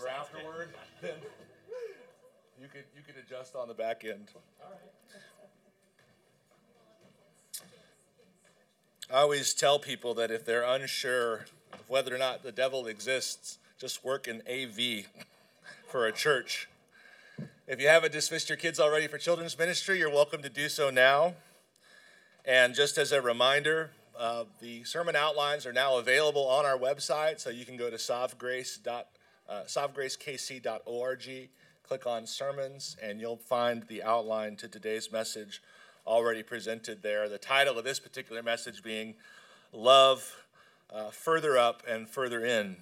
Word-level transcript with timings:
or 0.00 0.08
afterward, 0.08 0.70
then 1.02 1.14
you 2.60 2.68
could 2.68 2.84
you 2.96 3.02
could 3.06 3.16
adjust 3.16 3.54
on 3.54 3.68
the 3.68 3.74
back 3.74 4.04
end. 4.04 4.28
I 9.10 9.20
always 9.20 9.54
tell 9.54 9.78
people 9.78 10.12
that 10.14 10.30
if 10.30 10.44
they're 10.44 10.64
unsure 10.64 11.46
of 11.72 11.88
whether 11.88 12.14
or 12.14 12.18
not 12.18 12.42
the 12.42 12.52
devil 12.52 12.86
exists, 12.86 13.58
just 13.80 14.04
work 14.04 14.28
in 14.28 14.42
AV 14.46 15.06
for 15.86 16.06
a 16.06 16.12
church. 16.12 16.68
If 17.66 17.80
you 17.80 17.88
haven't 17.88 18.12
dismissed 18.12 18.48
your 18.48 18.58
kids 18.58 18.78
already 18.78 19.06
for 19.06 19.16
children's 19.16 19.58
ministry, 19.58 19.98
you're 19.98 20.10
welcome 20.10 20.42
to 20.42 20.50
do 20.50 20.68
so 20.68 20.90
now. 20.90 21.34
And 22.44 22.74
just 22.74 22.98
as 22.98 23.12
a 23.12 23.22
reminder, 23.22 23.90
uh, 24.18 24.44
the 24.60 24.84
sermon 24.84 25.14
outlines 25.14 25.64
are 25.64 25.72
now 25.72 25.98
available 25.98 26.46
on 26.46 26.66
our 26.66 26.76
website, 26.76 27.40
so 27.40 27.50
you 27.50 27.64
can 27.64 27.76
go 27.76 27.88
to 27.88 27.96
sovgrace. 27.96 28.82
Uh, 29.48 29.62
sovgracekc.org, 29.66 31.48
click 31.82 32.06
on 32.06 32.26
sermons, 32.26 32.96
and 33.02 33.18
you'll 33.18 33.38
find 33.38 33.84
the 33.84 34.02
outline 34.02 34.56
to 34.56 34.68
today's 34.68 35.10
message 35.10 35.62
already 36.06 36.42
presented 36.42 37.02
there. 37.02 37.30
The 37.30 37.38
title 37.38 37.78
of 37.78 37.84
this 37.84 37.98
particular 37.98 38.42
message 38.42 38.82
being 38.82 39.14
Love 39.72 40.44
uh, 40.92 41.08
Further 41.08 41.56
Up 41.56 41.82
and 41.88 42.06
Further 42.06 42.44
In. 42.44 42.76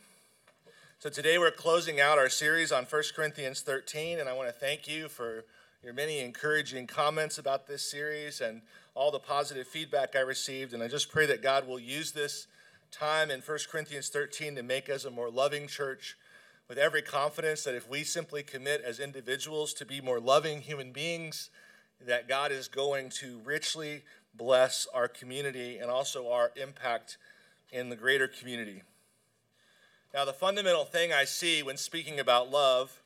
So 0.98 1.08
today 1.08 1.38
we're 1.38 1.52
closing 1.52 2.00
out 2.00 2.18
our 2.18 2.28
series 2.28 2.72
on 2.72 2.84
1 2.84 3.02
Corinthians 3.14 3.60
13, 3.60 4.18
and 4.18 4.28
I 4.28 4.32
want 4.32 4.48
to 4.48 4.52
thank 4.52 4.88
you 4.88 5.06
for 5.06 5.44
your 5.84 5.92
many 5.92 6.18
encouraging 6.18 6.88
comments 6.88 7.38
about 7.38 7.68
this 7.68 7.88
series 7.88 8.40
and 8.40 8.62
all 8.96 9.12
the 9.12 9.20
positive 9.20 9.68
feedback 9.68 10.16
I 10.16 10.20
received. 10.20 10.74
And 10.74 10.82
I 10.82 10.88
just 10.88 11.12
pray 11.12 11.26
that 11.26 11.44
God 11.44 11.68
will 11.68 11.78
use 11.78 12.10
this 12.10 12.48
time 12.90 13.30
in 13.30 13.40
1 13.40 13.58
Corinthians 13.70 14.08
13 14.08 14.56
to 14.56 14.64
make 14.64 14.90
us 14.90 15.04
a 15.04 15.12
more 15.12 15.30
loving 15.30 15.68
church 15.68 16.16
with 16.68 16.78
every 16.78 17.02
confidence 17.02 17.64
that 17.64 17.74
if 17.74 17.88
we 17.88 18.02
simply 18.02 18.42
commit 18.42 18.82
as 18.84 18.98
individuals 18.98 19.72
to 19.74 19.86
be 19.86 20.00
more 20.00 20.20
loving 20.20 20.60
human 20.60 20.92
beings, 20.92 21.50
that 22.04 22.28
God 22.28 22.52
is 22.52 22.68
going 22.68 23.10
to 23.20 23.40
richly 23.44 24.02
bless 24.34 24.86
our 24.92 25.08
community 25.08 25.78
and 25.78 25.90
also 25.90 26.30
our 26.30 26.52
impact 26.56 27.16
in 27.72 27.88
the 27.88 27.96
greater 27.96 28.28
community. 28.28 28.82
Now, 30.12 30.24
the 30.24 30.32
fundamental 30.32 30.84
thing 30.84 31.12
I 31.12 31.24
see 31.24 31.62
when 31.62 31.76
speaking 31.76 32.18
about 32.18 32.50
love, 32.50 33.02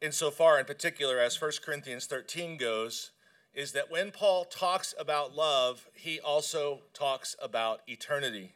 insofar 0.00 0.58
in 0.58 0.64
particular 0.64 1.18
as 1.18 1.40
1 1.40 1.52
Corinthians 1.64 2.06
13 2.06 2.56
goes, 2.56 3.10
is 3.54 3.72
that 3.72 3.90
when 3.90 4.10
Paul 4.10 4.44
talks 4.44 4.94
about 4.98 5.34
love, 5.34 5.88
he 5.94 6.18
also 6.20 6.80
talks 6.94 7.36
about 7.42 7.80
eternity. 7.86 8.52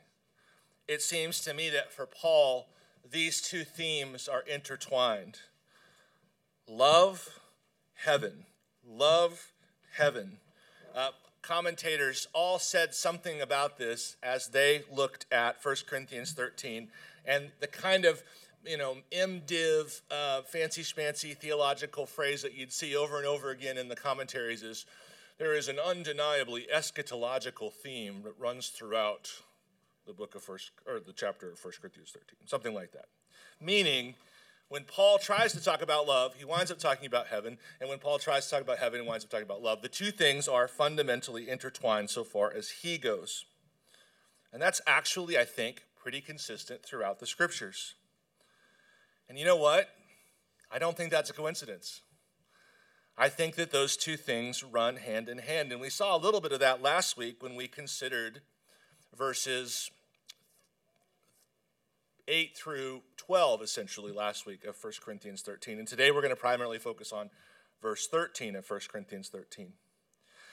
It 0.88 1.02
seems 1.02 1.40
to 1.42 1.52
me 1.52 1.68
that 1.70 1.92
for 1.92 2.06
Paul, 2.06 2.68
these 3.10 3.40
two 3.40 3.64
themes 3.64 4.28
are 4.28 4.42
intertwined 4.42 5.38
love, 6.68 7.40
heaven 7.94 8.46
love 8.88 9.52
heaven. 9.96 10.38
Uh, 10.94 11.10
commentators 11.42 12.26
all 12.32 12.58
said 12.58 12.94
something 12.94 13.40
about 13.40 13.78
this 13.78 14.16
as 14.22 14.48
they 14.48 14.82
looked 14.92 15.26
at 15.32 15.56
1 15.62 15.76
Corinthians 15.86 16.32
13 16.32 16.88
and 17.24 17.50
the 17.60 17.66
kind 17.66 18.04
of 18.04 18.22
you 18.64 18.76
know, 18.76 18.96
MDiv, 19.12 20.00
uh, 20.10 20.42
fancy 20.42 20.82
schmancy 20.82 21.36
theological 21.36 22.04
phrase 22.04 22.42
that 22.42 22.54
you'd 22.54 22.72
see 22.72 22.96
over 22.96 23.16
and 23.18 23.26
over 23.26 23.50
again 23.50 23.78
in 23.78 23.88
the 23.88 23.94
commentaries 23.94 24.62
is 24.62 24.86
there 25.38 25.54
is 25.54 25.68
an 25.68 25.78
undeniably 25.78 26.66
eschatological 26.74 27.72
theme 27.72 28.22
that 28.24 28.32
runs 28.38 28.68
throughout 28.68 29.30
the 30.06 30.12
book 30.12 30.34
of 30.34 30.42
first 30.42 30.70
or 30.86 31.00
the 31.00 31.12
chapter 31.12 31.50
of 31.50 31.62
1 31.62 31.74
Corinthians 31.80 32.10
13, 32.10 32.36
something 32.46 32.74
like 32.74 32.92
that. 32.92 33.06
Meaning, 33.60 34.14
when 34.68 34.84
Paul 34.84 35.18
tries 35.18 35.52
to 35.52 35.62
talk 35.62 35.80
about 35.80 36.06
love, 36.06 36.34
he 36.34 36.44
winds 36.44 36.70
up 36.70 36.78
talking 36.78 37.06
about 37.06 37.28
heaven. 37.28 37.58
And 37.80 37.88
when 37.88 37.98
Paul 37.98 38.18
tries 38.18 38.46
to 38.46 38.50
talk 38.50 38.62
about 38.62 38.78
heaven, 38.78 39.00
he 39.00 39.06
winds 39.06 39.24
up 39.24 39.30
talking 39.30 39.46
about 39.46 39.62
love. 39.62 39.82
The 39.82 39.88
two 39.88 40.10
things 40.10 40.48
are 40.48 40.66
fundamentally 40.66 41.48
intertwined 41.48 42.10
so 42.10 42.24
far 42.24 42.52
as 42.52 42.70
he 42.70 42.98
goes. 42.98 43.44
And 44.52 44.60
that's 44.60 44.80
actually, 44.86 45.38
I 45.38 45.44
think, 45.44 45.82
pretty 46.00 46.20
consistent 46.20 46.84
throughout 46.84 47.20
the 47.20 47.26
scriptures. 47.26 47.94
And 49.28 49.38
you 49.38 49.44
know 49.44 49.56
what? 49.56 49.88
I 50.70 50.78
don't 50.78 50.96
think 50.96 51.10
that's 51.10 51.30
a 51.30 51.34
coincidence. 51.34 52.00
I 53.16 53.28
think 53.28 53.54
that 53.54 53.70
those 53.70 53.96
two 53.96 54.16
things 54.16 54.62
run 54.62 54.96
hand 54.96 55.28
in 55.28 55.38
hand. 55.38 55.72
And 55.72 55.80
we 55.80 55.90
saw 55.90 56.16
a 56.16 56.18
little 56.18 56.40
bit 56.40 56.52
of 56.52 56.60
that 56.60 56.82
last 56.82 57.16
week 57.16 57.42
when 57.42 57.54
we 57.54 57.68
considered 57.68 58.42
verses 59.16 59.90
8 62.28 62.56
through 62.56 63.02
12, 63.16 63.62
essentially, 63.62 64.12
last 64.12 64.46
week 64.46 64.64
of 64.64 64.76
1 64.82 64.92
Corinthians 65.00 65.42
13. 65.42 65.78
And 65.78 65.86
today 65.86 66.10
we're 66.10 66.22
going 66.22 66.30
to 66.30 66.36
primarily 66.36 66.78
focus 66.78 67.12
on 67.12 67.30
verse 67.80 68.06
13 68.08 68.56
of 68.56 68.68
1 68.68 68.80
Corinthians 68.88 69.28
13. 69.28 69.72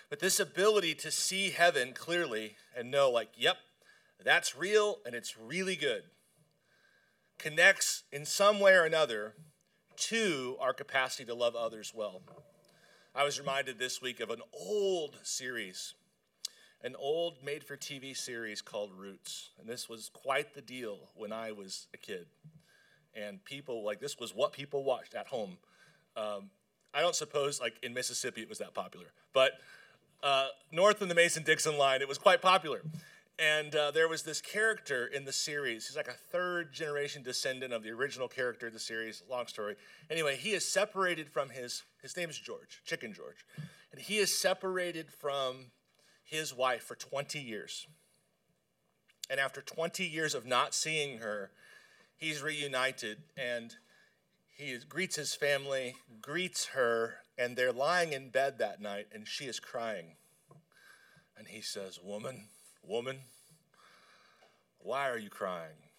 But 0.09 0.19
this 0.19 0.39
ability 0.39 0.93
to 0.95 1.09
see 1.09 1.49
heaven 1.49 1.93
clearly 1.93 2.57
and 2.77 2.91
know, 2.91 3.09
like, 3.09 3.29
yep, 3.35 3.57
that's 4.23 4.55
real 4.55 4.99
and 5.05 5.15
it's 5.15 5.37
really 5.37 5.75
good, 5.75 6.03
connects 7.39 8.03
in 8.11 8.25
some 8.25 8.59
way 8.59 8.73
or 8.73 8.83
another 8.83 9.33
to 9.95 10.55
our 10.59 10.73
capacity 10.73 11.25
to 11.25 11.33
love 11.33 11.55
others 11.55 11.91
well. 11.95 12.21
I 13.15 13.23
was 13.23 13.39
reminded 13.39 13.79
this 13.79 14.01
week 14.01 14.19
of 14.19 14.29
an 14.29 14.41
old 14.53 15.19
series 15.23 15.95
an 16.83 16.95
old 16.99 17.43
made 17.43 17.63
for 17.63 17.77
TV 17.77 18.15
series 18.15 18.61
called 18.61 18.91
Roots. 18.97 19.51
And 19.59 19.67
this 19.67 19.87
was 19.87 20.09
quite 20.13 20.53
the 20.53 20.61
deal 20.61 21.09
when 21.15 21.31
I 21.31 21.51
was 21.51 21.87
a 21.93 21.97
kid. 21.97 22.27
And 23.15 23.43
people, 23.45 23.83
like, 23.85 23.99
this 23.99 24.19
was 24.19 24.35
what 24.35 24.53
people 24.53 24.83
watched 24.83 25.13
at 25.13 25.27
home. 25.27 25.57
Um, 26.17 26.49
I 26.93 27.01
don't 27.01 27.15
suppose, 27.15 27.61
like, 27.61 27.75
in 27.83 27.93
Mississippi 27.93 28.41
it 28.41 28.49
was 28.49 28.57
that 28.57 28.73
popular. 28.73 29.07
But 29.33 29.53
uh, 30.21 30.47
north 30.71 31.01
of 31.01 31.09
the 31.09 31.15
Mason 31.15 31.43
Dixon 31.43 31.77
line, 31.77 32.01
it 32.01 32.07
was 32.07 32.17
quite 32.17 32.41
popular. 32.41 32.81
And 33.39 33.75
uh, 33.75 33.91
there 33.91 34.07
was 34.07 34.23
this 34.23 34.41
character 34.41 35.07
in 35.07 35.25
the 35.25 35.31
series. 35.31 35.87
He's 35.87 35.97
like 35.97 36.07
a 36.07 36.13
third 36.13 36.71
generation 36.71 37.23
descendant 37.23 37.73
of 37.73 37.81
the 37.81 37.89
original 37.89 38.27
character 38.27 38.67
of 38.67 38.73
the 38.73 38.79
series. 38.79 39.23
Long 39.29 39.47
story. 39.47 39.75
Anyway, 40.09 40.35
he 40.35 40.51
is 40.51 40.65
separated 40.65 41.29
from 41.29 41.49
his, 41.49 41.83
his 42.01 42.15
name 42.15 42.29
is 42.29 42.37
George, 42.37 42.81
Chicken 42.85 43.13
George. 43.13 43.45
And 43.91 43.99
he 43.99 44.17
is 44.17 44.35
separated 44.35 45.11
from 45.11 45.71
his 46.23 46.53
wife 46.53 46.83
for 46.83 46.95
20 46.95 47.39
years. 47.39 47.87
And 49.29 49.39
after 49.39 49.61
20 49.61 50.05
years 50.05 50.35
of 50.35 50.45
not 50.45 50.73
seeing 50.73 51.19
her, 51.19 51.51
he's 52.17 52.41
reunited 52.41 53.23
and 53.37 53.75
he 54.55 54.77
greets 54.87 55.15
his 55.15 55.33
family, 55.33 55.95
greets 56.21 56.67
her, 56.67 57.15
and 57.37 57.55
they're 57.55 57.71
lying 57.71 58.13
in 58.13 58.29
bed 58.29 58.57
that 58.59 58.81
night 58.81 59.07
and 59.13 59.27
she 59.27 59.45
is 59.45 59.59
crying. 59.59 60.15
And 61.37 61.47
he 61.47 61.61
says, 61.61 61.99
Woman, 62.03 62.47
woman, 62.83 63.19
why 64.79 65.09
are 65.09 65.17
you 65.17 65.29
crying? 65.29 65.89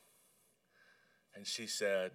And 1.34 1.46
she 1.46 1.66
said, 1.66 2.12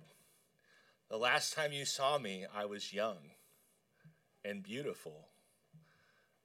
The 1.09 1.17
last 1.17 1.53
time 1.53 1.73
you 1.73 1.85
saw 1.85 2.17
me, 2.17 2.45
I 2.53 2.65
was 2.65 2.93
young 2.93 3.31
and 4.45 4.63
beautiful 4.63 5.28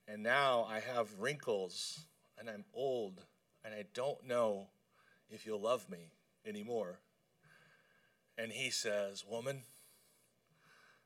and 0.06 0.22
now 0.22 0.66
I 0.68 0.80
have 0.80 1.08
wrinkles 1.18 2.06
and 2.38 2.48
I'm 2.48 2.64
old 2.74 3.24
and 3.64 3.74
I 3.74 3.84
don't 3.94 4.26
know 4.26 4.68
if 5.30 5.46
you'll 5.46 5.60
love 5.60 5.88
me 5.88 6.10
anymore. 6.46 6.98
And 8.36 8.52
he 8.52 8.70
says, 8.70 9.24
Woman, 9.28 9.62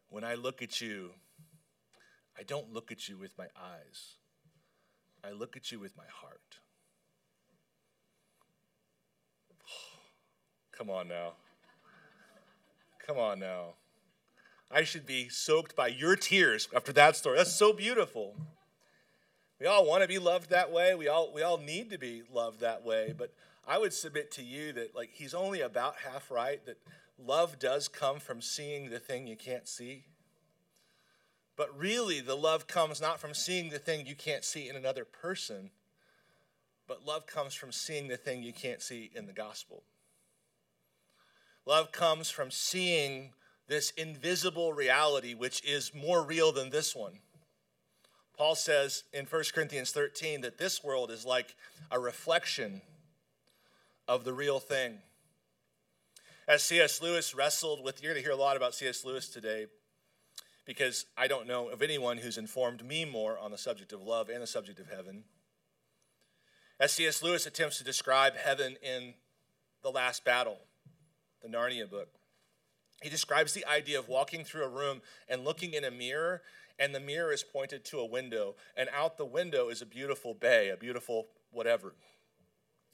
when 0.09 0.25
I 0.25 0.35
look 0.35 0.63
at 0.63 0.81
you, 0.81 1.11
I 2.39 2.43
don't 2.43 2.73
look 2.73 2.91
at 2.91 3.09
you 3.09 3.17
with 3.17 3.37
my 3.37 3.47
eyes, 3.57 4.17
I 5.25 5.33
look 5.33 5.57
at 5.57 5.71
you 5.71 5.79
with 5.79 5.97
my 5.97 6.05
heart. 6.13 6.61
Come 10.73 10.91
on 10.91 11.09
now. 11.09 11.33
Come 13.07 13.19
on 13.19 13.41
now. 13.41 13.75
I 14.71 14.85
should 14.85 15.07
be 15.07 15.29
soaked 15.31 15.75
by 15.75 15.89
your 15.89 16.15
tears 16.15 16.69
after 16.75 16.93
that 16.93 17.17
story. 17.17 17.39
That's 17.39 17.55
so 17.55 17.73
beautiful. 17.73 18.37
We 19.61 19.67
all 19.67 19.85
want 19.85 20.03
to 20.03 20.09
be 20.09 20.19
loved 20.19 20.51
that 20.51 20.71
way. 20.71 20.95
We 20.95 21.09
all 21.09 21.33
we 21.33 21.43
all 21.43 21.59
need 21.59 21.91
to 21.91 21.99
be 21.99 22.23
loved 22.33 22.61
that 22.61 22.85
way. 22.85 23.15
But 23.17 23.33
I 23.67 23.79
would 23.79 23.93
submit 23.93 24.31
to 24.33 24.43
you 24.43 24.73
that 24.73 24.95
like 24.95 25.11
he's 25.13 25.35
only 25.35 25.61
about 25.61 25.97
half 25.97 26.31
right. 26.31 26.65
That 26.67 26.79
love 27.19 27.59
does 27.59 27.89
come 27.89 28.21
from 28.21 28.41
seeing 28.41 28.91
the 28.91 29.01
thing 29.01 29.27
you 29.27 29.37
can't 29.37 29.67
see. 29.67 30.05
But 31.57 31.77
really, 31.77 32.21
the 32.21 32.37
love 32.37 32.69
comes 32.69 33.01
not 33.01 33.19
from 33.19 33.35
seeing 33.35 33.71
the 33.71 33.81
thing 33.81 34.07
you 34.07 34.15
can't 34.15 34.45
see 34.45 34.69
in 34.69 34.77
another 34.77 35.05
person, 35.05 35.71
but 36.87 37.05
love 37.05 37.27
comes 37.27 37.53
from 37.53 37.73
seeing 37.73 38.07
the 38.07 38.17
thing 38.17 38.45
you 38.45 38.53
can't 38.53 38.81
see 38.81 39.11
in 39.13 39.27
the 39.27 39.33
gospel. 39.33 39.83
Love 41.67 41.91
comes 41.91 42.31
from 42.31 42.53
seeing 42.53 43.33
this 43.67 43.91
invisible 43.91 44.73
reality, 44.73 45.35
which 45.35 45.63
is 45.65 45.93
more 45.93 46.25
real 46.25 46.53
than 46.53 46.71
this 46.71 46.95
one. 46.95 47.19
Paul 48.39 48.55
says 48.55 49.03
in 49.13 49.27
1 49.27 49.43
Corinthians 49.53 49.91
13 49.91 50.43
that 50.43 50.59
this 50.59 50.85
world 50.85 51.11
is 51.11 51.27
like 51.27 51.57
a 51.91 51.99
reflection 51.99 52.81
of 54.07 54.23
the 54.23 54.33
real 54.33 54.61
thing. 54.61 54.99
As 56.47 56.63
C.S. 56.63 57.03
Lewis 57.03 57.35
wrestled 57.35 57.83
with, 57.85 58.01
you're 58.01 58.13
going 58.13 58.23
to 58.23 58.27
hear 58.27 58.33
a 58.35 58.41
lot 58.41 58.57
about 58.57 58.75
C.S. 58.75 59.05
Lewis 59.05 59.29
today 59.29 59.67
because 60.65 61.05
I 61.17 61.27
don't 61.27 61.49
know 61.49 61.69
of 61.69 61.83
anyone 61.83 62.19
who's 62.19 62.39
informed 62.39 62.85
me 62.85 63.05
more 63.05 63.37
on 63.37 63.51
the 63.51 63.59
subject 63.59 63.93
of 63.93 64.03
love 64.03 64.29
and 64.29 64.41
the 64.41 64.47
subject 64.47 64.79
of 64.79 64.89
heaven. 64.89 65.25
As 66.79 66.93
C.S. 66.93 67.25
Lewis 67.25 67.45
attempts 67.45 67.79
to 67.79 67.85
describe 67.85 68.37
heaven 68.37 68.77
in 68.83 69.15
The 69.83 69.91
Last 69.91 70.25
Battle, 70.25 70.59
the 71.43 71.49
Narnia 71.49 71.91
book, 71.91 72.09
he 73.03 73.11
describes 73.11 73.53
the 73.53 73.67
idea 73.67 73.99
of 73.99 74.09
walking 74.09 74.45
through 74.45 74.65
a 74.65 74.69
room 74.69 75.03
and 75.29 75.45
looking 75.45 75.75
in 75.75 75.85
a 75.85 75.91
mirror, 75.91 76.43
and 76.79 76.95
the 76.95 77.01
mirror 77.01 77.33
is 77.33 77.43
pointed 77.43 77.85
to 77.87 77.99
a 77.99 78.07
window, 78.07 78.55
and 78.77 78.89
out 78.95 79.17
the 79.17 79.25
window 79.25 79.69
is 79.69 79.83
a 79.83 79.87
beautiful 79.87 80.35
bay, 80.35 80.71
a 80.71 80.77
beautiful 80.77 81.29
whatever. 81.51 81.95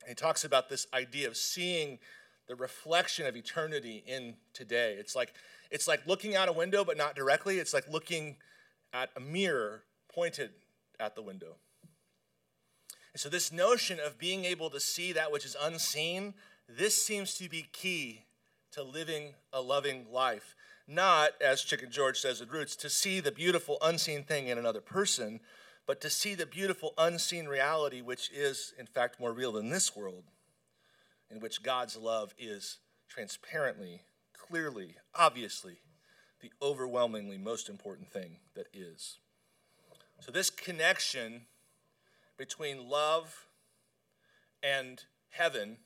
And 0.00 0.08
he 0.08 0.14
talks 0.14 0.44
about 0.44 0.68
this 0.68 0.86
idea 0.92 1.28
of 1.28 1.36
seeing 1.36 1.98
the 2.46 2.54
reflection 2.54 3.26
of 3.26 3.36
eternity 3.36 4.02
in 4.06 4.34
today. 4.52 4.96
It's 4.98 5.16
like 5.16 5.34
it's 5.70 5.88
like 5.88 6.06
looking 6.06 6.36
out 6.36 6.48
a 6.48 6.52
window 6.52 6.84
but 6.84 6.96
not 6.96 7.16
directly. 7.16 7.58
It's 7.58 7.72
like 7.72 7.88
looking 7.90 8.36
at 8.92 9.10
a 9.16 9.20
mirror 9.20 9.82
pointed 10.12 10.50
at 11.00 11.14
the 11.14 11.22
window. 11.22 11.56
And 13.12 13.20
so 13.20 13.28
this 13.28 13.52
notion 13.52 13.98
of 14.04 14.18
being 14.18 14.44
able 14.44 14.70
to 14.70 14.80
see 14.80 15.12
that 15.12 15.32
which 15.32 15.44
is 15.44 15.56
unseen, 15.60 16.34
this 16.68 17.04
seems 17.04 17.34
to 17.38 17.48
be 17.48 17.66
key 17.72 18.24
to 18.72 18.82
living 18.82 19.34
a 19.52 19.60
loving 19.60 20.06
life. 20.10 20.54
Not, 20.86 21.30
as 21.40 21.62
Chicken 21.62 21.90
George 21.90 22.18
says 22.18 22.40
at 22.40 22.52
Roots, 22.52 22.76
to 22.76 22.90
see 22.90 23.20
the 23.20 23.32
beautiful 23.32 23.78
unseen 23.80 24.22
thing 24.22 24.48
in 24.48 24.58
another 24.58 24.80
person, 24.80 25.40
but 25.86 26.00
to 26.02 26.10
see 26.10 26.34
the 26.34 26.46
beautiful 26.46 26.92
unseen 26.98 27.46
reality, 27.46 28.02
which 28.02 28.30
is, 28.30 28.74
in 28.78 28.86
fact, 28.86 29.18
more 29.18 29.32
real 29.32 29.52
than 29.52 29.70
this 29.70 29.96
world 29.96 30.24
in 31.30 31.40
which 31.40 31.62
God's 31.62 31.96
love 31.96 32.34
is 32.38 32.78
transparently, 33.08 34.02
clearly, 34.36 34.96
obviously 35.14 35.78
the 36.40 36.52
overwhelmingly 36.60 37.38
most 37.38 37.70
important 37.70 38.10
thing 38.10 38.36
that 38.54 38.66
is. 38.74 39.18
So, 40.20 40.30
this 40.30 40.50
connection 40.50 41.46
between 42.36 42.88
love 42.88 43.46
and 44.62 45.02
heaven 45.30 45.78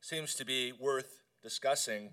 seems 0.00 0.34
to 0.34 0.44
be 0.44 0.72
worth 0.72 1.22
discussing. 1.42 2.10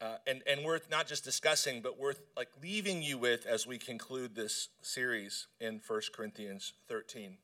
Uh, 0.00 0.16
and, 0.28 0.42
and 0.46 0.64
worth 0.64 0.88
not 0.90 1.08
just 1.08 1.24
discussing, 1.24 1.80
but 1.80 1.98
worth 1.98 2.20
like 2.36 2.48
leaving 2.62 3.02
you 3.02 3.18
with 3.18 3.46
as 3.46 3.66
we 3.66 3.78
conclude 3.78 4.34
this 4.34 4.68
series 4.80 5.48
in 5.60 5.80
1 5.84 6.00
Corinthians 6.14 6.72
13. 6.88 7.36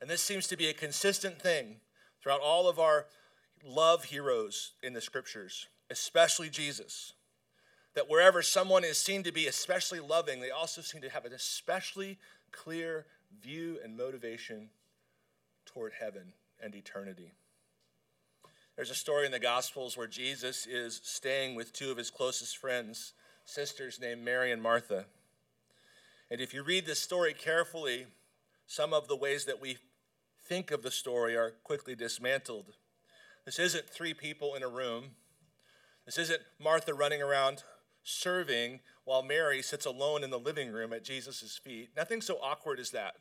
And 0.00 0.08
this 0.08 0.22
seems 0.22 0.46
to 0.48 0.56
be 0.56 0.68
a 0.68 0.72
consistent 0.72 1.42
thing 1.42 1.76
throughout 2.22 2.40
all 2.40 2.68
of 2.68 2.78
our 2.78 3.06
love 3.64 4.04
heroes 4.04 4.72
in 4.82 4.92
the 4.92 5.00
scriptures, 5.00 5.66
especially 5.90 6.48
Jesus, 6.48 7.14
that 7.94 8.08
wherever 8.08 8.42
someone 8.42 8.84
is 8.84 8.98
seen 8.98 9.22
to 9.24 9.32
be 9.32 9.46
especially 9.46 10.00
loving, 10.00 10.40
they 10.40 10.50
also 10.50 10.82
seem 10.82 11.00
to 11.02 11.10
have 11.10 11.24
an 11.24 11.32
especially 11.32 12.18
clear 12.52 13.06
view 13.42 13.78
and 13.82 13.96
motivation 13.96 14.70
toward 15.64 15.92
heaven 15.98 16.32
and 16.62 16.74
eternity. 16.74 17.32
There's 18.76 18.90
a 18.90 18.94
story 18.94 19.24
in 19.24 19.32
the 19.32 19.38
Gospels 19.38 19.96
where 19.96 20.06
Jesus 20.06 20.66
is 20.66 21.00
staying 21.02 21.54
with 21.54 21.72
two 21.72 21.90
of 21.90 21.96
his 21.96 22.10
closest 22.10 22.58
friends, 22.58 23.14
sisters 23.46 23.98
named 23.98 24.22
Mary 24.22 24.52
and 24.52 24.60
Martha. 24.60 25.06
And 26.30 26.42
if 26.42 26.52
you 26.52 26.62
read 26.62 26.84
this 26.84 27.00
story 27.00 27.32
carefully, 27.32 28.06
some 28.66 28.92
of 28.92 29.08
the 29.08 29.16
ways 29.16 29.46
that 29.46 29.62
we 29.62 29.78
think 30.46 30.70
of 30.70 30.82
the 30.82 30.90
story 30.90 31.34
are 31.34 31.52
quickly 31.64 31.94
dismantled. 31.94 32.74
This 33.46 33.58
isn't 33.58 33.88
three 33.88 34.12
people 34.12 34.54
in 34.54 34.62
a 34.62 34.68
room. 34.68 35.12
This 36.04 36.18
isn't 36.18 36.42
Martha 36.60 36.92
running 36.92 37.22
around 37.22 37.62
serving 38.02 38.80
while 39.04 39.22
Mary 39.22 39.62
sits 39.62 39.86
alone 39.86 40.22
in 40.22 40.28
the 40.28 40.38
living 40.38 40.70
room 40.70 40.92
at 40.92 41.02
Jesus' 41.02 41.58
feet. 41.64 41.88
Nothing 41.96 42.20
so 42.20 42.38
awkward 42.42 42.78
as 42.78 42.90
that. 42.90 43.14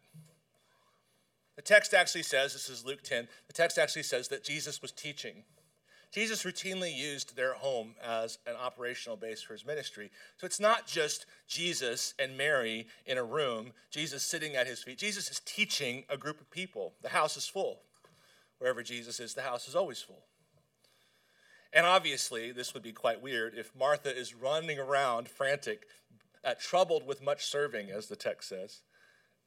The 1.55 1.61
text 1.61 1.93
actually 1.93 2.23
says, 2.23 2.53
this 2.53 2.69
is 2.69 2.85
Luke 2.85 3.01
10, 3.03 3.27
the 3.47 3.53
text 3.53 3.77
actually 3.77 4.03
says 4.03 4.27
that 4.27 4.43
Jesus 4.43 4.81
was 4.81 4.91
teaching. 4.91 5.43
Jesus 6.11 6.43
routinely 6.43 6.95
used 6.95 7.35
their 7.35 7.55
home 7.55 7.95
as 8.01 8.37
an 8.47 8.55
operational 8.55 9.17
base 9.17 9.41
for 9.41 9.53
his 9.53 9.65
ministry. 9.65 10.11
So 10.37 10.45
it's 10.45 10.61
not 10.61 10.87
just 10.87 11.25
Jesus 11.47 12.13
and 12.17 12.37
Mary 12.37 12.87
in 13.05 13.17
a 13.17 13.23
room, 13.23 13.73
Jesus 13.91 14.23
sitting 14.23 14.55
at 14.55 14.65
his 14.65 14.81
feet. 14.81 14.97
Jesus 14.97 15.29
is 15.29 15.41
teaching 15.41 16.05
a 16.09 16.15
group 16.15 16.39
of 16.39 16.49
people. 16.49 16.93
The 17.01 17.09
house 17.09 17.35
is 17.35 17.47
full. 17.47 17.81
Wherever 18.59 18.81
Jesus 18.81 19.19
is, 19.19 19.33
the 19.33 19.41
house 19.41 19.67
is 19.67 19.75
always 19.75 20.01
full. 20.01 20.23
And 21.73 21.85
obviously, 21.85 22.53
this 22.53 22.73
would 22.73 22.83
be 22.83 22.93
quite 22.93 23.21
weird 23.21 23.53
if 23.53 23.75
Martha 23.77 24.17
is 24.17 24.33
running 24.33 24.79
around 24.79 25.27
frantic, 25.27 25.85
uh, 26.45 26.53
troubled 26.57 27.05
with 27.05 27.21
much 27.21 27.45
serving, 27.45 27.89
as 27.89 28.07
the 28.07 28.15
text 28.15 28.47
says, 28.47 28.83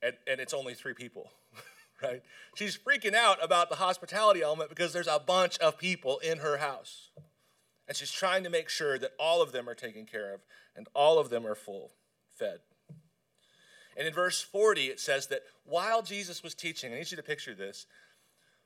and, 0.02 0.16
and 0.26 0.38
it's 0.38 0.52
only 0.52 0.74
three 0.74 0.92
people. 0.92 1.30
right? 2.02 2.22
She's 2.54 2.76
freaking 2.76 3.14
out 3.14 3.42
about 3.42 3.68
the 3.68 3.76
hospitality 3.76 4.42
element 4.42 4.70
because 4.70 4.92
there's 4.92 5.08
a 5.08 5.20
bunch 5.24 5.58
of 5.58 5.78
people 5.78 6.18
in 6.18 6.38
her 6.38 6.58
house. 6.58 7.10
And 7.86 7.96
she's 7.96 8.12
trying 8.12 8.44
to 8.44 8.50
make 8.50 8.68
sure 8.68 8.98
that 8.98 9.12
all 9.18 9.40
of 9.40 9.52
them 9.52 9.68
are 9.68 9.74
taken 9.74 10.04
care 10.04 10.34
of 10.34 10.40
and 10.76 10.88
all 10.94 11.18
of 11.18 11.30
them 11.30 11.46
are 11.46 11.54
full, 11.54 11.92
fed. 12.30 12.60
And 13.96 14.06
in 14.06 14.14
verse 14.14 14.40
40, 14.40 14.86
it 14.86 15.00
says 15.00 15.26
that 15.28 15.42
while 15.64 16.02
Jesus 16.02 16.42
was 16.42 16.54
teaching, 16.54 16.92
I 16.92 16.98
need 16.98 17.10
you 17.10 17.16
to 17.16 17.22
picture 17.22 17.54
this. 17.54 17.86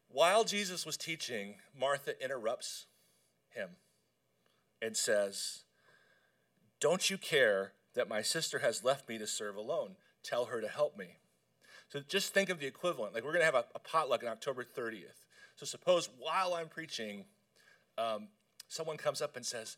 While 0.09 0.45
Jesus 0.45 0.85
was 0.85 0.99
teaching, 0.99 1.55
Martha 1.79 2.23
interrupts 2.23 2.87
him 3.49 3.71
and 4.83 4.95
says, 4.95 5.63
Don't 6.81 7.09
you 7.09 7.17
care 7.17 7.73
that 7.95 8.11
my 8.11 8.21
sister 8.21 8.59
has 8.59 8.85
left 8.85 9.09
me 9.09 9.17
to 9.17 9.27
serve 9.27 9.57
alone? 9.57 9.97
Tell 10.23 10.47
her 10.47 10.61
to 10.61 10.69
help 10.69 10.99
me. 10.99 11.17
So 11.93 12.01
just 12.09 12.33
think 12.33 12.49
of 12.49 12.59
the 12.59 12.67
equivalent. 12.67 13.13
Like 13.13 13.23
we're 13.23 13.33
going 13.33 13.43
to 13.43 13.45
have 13.45 13.55
a, 13.55 13.67
a, 13.75 13.79
potluck 13.79 14.23
on 14.23 14.31
October 14.31 14.65
30th. 14.65 15.27
So 15.57 15.67
suppose 15.67 16.09
while 16.19 16.55
I'm 16.55 16.69
preaching, 16.69 17.27
um, 17.99 18.29
someone 18.67 18.97
comes 18.97 19.21
up 19.21 19.37
and 19.37 19.45
says, 19.45 19.77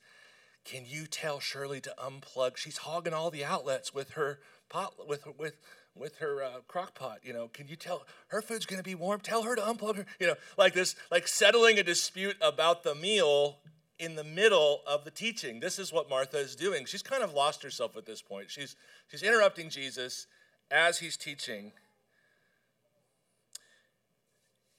"Can 0.64 0.84
you 0.86 1.08
tell 1.08 1.40
Shirley 1.40 1.80
to 1.80 1.92
unplug? 2.00 2.56
She's 2.56 2.78
hogging 2.78 3.12
all 3.12 3.32
the 3.32 3.44
outlets 3.44 3.92
with 3.92 4.10
her 4.10 4.38
pot 4.68 5.08
with 5.08 5.26
with 5.36 5.56
with 5.96 6.18
her 6.18 6.40
uh, 6.40 6.60
crock 6.68 6.94
pot. 6.94 7.18
You 7.24 7.32
know, 7.32 7.48
can 7.48 7.66
you 7.66 7.74
tell 7.74 8.06
her 8.28 8.40
food's 8.40 8.64
going 8.64 8.78
to 8.78 8.88
be 8.88 8.94
warm? 8.94 9.18
Tell 9.18 9.42
her 9.42 9.56
to 9.56 9.62
unplug 9.62 9.96
her. 9.96 10.06
You 10.20 10.28
know, 10.28 10.34
like 10.56 10.72
this, 10.72 10.94
like 11.10 11.26
settling 11.26 11.80
a 11.80 11.82
dispute 11.82 12.36
about 12.40 12.84
the 12.84 12.94
meal 12.94 13.58
in 13.98 14.14
the 14.14 14.22
middle 14.22 14.82
of 14.86 15.04
the 15.04 15.10
teaching. 15.10 15.58
This 15.58 15.80
is 15.80 15.92
what 15.92 16.08
Martha 16.08 16.38
is 16.38 16.54
doing. 16.54 16.84
She's 16.84 17.02
kind 17.02 17.24
of 17.24 17.34
lost 17.34 17.64
herself 17.64 17.96
at 17.96 18.06
this 18.06 18.22
point. 18.22 18.52
She's 18.52 18.76
she's 19.08 19.24
interrupting 19.24 19.68
Jesus 19.68 20.28
as 20.70 21.00
he's 21.00 21.16
teaching 21.16 21.72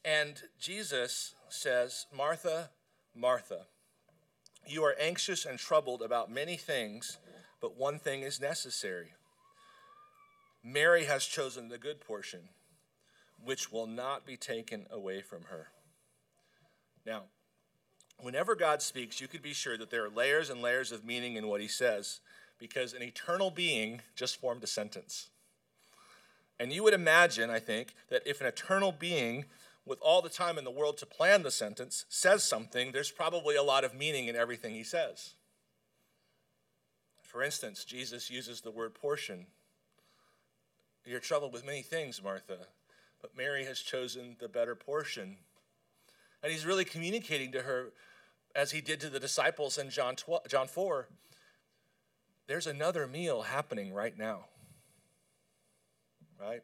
and 0.05 0.43
Jesus 0.59 1.33
says, 1.49 2.05
Martha, 2.15 2.69
Martha, 3.15 3.65
you 4.67 4.83
are 4.83 4.95
anxious 4.99 5.45
and 5.45 5.57
troubled 5.57 6.01
about 6.01 6.31
many 6.31 6.57
things, 6.57 7.17
but 7.59 7.77
one 7.77 7.97
thing 7.97 8.21
is 8.21 8.39
necessary. 8.39 9.13
Mary 10.63 11.05
has 11.05 11.25
chosen 11.25 11.69
the 11.69 11.77
good 11.77 12.01
portion, 12.01 12.49
which 13.43 13.71
will 13.71 13.87
not 13.87 14.25
be 14.25 14.37
taken 14.37 14.85
away 14.91 15.21
from 15.21 15.43
her. 15.43 15.67
Now, 17.05 17.23
whenever 18.19 18.55
God 18.55 18.81
speaks, 18.81 19.21
you 19.21 19.27
can 19.27 19.41
be 19.41 19.53
sure 19.53 19.77
that 19.77 19.91
there 19.91 20.05
are 20.05 20.09
layers 20.09 20.49
and 20.49 20.61
layers 20.61 20.91
of 20.91 21.05
meaning 21.05 21.35
in 21.35 21.47
what 21.47 21.61
he 21.61 21.67
says, 21.67 22.19
because 22.59 22.93
an 22.93 23.03
eternal 23.03 23.51
being 23.51 24.01
just 24.15 24.39
formed 24.39 24.63
a 24.63 24.67
sentence. 24.67 25.29
And 26.59 26.71
you 26.71 26.83
would 26.83 26.93
imagine, 26.93 27.49
I 27.49 27.59
think, 27.59 27.93
that 28.09 28.23
if 28.25 28.39
an 28.41 28.47
eternal 28.47 28.91
being 28.91 29.45
with 29.85 29.99
all 30.01 30.21
the 30.21 30.29
time 30.29 30.57
in 30.57 30.63
the 30.63 30.71
world 30.71 30.97
to 30.97 31.05
plan 31.05 31.43
the 31.43 31.51
sentence, 31.51 32.05
says 32.09 32.43
something, 32.43 32.91
there's 32.91 33.11
probably 33.11 33.55
a 33.55 33.63
lot 33.63 33.83
of 33.83 33.93
meaning 33.93 34.27
in 34.27 34.35
everything 34.35 34.73
he 34.73 34.83
says. 34.83 35.33
For 37.21 37.43
instance, 37.43 37.85
Jesus 37.85 38.31
uses 38.31 38.61
the 38.61 38.71
word 38.71 38.95
portion. 38.95 39.45
You're 41.05 41.19
troubled 41.19 41.53
with 41.53 41.65
many 41.65 41.81
things, 41.81 42.23
Martha, 42.23 42.57
but 43.21 43.37
Mary 43.37 43.65
has 43.65 43.79
chosen 43.79 44.37
the 44.39 44.47
better 44.47 44.73
portion. 44.73 45.37
And 46.41 46.51
he's 46.51 46.65
really 46.65 46.85
communicating 46.85 47.51
to 47.51 47.61
her, 47.61 47.91
as 48.55 48.71
he 48.71 48.81
did 48.81 48.99
to 49.01 49.09
the 49.09 49.19
disciples 49.19 49.77
in 49.77 49.89
John, 49.89 50.15
12, 50.15 50.47
John 50.47 50.67
4, 50.67 51.07
there's 52.47 52.67
another 52.67 53.05
meal 53.05 53.43
happening 53.43 53.93
right 53.93 54.17
now. 54.17 54.45
Right? 56.39 56.63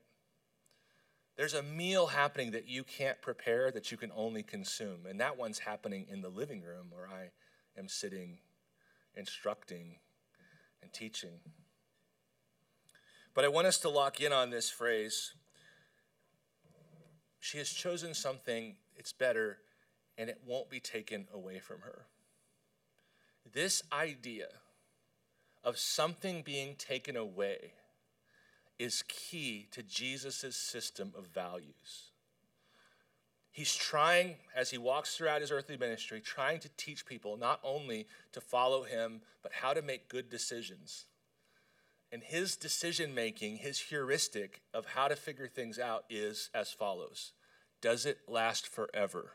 There's 1.41 1.55
a 1.55 1.63
meal 1.63 2.05
happening 2.05 2.51
that 2.51 2.67
you 2.67 2.83
can't 2.83 3.19
prepare, 3.19 3.71
that 3.71 3.91
you 3.91 3.98
can 3.98 4.12
only 4.15 4.43
consume. 4.43 5.07
And 5.10 5.19
that 5.21 5.39
one's 5.39 5.57
happening 5.57 6.05
in 6.07 6.21
the 6.21 6.29
living 6.29 6.62
room 6.62 6.91
where 6.91 7.07
I 7.07 7.31
am 7.75 7.88
sitting, 7.88 8.38
instructing, 9.15 9.95
and 10.83 10.93
teaching. 10.93 11.39
But 13.33 13.43
I 13.43 13.48
want 13.48 13.65
us 13.65 13.79
to 13.79 13.89
lock 13.89 14.21
in 14.21 14.31
on 14.31 14.51
this 14.51 14.69
phrase. 14.69 15.33
She 17.39 17.57
has 17.57 17.71
chosen 17.71 18.13
something, 18.13 18.75
it's 18.95 19.12
better, 19.12 19.57
and 20.19 20.29
it 20.29 20.41
won't 20.45 20.69
be 20.69 20.79
taken 20.79 21.27
away 21.33 21.57
from 21.57 21.81
her. 21.81 22.05
this 23.51 23.81
idea 23.91 24.50
of 25.63 25.79
something 25.79 26.43
being 26.43 26.75
taken 26.75 27.17
away 27.17 27.74
is 28.81 29.03
key 29.07 29.67
to 29.69 29.83
Jesus' 29.83 30.55
system 30.55 31.13
of 31.15 31.27
values. 31.27 32.09
He's 33.51 33.75
trying, 33.75 34.38
as 34.55 34.71
he 34.71 34.79
walks 34.79 35.15
throughout 35.15 35.41
his 35.41 35.51
earthly 35.51 35.77
ministry, 35.77 36.19
trying 36.19 36.59
to 36.61 36.69
teach 36.77 37.05
people 37.05 37.38
not 37.38 37.59
only 37.63 38.07
to 38.31 38.41
follow 38.41 38.81
him, 38.81 39.21
but 39.43 39.51
how 39.53 39.73
to 39.73 39.83
make 39.83 40.09
good 40.09 40.31
decisions. 40.31 41.05
And 42.11 42.23
his 42.23 42.55
decision 42.55 43.13
making, 43.13 43.57
his 43.57 43.77
heuristic 43.77 44.61
of 44.73 44.88
how 44.88 45.07
to 45.07 45.15
figure 45.15 45.47
things 45.47 45.77
out 45.77 46.05
is 46.09 46.50
as 46.51 46.71
follows 46.71 47.33
Does 47.81 48.07
it 48.07 48.17
last 48.27 48.65
forever? 48.65 49.33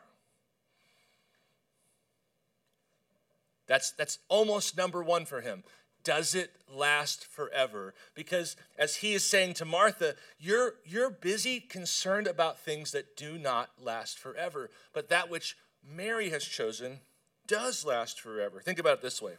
That's, 3.65 3.91
that's 3.91 4.19
almost 4.27 4.75
number 4.75 5.01
one 5.01 5.25
for 5.25 5.39
him 5.39 5.63
does 6.07 6.33
it 6.33 6.51
last 6.73 7.25
forever? 7.25 7.93
Because 8.15 8.55
as 8.79 8.95
he 8.95 9.13
is 9.13 9.25
saying 9.25 9.55
to 9.55 9.65
Martha, 9.65 10.15
you're, 10.39 10.75
you're 10.85 11.09
busy 11.09 11.59
concerned 11.59 12.27
about 12.27 12.57
things 12.57 12.93
that 12.93 13.17
do 13.17 13.37
not 13.37 13.71
last 13.77 14.17
forever, 14.17 14.69
but 14.93 15.09
that 15.09 15.29
which 15.29 15.57
Mary 15.85 16.29
has 16.29 16.45
chosen 16.45 17.01
does 17.45 17.85
last 17.85 18.21
forever. 18.21 18.61
Think 18.61 18.79
about 18.79 18.99
it 18.99 19.01
this 19.01 19.21
way 19.21 19.33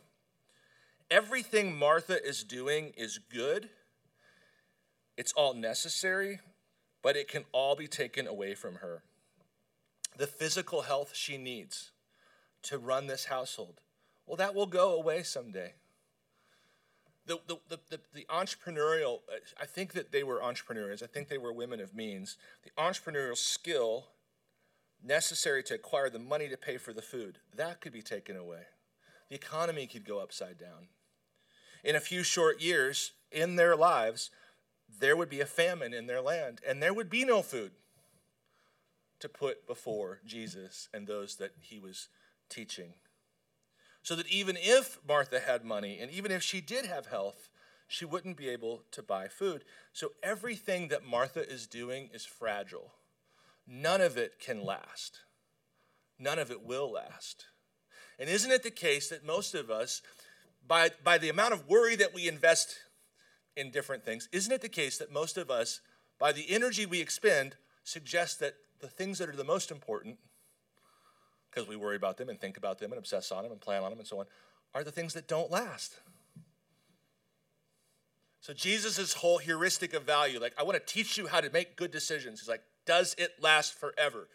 everything 1.10 1.74
Martha 1.74 2.22
is 2.22 2.44
doing 2.44 2.92
is 2.98 3.16
good, 3.16 3.70
it's 5.16 5.32
all 5.32 5.54
necessary, 5.54 6.40
but 7.00 7.16
it 7.16 7.28
can 7.28 7.46
all 7.50 7.76
be 7.76 7.88
taken 7.88 8.26
away 8.26 8.54
from 8.54 8.74
her. 8.76 9.02
The 10.18 10.26
physical 10.26 10.82
health 10.82 11.12
she 11.14 11.38
needs 11.38 11.92
to 12.64 12.76
run 12.76 13.06
this 13.06 13.24
household, 13.24 13.80
well, 14.26 14.36
that 14.36 14.54
will 14.54 14.66
go 14.66 14.92
away 14.92 15.22
someday 15.22 15.72
the, 17.28 17.38
the, 17.46 17.78
the, 17.90 18.00
the, 18.14 18.26
entrepreneurial, 18.30 19.20
I 19.60 19.66
think 19.66 19.92
that 19.92 20.10
they 20.10 20.22
were 20.22 20.42
entrepreneurs. 20.42 21.02
I 21.02 21.06
think 21.06 21.28
they 21.28 21.38
were 21.38 21.52
women 21.52 21.78
of 21.78 21.94
means. 21.94 22.36
The 22.64 22.70
entrepreneurial 22.82 23.36
skill 23.36 24.06
necessary 25.04 25.62
to 25.64 25.74
acquire 25.74 26.10
the 26.10 26.18
money 26.18 26.48
to 26.48 26.56
pay 26.56 26.78
for 26.78 26.92
the 26.92 27.02
food, 27.02 27.38
that 27.54 27.80
could 27.80 27.92
be 27.92 28.02
taken 28.02 28.36
away. 28.36 28.62
The 29.28 29.36
economy 29.36 29.86
could 29.86 30.04
go 30.04 30.18
upside 30.18 30.58
down. 30.58 30.88
In 31.84 31.94
a 31.94 32.00
few 32.00 32.22
short 32.22 32.60
years 32.60 33.12
in 33.30 33.56
their 33.56 33.76
lives, 33.76 34.30
there 35.00 35.16
would 35.16 35.28
be 35.28 35.40
a 35.40 35.46
famine 35.46 35.94
in 35.94 36.06
their 36.06 36.20
land, 36.20 36.60
and 36.66 36.82
there 36.82 36.94
would 36.94 37.10
be 37.10 37.24
no 37.24 37.42
food 37.42 37.72
to 39.20 39.28
put 39.28 39.66
before 39.66 40.20
Jesus 40.26 40.88
and 40.92 41.06
those 41.06 41.36
that 41.36 41.52
he 41.60 41.78
was 41.78 42.08
teaching 42.48 42.94
so 44.02 44.14
that 44.14 44.28
even 44.28 44.56
if 44.58 44.98
Martha 45.06 45.40
had 45.40 45.64
money 45.64 45.98
and 46.00 46.10
even 46.10 46.30
if 46.30 46.42
she 46.42 46.60
did 46.60 46.86
have 46.86 47.06
health, 47.06 47.50
she 47.86 48.04
wouldn't 48.04 48.36
be 48.36 48.48
able 48.48 48.82
to 48.92 49.02
buy 49.02 49.28
food. 49.28 49.64
So 49.92 50.12
everything 50.22 50.88
that 50.88 51.06
Martha 51.06 51.48
is 51.48 51.66
doing 51.66 52.10
is 52.12 52.24
fragile. 52.24 52.92
None 53.66 54.00
of 54.00 54.16
it 54.16 54.38
can 54.38 54.64
last. 54.64 55.20
None 56.18 56.38
of 56.38 56.50
it 56.50 56.62
will 56.62 56.92
last. 56.92 57.46
And 58.18 58.28
isn't 58.28 58.50
it 58.50 58.62
the 58.62 58.70
case 58.70 59.08
that 59.08 59.24
most 59.24 59.54
of 59.54 59.70
us, 59.70 60.02
by, 60.66 60.90
by 61.02 61.18
the 61.18 61.28
amount 61.28 61.54
of 61.54 61.68
worry 61.68 61.96
that 61.96 62.14
we 62.14 62.28
invest 62.28 62.76
in 63.56 63.70
different 63.70 64.04
things, 64.04 64.28
isn't 64.32 64.52
it 64.52 64.60
the 64.60 64.68
case 64.68 64.98
that 64.98 65.12
most 65.12 65.38
of 65.38 65.50
us, 65.50 65.80
by 66.18 66.32
the 66.32 66.50
energy 66.50 66.84
we 66.84 67.00
expend, 67.00 67.56
suggest 67.84 68.40
that 68.40 68.54
the 68.80 68.88
things 68.88 69.18
that 69.18 69.28
are 69.28 69.36
the 69.36 69.44
most 69.44 69.70
important 69.70 70.18
because 71.58 71.68
we 71.68 71.76
worry 71.76 71.96
about 71.96 72.16
them 72.16 72.28
and 72.28 72.40
think 72.40 72.56
about 72.56 72.78
them 72.78 72.92
and 72.92 72.98
obsess 73.00 73.32
on 73.32 73.42
them 73.42 73.50
and 73.50 73.60
plan 73.60 73.82
on 73.82 73.90
them 73.90 73.98
and 73.98 74.06
so 74.06 74.20
on, 74.20 74.26
are 74.74 74.84
the 74.84 74.92
things 74.92 75.14
that 75.14 75.26
don't 75.26 75.50
last. 75.50 75.98
So 78.40 78.52
Jesus' 78.52 79.14
whole 79.14 79.38
heuristic 79.38 79.92
of 79.92 80.04
value, 80.04 80.38
like, 80.38 80.54
I 80.56 80.62
want 80.62 80.78
to 80.78 80.92
teach 80.94 81.18
you 81.18 81.26
how 81.26 81.40
to 81.40 81.50
make 81.50 81.74
good 81.74 81.90
decisions. 81.90 82.38
He's 82.38 82.48
like, 82.48 82.62
does 82.86 83.16
it 83.18 83.42
last 83.42 83.74
forever? 83.74 84.28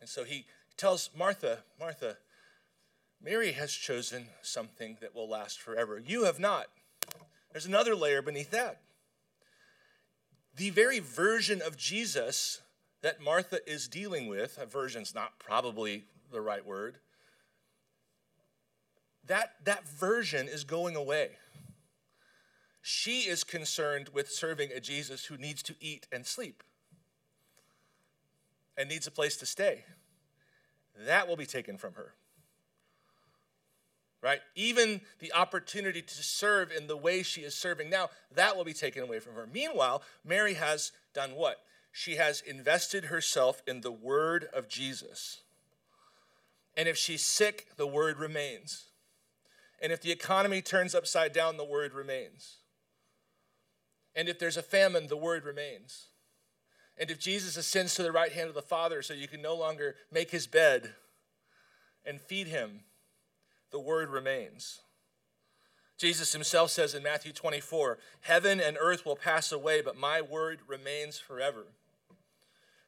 And 0.00 0.08
so 0.08 0.22
he 0.22 0.46
tells 0.76 1.10
Martha, 1.16 1.58
Martha, 1.78 2.18
Mary 3.20 3.50
has 3.52 3.72
chosen 3.72 4.26
something 4.40 4.96
that 5.00 5.12
will 5.12 5.28
last 5.28 5.60
forever. 5.60 5.98
You 5.98 6.24
have 6.24 6.38
not. 6.38 6.66
There's 7.50 7.66
another 7.66 7.96
layer 7.96 8.22
beneath 8.22 8.52
that. 8.52 8.80
The 10.56 10.70
very 10.70 11.00
version 11.00 11.60
of 11.60 11.76
Jesus 11.76 12.60
that 13.02 13.20
Martha 13.20 13.58
is 13.68 13.88
dealing 13.88 14.28
with, 14.28 14.56
a 14.56 14.66
version's 14.66 15.14
not 15.16 15.38
probably 15.40 16.04
the 16.30 16.40
right 16.40 16.64
word, 16.64 16.98
that, 19.26 19.54
that 19.64 19.88
version 19.88 20.48
is 20.48 20.64
going 20.64 20.96
away. 20.96 21.30
She 22.82 23.20
is 23.20 23.44
concerned 23.44 24.08
with 24.12 24.30
serving 24.30 24.70
a 24.72 24.80
Jesus 24.80 25.26
who 25.26 25.36
needs 25.36 25.62
to 25.64 25.74
eat 25.80 26.06
and 26.10 26.26
sleep 26.26 26.62
and 28.76 28.88
needs 28.88 29.06
a 29.06 29.10
place 29.10 29.36
to 29.36 29.46
stay. 29.46 29.84
That 31.06 31.28
will 31.28 31.36
be 31.36 31.46
taken 31.46 31.76
from 31.76 31.94
her. 31.94 32.14
Right? 34.22 34.40
Even 34.54 35.00
the 35.18 35.32
opportunity 35.32 36.02
to 36.02 36.22
serve 36.22 36.72
in 36.72 36.86
the 36.86 36.96
way 36.96 37.22
she 37.22 37.42
is 37.42 37.54
serving 37.54 37.88
now, 37.88 38.10
that 38.34 38.56
will 38.56 38.64
be 38.64 38.74
taken 38.74 39.02
away 39.02 39.18
from 39.18 39.34
her. 39.34 39.48
Meanwhile, 39.50 40.02
Mary 40.24 40.54
has 40.54 40.92
done 41.14 41.30
what? 41.36 41.62
She 41.92 42.16
has 42.16 42.40
invested 42.40 43.06
herself 43.06 43.62
in 43.66 43.80
the 43.80 43.92
word 43.92 44.48
of 44.52 44.68
Jesus. 44.68 45.40
And 46.80 46.88
if 46.88 46.96
she's 46.96 47.22
sick, 47.22 47.66
the 47.76 47.86
word 47.86 48.18
remains. 48.18 48.86
And 49.82 49.92
if 49.92 50.00
the 50.00 50.10
economy 50.10 50.62
turns 50.62 50.94
upside 50.94 51.30
down, 51.30 51.58
the 51.58 51.62
word 51.62 51.92
remains. 51.92 52.56
And 54.16 54.30
if 54.30 54.38
there's 54.38 54.56
a 54.56 54.62
famine, 54.62 55.08
the 55.08 55.16
word 55.18 55.44
remains. 55.44 56.06
And 56.96 57.10
if 57.10 57.20
Jesus 57.20 57.58
ascends 57.58 57.94
to 57.96 58.02
the 58.02 58.10
right 58.10 58.32
hand 58.32 58.48
of 58.48 58.54
the 58.54 58.62
Father 58.62 59.02
so 59.02 59.12
you 59.12 59.28
can 59.28 59.42
no 59.42 59.54
longer 59.54 59.94
make 60.10 60.30
his 60.30 60.46
bed 60.46 60.94
and 62.02 62.18
feed 62.18 62.46
him, 62.46 62.80
the 63.72 63.78
word 63.78 64.08
remains. 64.08 64.80
Jesus 65.98 66.32
himself 66.32 66.70
says 66.70 66.94
in 66.94 67.02
Matthew 67.02 67.34
24, 67.34 67.98
Heaven 68.22 68.58
and 68.58 68.78
earth 68.80 69.04
will 69.04 69.16
pass 69.16 69.52
away, 69.52 69.82
but 69.82 69.98
my 69.98 70.22
word 70.22 70.60
remains 70.66 71.18
forever. 71.18 71.66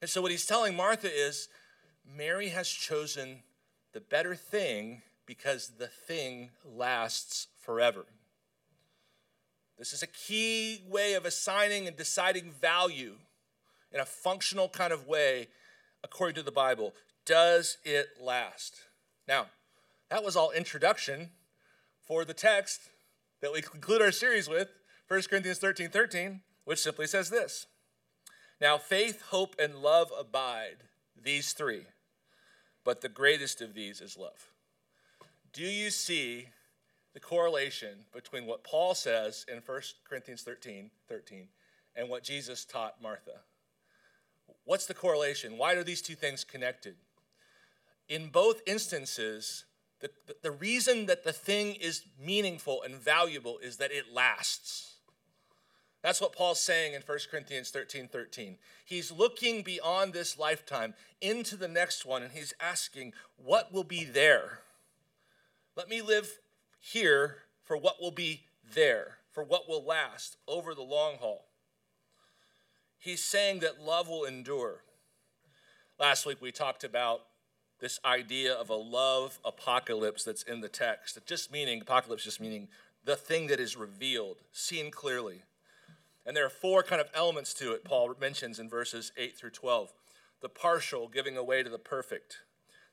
And 0.00 0.08
so, 0.08 0.22
what 0.22 0.30
he's 0.30 0.46
telling 0.46 0.74
Martha 0.74 1.14
is 1.14 1.50
Mary 2.06 2.48
has 2.48 2.70
chosen 2.70 3.42
the 3.92 4.00
better 4.00 4.34
thing 4.34 5.02
because 5.26 5.72
the 5.78 5.86
thing 5.86 6.50
lasts 6.64 7.48
forever. 7.60 8.06
This 9.78 9.92
is 9.92 10.02
a 10.02 10.06
key 10.06 10.82
way 10.88 11.14
of 11.14 11.24
assigning 11.24 11.86
and 11.86 11.96
deciding 11.96 12.52
value 12.52 13.16
in 13.92 14.00
a 14.00 14.04
functional 14.04 14.68
kind 14.68 14.92
of 14.92 15.06
way 15.06 15.48
according 16.04 16.34
to 16.36 16.42
the 16.42 16.52
Bible. 16.52 16.94
Does 17.24 17.78
it 17.84 18.08
last? 18.20 18.76
Now, 19.26 19.46
that 20.10 20.24
was 20.24 20.36
all 20.36 20.50
introduction 20.50 21.30
for 22.06 22.24
the 22.24 22.34
text 22.34 22.80
that 23.40 23.52
we 23.52 23.62
conclude 23.62 24.02
our 24.02 24.12
series 24.12 24.48
with, 24.48 24.68
1 25.08 25.22
Corinthians 25.28 25.58
13 25.58 25.90
13, 25.90 26.40
which 26.64 26.80
simply 26.80 27.06
says 27.06 27.30
this 27.30 27.66
Now, 28.60 28.78
faith, 28.78 29.22
hope, 29.30 29.54
and 29.58 29.76
love 29.76 30.12
abide, 30.18 30.84
these 31.20 31.52
three 31.52 31.86
but 32.84 33.00
the 33.00 33.08
greatest 33.08 33.60
of 33.60 33.74
these 33.74 34.00
is 34.00 34.16
love. 34.16 34.48
Do 35.52 35.62
you 35.62 35.90
see 35.90 36.48
the 37.14 37.20
correlation 37.20 38.06
between 38.12 38.46
what 38.46 38.64
Paul 38.64 38.94
says 38.94 39.44
in 39.48 39.58
1 39.64 39.80
Corinthians 40.08 40.42
13 40.42 40.90
13 41.08 41.48
and 41.94 42.08
what 42.08 42.22
Jesus 42.22 42.64
taught 42.64 43.02
Martha? 43.02 43.40
What's 44.64 44.86
the 44.86 44.94
correlation? 44.94 45.58
Why 45.58 45.74
are 45.74 45.84
these 45.84 46.02
two 46.02 46.14
things 46.14 46.44
connected? 46.44 46.96
In 48.08 48.28
both 48.28 48.62
instances, 48.66 49.64
the, 50.00 50.10
the 50.42 50.50
reason 50.50 51.06
that 51.06 51.24
the 51.24 51.32
thing 51.32 51.74
is 51.74 52.02
meaningful 52.18 52.82
and 52.82 52.94
valuable 52.94 53.58
is 53.58 53.76
that 53.76 53.92
it 53.92 54.12
lasts. 54.12 54.91
That's 56.02 56.20
what 56.20 56.34
Paul's 56.34 56.60
saying 56.60 56.94
in 56.94 57.02
1 57.02 57.18
Corinthians 57.30 57.70
13 57.70 58.08
13. 58.08 58.56
He's 58.84 59.12
looking 59.12 59.62
beyond 59.62 60.12
this 60.12 60.38
lifetime 60.38 60.94
into 61.20 61.56
the 61.56 61.68
next 61.68 62.04
one, 62.04 62.22
and 62.22 62.32
he's 62.32 62.54
asking, 62.60 63.12
What 63.36 63.72
will 63.72 63.84
be 63.84 64.04
there? 64.04 64.60
Let 65.76 65.88
me 65.88 66.02
live 66.02 66.38
here 66.80 67.36
for 67.62 67.76
what 67.76 68.00
will 68.00 68.10
be 68.10 68.42
there, 68.74 69.18
for 69.30 69.44
what 69.44 69.68
will 69.68 69.84
last 69.84 70.36
over 70.48 70.74
the 70.74 70.82
long 70.82 71.16
haul. 71.18 71.46
He's 72.98 73.22
saying 73.22 73.60
that 73.60 73.80
love 73.80 74.08
will 74.08 74.24
endure. 74.24 74.82
Last 75.98 76.26
week 76.26 76.42
we 76.42 76.50
talked 76.52 76.84
about 76.84 77.22
this 77.80 78.00
idea 78.04 78.52
of 78.52 78.70
a 78.70 78.76
love 78.76 79.38
apocalypse 79.44 80.24
that's 80.24 80.42
in 80.42 80.60
the 80.60 80.68
text. 80.68 81.18
Just 81.26 81.52
meaning, 81.52 81.80
apocalypse 81.80 82.24
just 82.24 82.40
meaning 82.40 82.68
the 83.04 83.16
thing 83.16 83.48
that 83.48 83.58
is 83.58 83.76
revealed, 83.76 84.38
seen 84.52 84.90
clearly. 84.90 85.42
And 86.24 86.36
there 86.36 86.46
are 86.46 86.50
four 86.50 86.82
kind 86.82 87.00
of 87.00 87.08
elements 87.14 87.52
to 87.54 87.72
it, 87.72 87.84
Paul 87.84 88.14
mentions 88.20 88.58
in 88.58 88.68
verses 88.68 89.12
8 89.16 89.36
through 89.36 89.50
12 89.50 89.92
the 90.42 90.48
partial 90.48 91.06
giving 91.06 91.36
away 91.36 91.62
to 91.62 91.70
the 91.70 91.78
perfect, 91.78 92.38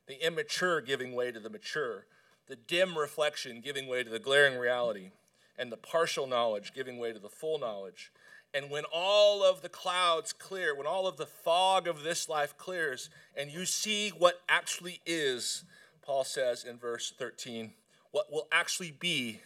the 0.06 0.24
immature 0.24 0.80
giving 0.80 1.14
way 1.14 1.32
to 1.32 1.40
the 1.40 1.50
mature, 1.50 2.06
the 2.46 2.54
dim 2.54 2.96
reflection 2.96 3.60
giving 3.60 3.88
way 3.88 4.04
to 4.04 4.10
the 4.10 4.20
glaring 4.20 4.56
reality, 4.56 5.10
and 5.58 5.70
the 5.70 5.76
partial 5.76 6.26
knowledge 6.26 6.72
giving 6.72 6.96
way 6.98 7.12
to 7.12 7.18
the 7.18 7.28
full 7.28 7.58
knowledge. 7.58 8.12
And 8.54 8.70
when 8.70 8.84
all 8.92 9.44
of 9.44 9.62
the 9.62 9.68
clouds 9.68 10.32
clear, 10.32 10.74
when 10.76 10.86
all 10.86 11.06
of 11.06 11.16
the 11.16 11.26
fog 11.26 11.86
of 11.86 12.02
this 12.02 12.28
life 12.28 12.56
clears, 12.56 13.10
and 13.36 13.50
you 13.50 13.66
see 13.66 14.10
what 14.10 14.40
actually 14.48 15.00
is, 15.04 15.64
Paul 16.02 16.24
says 16.24 16.64
in 16.64 16.78
verse 16.78 17.12
13, 17.16 17.72
what 18.10 18.32
will 18.32 18.48
actually 18.50 18.90
be 18.92 19.40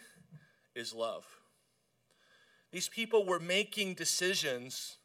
is 0.75 0.93
love. 0.93 1.25
These 2.75 2.89
people 2.89 3.25
were 3.25 3.39
making 3.39 3.93
decisions 3.93 4.97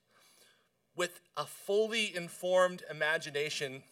with 0.96 1.20
a 1.36 1.44
fully 1.44 2.12
informed 2.16 2.82
imagination, 2.90 3.84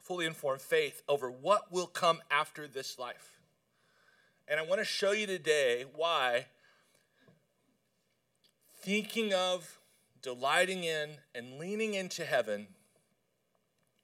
fully 0.00 0.24
informed 0.24 0.62
faith 0.62 1.02
over 1.06 1.30
what 1.30 1.70
will 1.70 1.88
come 1.88 2.22
after 2.30 2.66
this 2.66 2.98
life. 2.98 3.38
And 4.48 4.58
I 4.58 4.62
want 4.62 4.80
to 4.80 4.84
show 4.86 5.12
you 5.12 5.26
today 5.26 5.84
why 5.94 6.46
thinking 8.80 9.34
of, 9.34 9.78
delighting 10.22 10.84
in, 10.84 11.18
and 11.34 11.58
leaning 11.58 11.92
into 11.92 12.24
heaven 12.24 12.68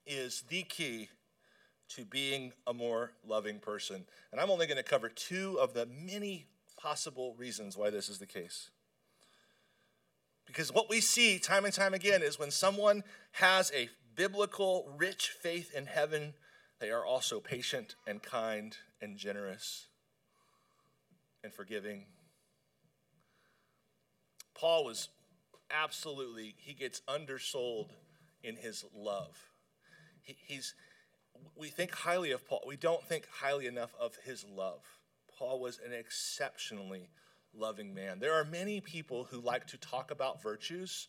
is 0.07 0.43
the 0.51 0.65
key 0.65 1.09
to 1.89 2.05
being 2.05 2.53
a 2.67 2.75
more 2.75 3.13
loving 3.27 3.59
person. 3.59 4.05
And 4.33 4.39
I'm 4.39 4.51
only 4.51 4.67
going 4.67 4.77
to 4.77 4.83
cover 4.83 5.09
two 5.09 5.59
of 5.59 5.73
the 5.73 5.87
many 5.87 6.45
possible 6.77 7.35
reasons 7.39 7.75
why 7.75 7.89
this 7.89 8.11
is 8.11 8.19
the 8.19 8.27
case. 8.27 8.69
Because 10.55 10.73
what 10.73 10.89
we 10.89 11.01
see 11.01 11.41
time 11.41 11.65
and 11.65 11.75
time 11.75 11.95
again 11.95 12.23
is 12.23 12.39
when 12.39 12.53
someone 12.53 13.03
has 13.33 13.73
a 13.75 13.89
biblical, 14.15 14.89
rich 14.97 15.31
faith 15.31 15.75
in 15.75 15.87
heaven, 15.87 16.35
they 16.79 16.93
are 16.93 17.05
also 17.05 17.41
patient 17.41 17.97
and 18.07 18.23
kind 18.23 18.77
and 19.03 19.17
generous 19.17 19.89
and 21.43 21.53
forgiving. 21.53 22.05
Paul 24.55 24.85
was 24.85 25.09
absolutely, 25.73 26.55
he 26.57 26.73
gets 26.73 27.03
undersold 27.09 27.91
in 28.45 28.55
his 28.55 28.85
love. 28.95 29.37
He, 30.23 30.37
he's, 30.47 30.75
we 31.57 31.67
think 31.67 31.91
highly 31.91 32.31
of 32.31 32.47
Paul. 32.47 32.63
We 32.65 32.77
don't 32.77 33.03
think 33.03 33.27
highly 33.41 33.67
enough 33.67 33.93
of 34.01 34.15
his 34.25 34.45
love. 34.45 34.83
Paul 35.37 35.59
was 35.59 35.81
an 35.85 35.93
exceptionally 35.93 37.09
loving 37.59 37.95
man. 37.95 38.19
There 38.19 38.35
are 38.35 38.45
many 38.45 38.81
people 38.81 39.25
who 39.25 39.41
like 39.41 39.67
to 39.69 39.79
talk 39.79 40.11
about 40.11 40.43
virtues, 40.43 41.09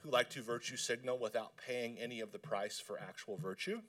who 0.00 0.10
like 0.10 0.30
to 0.30 0.42
virtue 0.42 0.76
signal 0.76 1.18
without 1.18 1.52
paying 1.56 1.98
any 1.98 2.20
of 2.20 2.32
the 2.32 2.38
price 2.38 2.78
for 2.78 2.98
actual 2.98 3.36
virtue. 3.36 3.80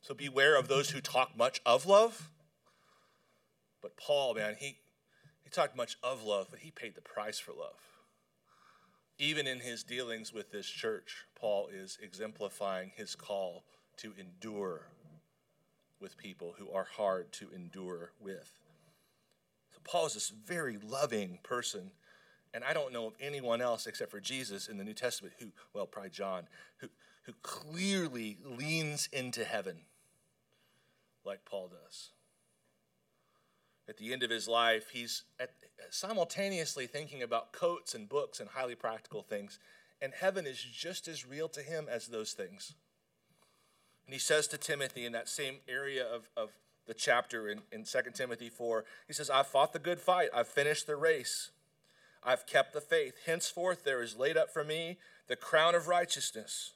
So 0.00 0.14
beware 0.14 0.56
of 0.56 0.68
those 0.68 0.90
who 0.90 1.00
talk 1.00 1.36
much 1.36 1.60
of 1.64 1.86
love. 1.86 2.30
But 3.80 3.96
Paul, 3.96 4.34
man, 4.34 4.56
he, 4.58 4.78
he 5.42 5.50
talked 5.50 5.76
much 5.76 5.96
of 6.02 6.22
love, 6.22 6.48
but 6.50 6.60
he 6.60 6.70
paid 6.70 6.94
the 6.94 7.00
price 7.00 7.38
for 7.38 7.52
love. 7.52 7.80
Even 9.18 9.46
in 9.46 9.60
his 9.60 9.82
dealings 9.84 10.32
with 10.32 10.50
this 10.50 10.66
church, 10.66 11.26
Paul 11.38 11.68
is 11.72 11.98
exemplifying 12.02 12.92
his 12.94 13.14
call 13.14 13.64
to 13.98 14.12
endure 14.18 14.88
with 16.00 16.18
people 16.18 16.54
who 16.58 16.70
are 16.70 16.86
hard 16.96 17.32
to 17.32 17.48
endure 17.54 18.12
with. 18.20 18.63
Paul 19.84 20.06
is 20.06 20.14
this 20.14 20.30
very 20.30 20.78
loving 20.78 21.38
person. 21.42 21.92
And 22.52 22.64
I 22.64 22.72
don't 22.72 22.92
know 22.92 23.06
of 23.06 23.14
anyone 23.20 23.60
else 23.60 23.86
except 23.86 24.10
for 24.10 24.20
Jesus 24.20 24.68
in 24.68 24.78
the 24.78 24.84
New 24.84 24.94
Testament 24.94 25.34
who, 25.38 25.48
well, 25.72 25.86
probably 25.86 26.10
John, 26.10 26.46
who, 26.78 26.88
who 27.24 27.32
clearly 27.42 28.38
leans 28.44 29.08
into 29.12 29.44
heaven 29.44 29.78
like 31.24 31.44
Paul 31.44 31.68
does. 31.68 32.10
At 33.88 33.98
the 33.98 34.12
end 34.12 34.22
of 34.22 34.30
his 34.30 34.48
life, 34.48 34.90
he's 34.92 35.24
at, 35.38 35.50
simultaneously 35.90 36.86
thinking 36.86 37.22
about 37.22 37.52
coats 37.52 37.94
and 37.94 38.08
books 38.08 38.40
and 38.40 38.48
highly 38.48 38.74
practical 38.74 39.22
things. 39.22 39.58
And 40.00 40.12
heaven 40.14 40.46
is 40.46 40.60
just 40.60 41.08
as 41.08 41.26
real 41.26 41.48
to 41.48 41.60
him 41.60 41.86
as 41.90 42.06
those 42.06 42.32
things. 42.32 42.74
And 44.06 44.14
he 44.14 44.20
says 44.20 44.46
to 44.48 44.58
Timothy 44.58 45.04
in 45.06 45.12
that 45.12 45.28
same 45.28 45.56
area 45.68 46.04
of, 46.04 46.28
of 46.36 46.50
the 46.86 46.94
chapter 46.94 47.48
in, 47.48 47.62
in 47.72 47.84
2 47.84 47.98
Timothy 48.12 48.48
4. 48.48 48.84
He 49.06 49.12
says, 49.12 49.30
I've 49.30 49.46
fought 49.46 49.72
the 49.72 49.78
good 49.78 50.00
fight, 50.00 50.28
I've 50.34 50.48
finished 50.48 50.86
the 50.86 50.96
race, 50.96 51.50
I've 52.22 52.46
kept 52.46 52.72
the 52.72 52.80
faith. 52.80 53.14
Henceforth 53.26 53.84
there 53.84 54.02
is 54.02 54.16
laid 54.16 54.36
up 54.36 54.52
for 54.52 54.64
me 54.64 54.98
the 55.28 55.36
crown 55.36 55.74
of 55.74 55.88
righteousness, 55.88 56.72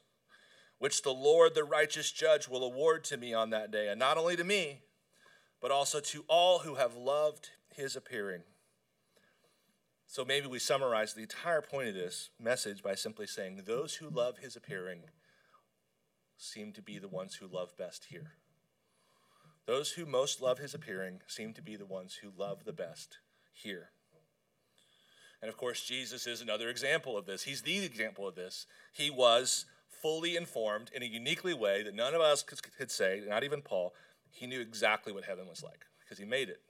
which 0.79 1.03
the 1.03 1.13
Lord, 1.13 1.55
the 1.55 1.65
righteous 1.65 2.11
judge, 2.11 2.49
will 2.49 2.65
award 2.65 3.05
to 3.05 3.17
me 3.17 3.35
on 3.35 3.51
that 3.51 3.71
day, 3.71 3.89
and 3.89 3.99
not 3.99 4.17
only 4.17 4.37
to 4.37 4.45
me, 4.45 4.81
but 5.61 5.71
also 5.71 6.01
to 6.01 6.25
all 6.29 6.61
who 6.61 6.77
have 6.77 6.95
loved 6.95 7.51
his 7.75 7.97
appearing. 7.97 8.43
So 10.07 10.25
maybe 10.25 10.47
we 10.47 10.59
summarize 10.59 11.13
the 11.13 11.23
entire 11.23 11.61
point 11.61 11.89
of 11.89 11.95
this 11.95 12.31
message 12.41 12.83
by 12.83 12.95
simply 12.95 13.27
saying, 13.27 13.63
Those 13.67 13.97
who 13.97 14.09
love 14.09 14.39
his 14.39 14.57
appearing 14.57 15.01
seem 16.39 16.73
to 16.73 16.83
be 16.83 16.99
the 16.99 17.09
ones 17.09 17.35
who 17.35 17.47
love 17.47 17.77
best 17.77 18.07
here. 18.09 18.33
Those 19.69 19.93
who 19.93 20.07
most 20.07 20.41
love 20.41 20.59
his 20.59 20.73
appearing 20.73 21.21
seem 21.27 21.53
to 21.53 21.61
be 21.61 21.77
the 21.77 21.85
ones 21.85 22.21
who 22.23 22.31
love 22.35 22.65
the 22.65 22.73
best 22.73 23.19
here. 23.53 23.91
And 25.43 25.51
of 25.51 25.59
course, 25.59 25.85
Jesus 25.85 26.27
is 26.27 26.41
another 26.41 26.71
example 26.71 27.19
of 27.19 27.27
this. 27.27 27.43
He's 27.43 27.61
the 27.61 27.85
example 27.85 28.27
of 28.27 28.35
this. 28.35 28.67
He 28.95 29.11
was 29.11 29.67
fully 29.91 30.37
informed 30.37 30.91
in 30.95 31.03
a 31.03 31.07
uniquely 31.07 31.53
way 31.53 31.83
that 31.83 31.95
none 31.95 32.15
of 32.15 32.23
us 32.23 32.43
could 32.43 32.91
say, 32.91 33.21
not 33.29 33.45
even 33.45 33.61
Paul. 33.61 33.93
He 34.31 34.47
knew 34.47 34.59
exactly 34.59 35.13
what 35.13 35.25
heaven 35.25 35.47
was 35.47 35.63
like 35.63 35.85
because 36.01 36.17
he 36.17 36.25
made 36.25 36.49
it. 36.49 36.63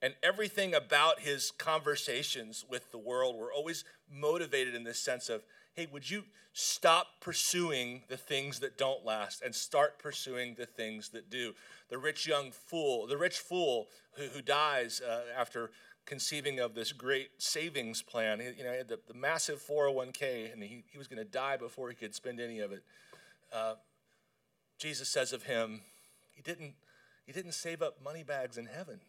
And 0.00 0.14
everything 0.22 0.72
about 0.72 1.20
his 1.20 1.50
conversations 1.50 2.64
with 2.70 2.90
the 2.90 2.96
world 2.96 3.36
were 3.36 3.52
always 3.52 3.84
motivated 4.10 4.74
in 4.74 4.84
this 4.84 4.98
sense 4.98 5.28
of 5.28 5.42
hey, 5.74 5.86
would 5.92 6.10
you 6.10 6.24
stop 6.52 7.06
pursuing 7.20 8.02
the 8.08 8.16
things 8.16 8.58
that 8.58 8.76
don't 8.76 9.04
last 9.04 9.42
and 9.42 9.54
start 9.54 9.98
pursuing 9.98 10.54
the 10.54 10.66
things 10.66 11.10
that 11.10 11.30
do? 11.30 11.54
The 11.88 11.98
rich 11.98 12.26
young 12.26 12.50
fool, 12.50 13.06
the 13.06 13.16
rich 13.16 13.38
fool 13.38 13.88
who, 14.12 14.24
who 14.24 14.42
dies 14.42 15.00
uh, 15.00 15.22
after 15.36 15.70
conceiving 16.06 16.58
of 16.58 16.74
this 16.74 16.92
great 16.92 17.30
savings 17.38 18.02
plan. 18.02 18.40
He, 18.40 18.46
you 18.58 18.64
know, 18.64 18.72
he 18.72 18.78
had 18.78 18.88
the, 18.88 18.98
the 19.06 19.14
massive 19.14 19.62
401k, 19.62 20.52
and 20.52 20.62
he, 20.62 20.82
he 20.90 20.98
was 20.98 21.06
going 21.06 21.24
to 21.24 21.30
die 21.30 21.56
before 21.56 21.88
he 21.88 21.94
could 21.94 22.14
spend 22.14 22.40
any 22.40 22.60
of 22.60 22.72
it. 22.72 22.82
Uh, 23.52 23.74
Jesus 24.78 25.08
says 25.08 25.32
of 25.32 25.44
him, 25.44 25.82
he 26.34 26.42
didn't, 26.42 26.74
he 27.26 27.32
didn't 27.32 27.52
save 27.52 27.82
up 27.82 28.02
money 28.02 28.22
bags 28.22 28.58
in 28.58 28.66
heaven. 28.66 29.00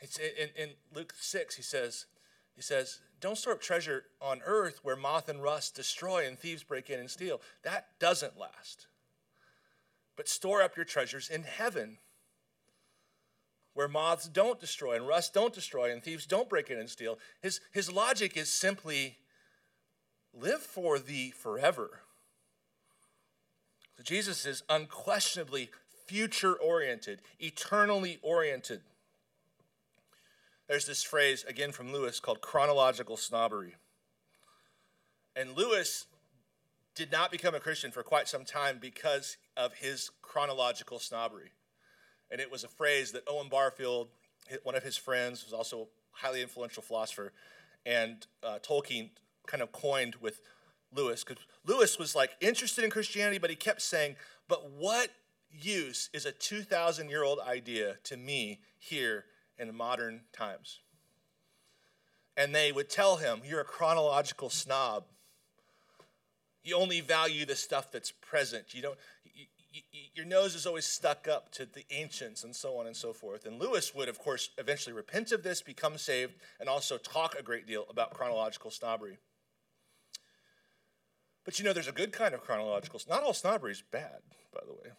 It's 0.00 0.18
in, 0.18 0.50
in 0.56 0.70
Luke 0.94 1.14
6, 1.18 1.56
he 1.56 1.62
says, 1.62 2.06
he 2.54 2.62
says, 2.62 3.00
don't 3.20 3.38
store 3.38 3.54
up 3.54 3.60
treasure 3.60 4.04
on 4.20 4.40
earth 4.44 4.80
where 4.82 4.96
moth 4.96 5.28
and 5.28 5.42
rust 5.42 5.74
destroy 5.74 6.26
and 6.26 6.38
thieves 6.38 6.62
break 6.62 6.90
in 6.90 7.00
and 7.00 7.10
steal. 7.10 7.40
That 7.62 7.86
doesn't 7.98 8.38
last. 8.38 8.86
But 10.16 10.28
store 10.28 10.62
up 10.62 10.76
your 10.76 10.84
treasures 10.84 11.28
in 11.28 11.42
heaven 11.42 11.98
where 13.72 13.88
moths 13.88 14.28
don't 14.28 14.60
destroy 14.60 14.94
and 14.94 15.08
rust 15.08 15.34
don't 15.34 15.52
destroy 15.52 15.90
and 15.90 16.02
thieves 16.02 16.26
don't 16.26 16.48
break 16.48 16.70
in 16.70 16.78
and 16.78 16.88
steal. 16.88 17.18
His, 17.40 17.60
his 17.72 17.90
logic 17.90 18.36
is 18.36 18.48
simply 18.48 19.16
live 20.32 20.62
for 20.62 20.98
thee 20.98 21.30
forever. 21.30 22.02
So 23.96 24.02
Jesus 24.02 24.46
is 24.46 24.62
unquestionably 24.68 25.70
future 26.06 26.54
oriented, 26.54 27.20
eternally 27.40 28.18
oriented. 28.22 28.82
There's 30.68 30.86
this 30.86 31.02
phrase, 31.02 31.44
again 31.46 31.72
from 31.72 31.92
Lewis, 31.92 32.20
called 32.20 32.40
chronological 32.40 33.16
snobbery. 33.16 33.74
And 35.36 35.56
Lewis 35.56 36.06
did 36.94 37.12
not 37.12 37.30
become 37.30 37.54
a 37.54 37.60
Christian 37.60 37.90
for 37.90 38.02
quite 38.02 38.28
some 38.28 38.44
time 38.44 38.78
because 38.80 39.36
of 39.56 39.74
his 39.74 40.10
chronological 40.22 40.98
snobbery. 40.98 41.50
And 42.30 42.40
it 42.40 42.50
was 42.50 42.64
a 42.64 42.68
phrase 42.68 43.12
that 43.12 43.24
Owen 43.28 43.48
Barfield, 43.48 44.08
one 44.62 44.74
of 44.74 44.82
his 44.82 44.96
friends, 44.96 45.44
was 45.44 45.52
also 45.52 45.82
a 45.82 45.86
highly 46.12 46.40
influential 46.40 46.82
philosopher, 46.82 47.32
and 47.84 48.26
uh, 48.42 48.58
Tolkien 48.62 49.10
kind 49.46 49.62
of 49.62 49.72
coined 49.72 50.16
with 50.16 50.40
Lewis. 50.94 51.24
Because 51.24 51.44
Lewis 51.66 51.98
was 51.98 52.14
like 52.14 52.30
interested 52.40 52.84
in 52.84 52.90
Christianity, 52.90 53.38
but 53.38 53.50
he 53.50 53.56
kept 53.56 53.82
saying, 53.82 54.16
But 54.48 54.70
what 54.70 55.10
use 55.52 56.08
is 56.12 56.24
a 56.24 56.32
2,000 56.32 57.10
year 57.10 57.22
old 57.22 57.40
idea 57.40 57.96
to 58.04 58.16
me 58.16 58.60
here 58.78 59.26
in 59.58 59.74
modern 59.74 60.22
times. 60.32 60.80
And 62.36 62.54
they 62.54 62.72
would 62.72 62.90
tell 62.90 63.16
him, 63.16 63.42
You're 63.44 63.60
a 63.60 63.64
chronological 63.64 64.50
snob. 64.50 65.04
You 66.62 66.76
only 66.76 67.00
value 67.00 67.44
the 67.44 67.56
stuff 67.56 67.92
that's 67.92 68.10
present. 68.10 68.72
You 68.72 68.82
don't, 68.82 68.98
you, 69.24 69.44
you, 69.70 70.00
your 70.14 70.24
nose 70.24 70.54
is 70.54 70.66
always 70.66 70.86
stuck 70.86 71.28
up 71.28 71.52
to 71.52 71.66
the 71.66 71.84
ancients 71.90 72.42
and 72.42 72.56
so 72.56 72.78
on 72.78 72.86
and 72.86 72.96
so 72.96 73.12
forth. 73.12 73.44
And 73.44 73.60
Lewis 73.60 73.94
would, 73.94 74.08
of 74.08 74.18
course, 74.18 74.50
eventually 74.56 74.94
repent 74.94 75.32
of 75.32 75.42
this, 75.42 75.60
become 75.60 75.98
saved, 75.98 76.34
and 76.58 76.68
also 76.68 76.96
talk 76.96 77.34
a 77.38 77.42
great 77.42 77.66
deal 77.66 77.84
about 77.90 78.14
chronological 78.14 78.70
snobbery. 78.70 79.18
But 81.44 81.58
you 81.58 81.64
know, 81.64 81.72
there's 81.72 81.88
a 81.88 81.92
good 81.92 82.12
kind 82.12 82.34
of 82.34 82.42
chronological. 82.42 82.98
Snobbery. 82.98 83.20
Not 83.20 83.26
all 83.26 83.34
snobbery 83.34 83.72
is 83.72 83.82
bad, 83.82 84.22
by 84.52 84.60
the 84.66 84.72
way. 84.72 84.94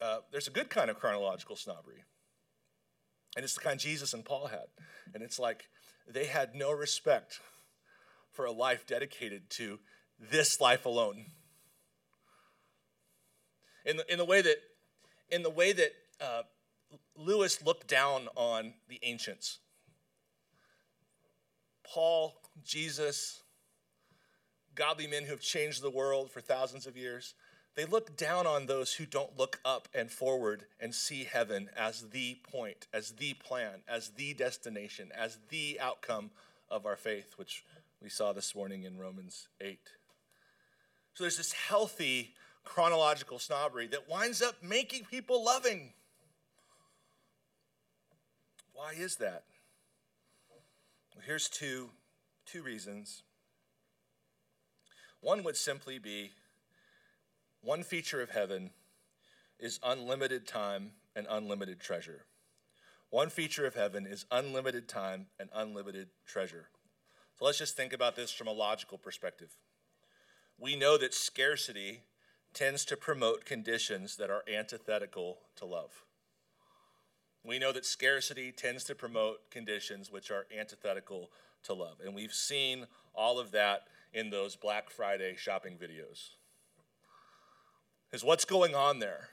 Uh, 0.00 0.20
there's 0.32 0.48
a 0.48 0.50
good 0.50 0.70
kind 0.70 0.88
of 0.88 0.98
chronological 0.98 1.56
snobbery. 1.56 2.04
And 3.36 3.44
it's 3.44 3.54
the 3.54 3.60
kind 3.60 3.78
Jesus 3.78 4.12
and 4.12 4.24
Paul 4.24 4.48
had. 4.48 4.66
And 5.14 5.22
it's 5.22 5.38
like 5.38 5.68
they 6.08 6.26
had 6.26 6.54
no 6.54 6.72
respect 6.72 7.40
for 8.32 8.44
a 8.44 8.52
life 8.52 8.86
dedicated 8.86 9.50
to 9.50 9.78
this 10.18 10.60
life 10.60 10.84
alone. 10.84 11.26
In 13.84 13.96
the, 13.96 14.12
in 14.12 14.18
the 14.18 14.24
way 14.24 14.42
that, 14.42 14.56
in 15.30 15.42
the 15.42 15.50
way 15.50 15.72
that 15.72 15.92
uh, 16.20 16.42
Lewis 17.16 17.64
looked 17.64 17.88
down 17.88 18.28
on 18.36 18.74
the 18.88 18.98
ancients, 19.02 19.58
Paul, 21.84 22.34
Jesus, 22.64 23.42
godly 24.74 25.06
men 25.06 25.24
who 25.24 25.30
have 25.30 25.40
changed 25.40 25.82
the 25.82 25.90
world 25.90 26.30
for 26.30 26.40
thousands 26.40 26.86
of 26.86 26.96
years, 26.96 27.34
they 27.76 27.84
look 27.84 28.16
down 28.16 28.46
on 28.46 28.66
those 28.66 28.94
who 28.94 29.06
don't 29.06 29.38
look 29.38 29.60
up 29.64 29.88
and 29.94 30.10
forward 30.10 30.64
and 30.80 30.94
see 30.94 31.24
heaven 31.24 31.70
as 31.76 32.10
the 32.10 32.38
point, 32.50 32.86
as 32.92 33.12
the 33.12 33.34
plan, 33.34 33.82
as 33.88 34.10
the 34.10 34.34
destination, 34.34 35.10
as 35.16 35.38
the 35.50 35.78
outcome 35.80 36.30
of 36.70 36.84
our 36.84 36.96
faith, 36.96 37.34
which 37.36 37.64
we 38.02 38.08
saw 38.08 38.32
this 38.32 38.54
morning 38.54 38.84
in 38.84 38.98
Romans 38.98 39.48
8. 39.60 39.78
So 41.14 41.24
there's 41.24 41.36
this 41.36 41.52
healthy 41.52 42.34
chronological 42.64 43.38
snobbery 43.38 43.86
that 43.88 44.08
winds 44.08 44.42
up 44.42 44.62
making 44.62 45.04
people 45.04 45.44
loving. 45.44 45.92
Why 48.72 48.92
is 48.96 49.16
that? 49.16 49.44
Well, 51.14 51.24
here's 51.26 51.48
two, 51.48 51.90
two 52.46 52.62
reasons. 52.62 53.22
One 55.20 55.42
would 55.42 55.56
simply 55.56 55.98
be 55.98 56.30
one 57.62 57.82
feature 57.82 58.22
of 58.22 58.30
heaven 58.30 58.70
is 59.58 59.78
unlimited 59.82 60.46
time 60.46 60.92
and 61.14 61.26
unlimited 61.28 61.80
treasure. 61.80 62.24
One 63.10 63.28
feature 63.28 63.66
of 63.66 63.74
heaven 63.74 64.06
is 64.06 64.24
unlimited 64.30 64.88
time 64.88 65.26
and 65.38 65.50
unlimited 65.52 66.08
treasure. 66.26 66.68
So 67.38 67.44
let's 67.44 67.58
just 67.58 67.76
think 67.76 67.92
about 67.92 68.16
this 68.16 68.30
from 68.30 68.46
a 68.46 68.52
logical 68.52 68.98
perspective. 68.98 69.56
We 70.58 70.76
know 70.76 70.96
that 70.98 71.12
scarcity 71.12 72.02
tends 72.54 72.84
to 72.86 72.96
promote 72.96 73.44
conditions 73.44 74.16
that 74.16 74.30
are 74.30 74.44
antithetical 74.52 75.38
to 75.56 75.64
love. 75.66 76.04
We 77.44 77.58
know 77.58 77.72
that 77.72 77.86
scarcity 77.86 78.52
tends 78.52 78.84
to 78.84 78.94
promote 78.94 79.50
conditions 79.50 80.12
which 80.12 80.30
are 80.30 80.46
antithetical 80.56 81.30
to 81.64 81.74
love. 81.74 81.96
And 82.04 82.14
we've 82.14 82.34
seen 82.34 82.86
all 83.14 83.38
of 83.38 83.50
that 83.52 83.84
in 84.12 84.30
those 84.30 84.56
Black 84.56 84.90
Friday 84.90 85.34
shopping 85.36 85.76
videos. 85.76 86.34
Because 88.10 88.24
what's 88.24 88.44
going 88.44 88.74
on 88.74 88.98
there? 88.98 89.28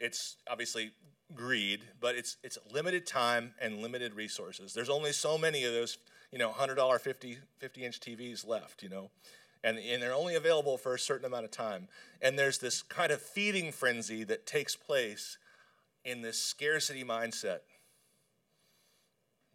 It's 0.00 0.36
obviously 0.50 0.92
greed, 1.34 1.82
but 2.00 2.14
it's 2.14 2.36
it's 2.42 2.58
limited 2.72 3.06
time 3.06 3.54
and 3.60 3.80
limited 3.80 4.14
resources. 4.14 4.72
There's 4.72 4.88
only 4.88 5.12
so 5.12 5.36
many 5.36 5.64
of 5.64 5.72
those, 5.72 5.98
you 6.30 6.38
know, 6.38 6.50
$100 6.50 7.00
50 7.00 7.38
50 7.58 7.84
inch 7.84 8.00
TVs 8.00 8.46
left, 8.46 8.82
you 8.82 8.88
know. 8.88 9.10
And, 9.62 9.78
and 9.78 10.02
they're 10.02 10.14
only 10.14 10.34
available 10.34 10.76
for 10.76 10.94
a 10.94 10.98
certain 10.98 11.24
amount 11.24 11.46
of 11.46 11.50
time. 11.50 11.88
And 12.20 12.38
there's 12.38 12.58
this 12.58 12.82
kind 12.82 13.10
of 13.10 13.22
feeding 13.22 13.72
frenzy 13.72 14.22
that 14.24 14.46
takes 14.46 14.76
place 14.76 15.38
in 16.04 16.20
this 16.20 16.38
scarcity 16.38 17.02
mindset. 17.02 17.60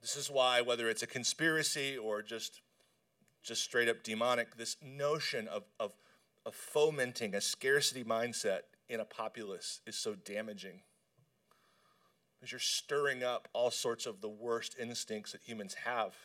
This 0.02 0.16
is 0.16 0.32
why, 0.32 0.62
whether 0.62 0.90
it's 0.90 1.04
a 1.04 1.08
conspiracy 1.08 1.96
or 1.96 2.24
just 2.24 2.62
just 3.44 3.64
straight 3.64 3.88
up 3.88 4.04
demonic, 4.04 4.58
this 4.58 4.76
notion 4.82 5.48
of, 5.48 5.64
of, 5.80 5.94
of 6.50 6.56
fomenting 6.56 7.36
a 7.36 7.42
scarcity 7.42 8.04
mindset 8.04 8.62
in 8.90 9.00
a 9.00 9.06
populace 9.06 9.82
is 9.86 9.96
so 9.96 10.16
damaging. 10.16 10.82
Because 12.36 12.52
you're 12.52 12.60
stirring 12.60 13.24
up 13.24 13.48
all 13.54 13.70
sorts 13.70 14.08
of 14.08 14.22
the 14.22 14.30
worst 14.30 14.76
instincts 14.80 15.34
that 15.34 15.42
humans 15.46 15.76
have. 15.86 16.16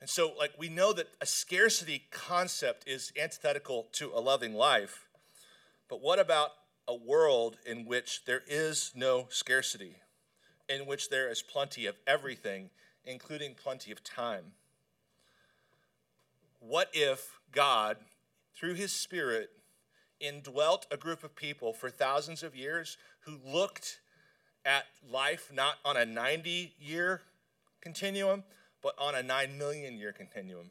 And 0.00 0.08
so, 0.08 0.32
like, 0.38 0.52
we 0.56 0.68
know 0.68 0.92
that 0.92 1.08
a 1.20 1.26
scarcity 1.26 2.04
concept 2.12 2.86
is 2.86 3.12
antithetical 3.20 3.88
to 3.94 4.12
a 4.14 4.20
loving 4.20 4.54
life. 4.54 5.08
But 5.88 6.00
what 6.00 6.20
about 6.20 6.50
a 6.86 6.94
world 6.94 7.56
in 7.66 7.86
which 7.86 8.24
there 8.24 8.42
is 8.46 8.92
no 8.94 9.26
scarcity, 9.30 9.96
in 10.68 10.86
which 10.86 11.10
there 11.10 11.28
is 11.28 11.42
plenty 11.42 11.86
of 11.86 11.96
everything, 12.06 12.70
including 13.04 13.54
plenty 13.54 13.90
of 13.90 14.04
time? 14.04 14.52
What 16.60 16.88
if 16.92 17.40
God, 17.50 17.96
through 18.54 18.74
his 18.74 18.92
Spirit, 18.92 19.50
indwelt 20.20 20.86
a 20.90 20.96
group 20.96 21.24
of 21.24 21.34
people 21.34 21.72
for 21.72 21.90
thousands 21.90 22.42
of 22.42 22.54
years 22.54 22.96
who 23.20 23.38
looked 23.44 24.00
at 24.64 24.84
life 25.10 25.50
not 25.52 25.76
on 25.84 25.96
a 25.96 26.04
90 26.04 26.74
year 26.78 27.22
continuum, 27.80 28.44
but 28.82 28.94
on 28.98 29.14
a 29.14 29.22
9 29.22 29.58
million 29.58 29.96
year 29.96 30.12
continuum? 30.12 30.70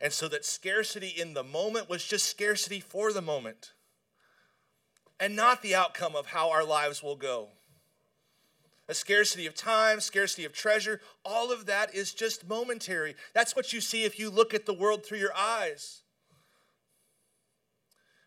And 0.00 0.12
so 0.12 0.28
that 0.28 0.44
scarcity 0.44 1.08
in 1.08 1.34
the 1.34 1.44
moment 1.44 1.88
was 1.88 2.04
just 2.04 2.26
scarcity 2.26 2.80
for 2.80 3.12
the 3.12 3.22
moment 3.22 3.72
and 5.20 5.36
not 5.36 5.62
the 5.62 5.74
outcome 5.74 6.16
of 6.16 6.26
how 6.26 6.50
our 6.50 6.64
lives 6.64 7.02
will 7.02 7.16
go 7.16 7.48
a 8.88 8.94
scarcity 8.94 9.46
of 9.46 9.54
time, 9.54 10.00
scarcity 10.00 10.44
of 10.44 10.52
treasure, 10.52 11.00
all 11.24 11.50
of 11.50 11.66
that 11.66 11.94
is 11.94 12.12
just 12.12 12.46
momentary. 12.46 13.16
That's 13.32 13.56
what 13.56 13.72
you 13.72 13.80
see 13.80 14.04
if 14.04 14.18
you 14.18 14.30
look 14.30 14.52
at 14.52 14.66
the 14.66 14.74
world 14.74 15.04
through 15.04 15.18
your 15.18 15.34
eyes. 15.34 16.02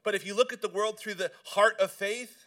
But 0.08 0.16
if 0.16 0.26
you 0.26 0.34
look 0.34 0.54
at 0.54 0.62
the 0.62 0.70
world 0.70 0.98
through 0.98 1.16
the 1.16 1.34
heart 1.48 1.78
of 1.82 1.92
faith, 1.92 2.46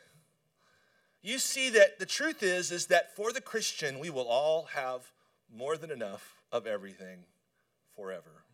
you 1.21 1.39
see 1.39 1.69
that 1.69 1.99
the 1.99 2.07
truth 2.07 2.43
is 2.43 2.73
is 2.73 2.87
that 2.87 3.15
for 3.15 3.35
the 3.35 3.43
Christian, 3.43 3.99
we 3.99 4.09
will 4.09 4.27
all 4.27 4.71
have 4.73 5.13
more 5.55 5.77
than 5.77 5.91
enough 5.91 6.41
of 6.51 6.67
everything 6.67 7.25
forever. 7.95 8.47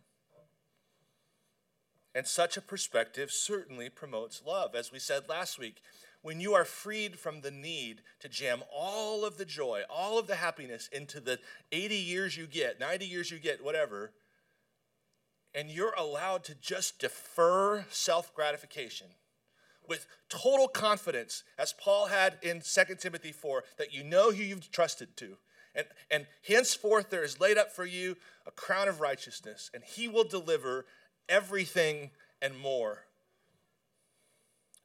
And 2.13 2.27
such 2.27 2.57
a 2.57 2.61
perspective 2.61 3.31
certainly 3.31 3.89
promotes 3.89 4.43
love. 4.45 4.75
As 4.75 4.91
we 4.91 4.99
said 4.99 5.29
last 5.29 5.57
week, 5.57 5.77
when 6.21 6.41
you 6.41 6.53
are 6.53 6.65
freed 6.65 7.17
from 7.17 7.39
the 7.39 7.51
need 7.51 8.01
to 8.19 8.27
jam 8.27 8.61
all 8.75 9.23
of 9.23 9.37
the 9.37 9.45
joy, 9.45 9.83
all 9.89 10.19
of 10.19 10.27
the 10.27 10.35
happiness 10.35 10.89
into 10.91 11.21
the 11.21 11.39
80 11.71 11.95
years 11.95 12.35
you 12.35 12.45
get, 12.45 12.77
90 12.77 13.05
years 13.05 13.31
you 13.31 13.39
get, 13.39 13.63
whatever, 13.63 14.11
and 15.53 15.69
you're 15.69 15.93
allowed 15.97 16.43
to 16.45 16.55
just 16.55 16.99
defer 16.99 17.85
self 17.89 18.33
gratification 18.33 19.07
with 19.87 20.05
total 20.27 20.67
confidence, 20.67 21.43
as 21.57 21.73
Paul 21.73 22.07
had 22.07 22.37
in 22.41 22.61
2 22.61 22.95
Timothy 22.95 23.31
4, 23.31 23.63
that 23.77 23.93
you 23.93 24.03
know 24.03 24.31
who 24.31 24.43
you've 24.43 24.69
trusted 24.69 25.15
to. 25.17 25.37
And, 25.73 25.87
and 26.11 26.27
henceforth 26.45 27.09
there 27.09 27.23
is 27.23 27.39
laid 27.39 27.57
up 27.57 27.71
for 27.71 27.85
you 27.85 28.17
a 28.45 28.51
crown 28.51 28.89
of 28.89 28.99
righteousness, 28.99 29.71
and 29.73 29.83
he 29.83 30.09
will 30.09 30.25
deliver 30.25 30.85
everything 31.29 32.11
and 32.41 32.59
more 32.59 33.07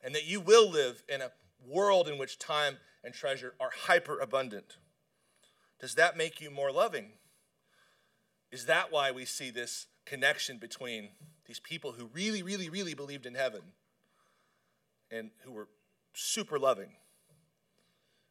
and 0.03 0.15
that 0.15 0.27
you 0.27 0.41
will 0.41 0.69
live 0.69 1.03
in 1.09 1.21
a 1.21 1.31
world 1.67 2.09
in 2.09 2.19
which 2.19 2.39
time 2.39 2.79
and 3.05 3.15
treasure 3.15 3.55
are 3.61 3.71
hyper 3.87 4.19
abundant. 4.19 4.77
Does 5.81 5.95
that 5.95 6.17
make 6.17 6.41
you 6.41 6.51
more 6.51 6.73
loving? 6.73 7.13
Is 8.51 8.67
that 8.67 8.93
why 8.93 9.11
we 9.11 9.25
see 9.25 9.51
this 9.51 9.87
connection 10.05 10.59
between 10.59 11.11
these 11.47 11.61
people 11.61 11.93
who 11.93 12.11
really, 12.13 12.43
really, 12.43 12.69
really 12.69 12.95
believed 12.95 13.27
in 13.27 13.35
heaven 13.35 13.63
and 15.11 15.31
who 15.45 15.53
were 15.53 15.69
super 16.13 16.59
loving? 16.59 16.93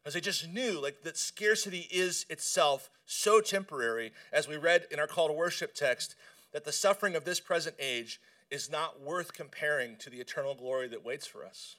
Because 0.01 0.13
they 0.13 0.21
just 0.21 0.47
knew 0.47 0.81
like 0.81 1.03
that 1.03 1.17
scarcity 1.17 1.87
is 1.91 2.25
itself 2.29 2.89
so 3.05 3.39
temporary, 3.41 4.11
as 4.31 4.47
we 4.47 4.57
read 4.57 4.87
in 4.89 4.99
our 4.99 5.07
call 5.07 5.27
to 5.27 5.33
worship 5.33 5.73
text, 5.73 6.15
that 6.53 6.65
the 6.65 6.71
suffering 6.71 7.15
of 7.15 7.23
this 7.23 7.39
present 7.39 7.75
age 7.79 8.19
is 8.49 8.69
not 8.69 8.99
worth 9.01 9.33
comparing 9.33 9.95
to 9.97 10.09
the 10.09 10.19
eternal 10.19 10.55
glory 10.55 10.87
that 10.87 11.05
waits 11.05 11.27
for 11.27 11.45
us. 11.45 11.77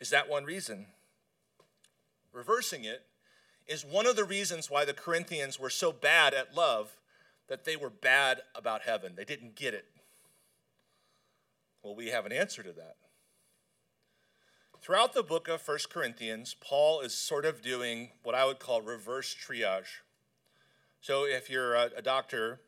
Is 0.00 0.10
that 0.10 0.28
one 0.28 0.44
reason? 0.44 0.86
Reversing 2.32 2.84
it 2.84 3.02
is 3.66 3.84
one 3.84 4.06
of 4.06 4.16
the 4.16 4.24
reasons 4.24 4.70
why 4.70 4.84
the 4.84 4.94
Corinthians 4.94 5.58
were 5.58 5.70
so 5.70 5.90
bad 5.90 6.34
at 6.34 6.54
love 6.54 6.98
that 7.48 7.64
they 7.64 7.76
were 7.76 7.90
bad 7.90 8.42
about 8.54 8.82
heaven. 8.82 9.14
They 9.16 9.24
didn't 9.24 9.56
get 9.56 9.74
it. 9.74 9.86
Well, 11.82 11.94
we 11.94 12.08
have 12.08 12.26
an 12.26 12.32
answer 12.32 12.62
to 12.62 12.72
that. 12.72 12.96
Throughout 14.80 15.12
the 15.12 15.22
book 15.22 15.48
of 15.48 15.60
First 15.60 15.90
Corinthians, 15.90 16.54
Paul 16.60 17.00
is 17.00 17.14
sort 17.14 17.44
of 17.44 17.62
doing 17.62 18.10
what 18.22 18.34
I 18.34 18.44
would 18.44 18.58
call 18.58 18.80
reverse 18.80 19.34
triage. 19.34 20.02
So 21.00 21.24
if 21.24 21.50
you're 21.50 21.74
a, 21.74 21.90
a 21.96 22.02
doctor 22.02 22.60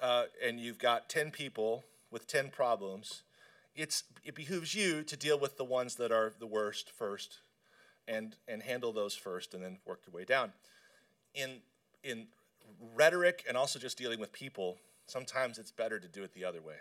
uh, 0.00 0.24
and 0.44 0.58
you've 0.58 0.78
got 0.78 1.08
10 1.08 1.30
people 1.30 1.84
with 2.10 2.26
10 2.26 2.50
problems, 2.50 3.22
it's, 3.74 4.04
it 4.24 4.34
behooves 4.34 4.74
you 4.74 5.02
to 5.02 5.16
deal 5.16 5.38
with 5.38 5.56
the 5.56 5.64
ones 5.64 5.94
that 5.96 6.10
are 6.10 6.32
the 6.38 6.46
worst 6.46 6.90
first 6.90 7.38
and, 8.06 8.36
and 8.48 8.62
handle 8.62 8.92
those 8.92 9.14
first 9.14 9.54
and 9.54 9.62
then 9.62 9.78
work 9.86 10.00
your 10.06 10.14
way 10.14 10.24
down. 10.24 10.52
In, 11.34 11.58
in 12.02 12.26
rhetoric 12.94 13.44
and 13.48 13.56
also 13.56 13.78
just 13.78 13.98
dealing 13.98 14.20
with 14.20 14.32
people, 14.32 14.78
Sometimes 15.08 15.58
it's 15.58 15.70
better 15.70 15.98
to 15.98 16.06
do 16.06 16.22
it 16.22 16.34
the 16.34 16.44
other 16.44 16.60
way. 16.60 16.74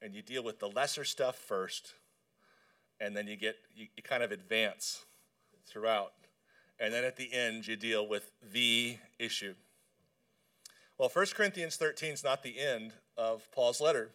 And 0.00 0.14
you 0.14 0.22
deal 0.22 0.42
with 0.42 0.58
the 0.58 0.68
lesser 0.68 1.04
stuff 1.04 1.36
first, 1.36 1.92
and 2.98 3.14
then 3.14 3.26
you 3.26 3.36
get 3.36 3.56
you, 3.74 3.88
you 3.94 4.02
kind 4.02 4.22
of 4.22 4.32
advance 4.32 5.04
throughout. 5.66 6.12
And 6.80 6.92
then 6.92 7.04
at 7.04 7.16
the 7.16 7.32
end, 7.32 7.66
you 7.66 7.76
deal 7.76 8.08
with 8.08 8.30
the 8.42 8.96
issue. 9.18 9.54
Well, 10.96 11.10
1 11.12 11.26
Corinthians 11.34 11.76
13 11.76 12.12
is 12.12 12.24
not 12.24 12.42
the 12.42 12.58
end 12.58 12.94
of 13.18 13.50
Paul's 13.52 13.80
letter. 13.80 14.10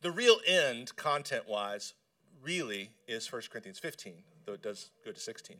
The 0.00 0.10
real 0.10 0.36
end, 0.46 0.94
content 0.96 1.48
wise, 1.48 1.94
really 2.42 2.90
is 3.08 3.30
1 3.30 3.42
Corinthians 3.50 3.78
15, 3.78 4.14
though 4.46 4.52
it 4.52 4.62
does 4.62 4.90
go 5.04 5.10
to 5.10 5.20
16. 5.20 5.56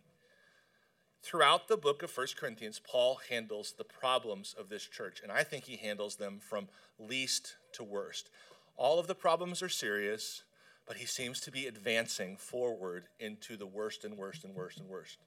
Throughout 1.22 1.68
the 1.68 1.76
book 1.76 2.02
of 2.02 2.16
1 2.16 2.28
Corinthians, 2.36 2.80
Paul 2.82 3.20
handles 3.28 3.74
the 3.76 3.84
problems 3.84 4.54
of 4.58 4.68
this 4.68 4.84
church, 4.84 5.20
and 5.22 5.30
I 5.30 5.44
think 5.44 5.64
he 5.64 5.76
handles 5.76 6.16
them 6.16 6.40
from 6.40 6.68
least 6.98 7.56
to 7.72 7.84
worst. 7.84 8.30
All 8.76 8.98
of 8.98 9.06
the 9.06 9.14
problems 9.14 9.62
are 9.62 9.68
serious, 9.68 10.44
but 10.86 10.96
he 10.96 11.04
seems 11.04 11.40
to 11.42 11.50
be 11.50 11.66
advancing 11.66 12.36
forward 12.36 13.04
into 13.18 13.56
the 13.56 13.66
worst 13.66 14.04
and 14.04 14.16
worst 14.16 14.44
and 14.44 14.54
worst 14.54 14.80
and 14.80 14.88
worst. 14.88 15.18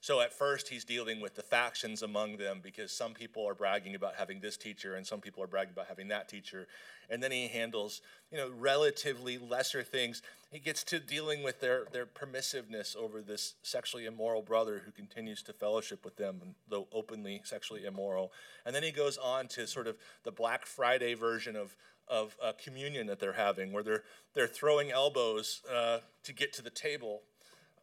So 0.00 0.20
at 0.20 0.32
first, 0.32 0.68
he's 0.68 0.84
dealing 0.84 1.20
with 1.20 1.34
the 1.34 1.42
factions 1.42 2.02
among 2.02 2.36
them 2.36 2.60
because 2.62 2.92
some 2.92 3.14
people 3.14 3.46
are 3.48 3.54
bragging 3.54 3.96
about 3.96 4.14
having 4.14 4.40
this 4.40 4.56
teacher 4.56 4.94
and 4.94 5.04
some 5.04 5.20
people 5.20 5.42
are 5.42 5.48
bragging 5.48 5.72
about 5.72 5.88
having 5.88 6.08
that 6.08 6.28
teacher. 6.28 6.68
And 7.10 7.20
then 7.20 7.32
he 7.32 7.48
handles, 7.48 8.00
you 8.30 8.38
know, 8.38 8.48
relatively 8.56 9.38
lesser 9.38 9.82
things. 9.82 10.22
He 10.52 10.60
gets 10.60 10.84
to 10.84 11.00
dealing 11.00 11.42
with 11.42 11.60
their, 11.60 11.86
their 11.92 12.06
permissiveness 12.06 12.94
over 12.94 13.22
this 13.22 13.54
sexually 13.62 14.06
immoral 14.06 14.40
brother 14.40 14.82
who 14.84 14.92
continues 14.92 15.42
to 15.44 15.52
fellowship 15.52 16.04
with 16.04 16.16
them, 16.16 16.54
though 16.68 16.86
openly 16.92 17.40
sexually 17.44 17.84
immoral. 17.84 18.32
And 18.64 18.74
then 18.74 18.84
he 18.84 18.92
goes 18.92 19.18
on 19.18 19.48
to 19.48 19.66
sort 19.66 19.88
of 19.88 19.96
the 20.22 20.32
Black 20.32 20.64
Friday 20.64 21.14
version 21.14 21.56
of, 21.56 21.74
of 22.06 22.36
uh, 22.40 22.52
communion 22.62 23.08
that 23.08 23.18
they're 23.18 23.32
having, 23.32 23.72
where 23.72 23.82
they're, 23.82 24.04
they're 24.34 24.46
throwing 24.46 24.92
elbows 24.92 25.62
uh, 25.72 25.98
to 26.22 26.32
get 26.32 26.52
to 26.52 26.62
the 26.62 26.70
table 26.70 27.22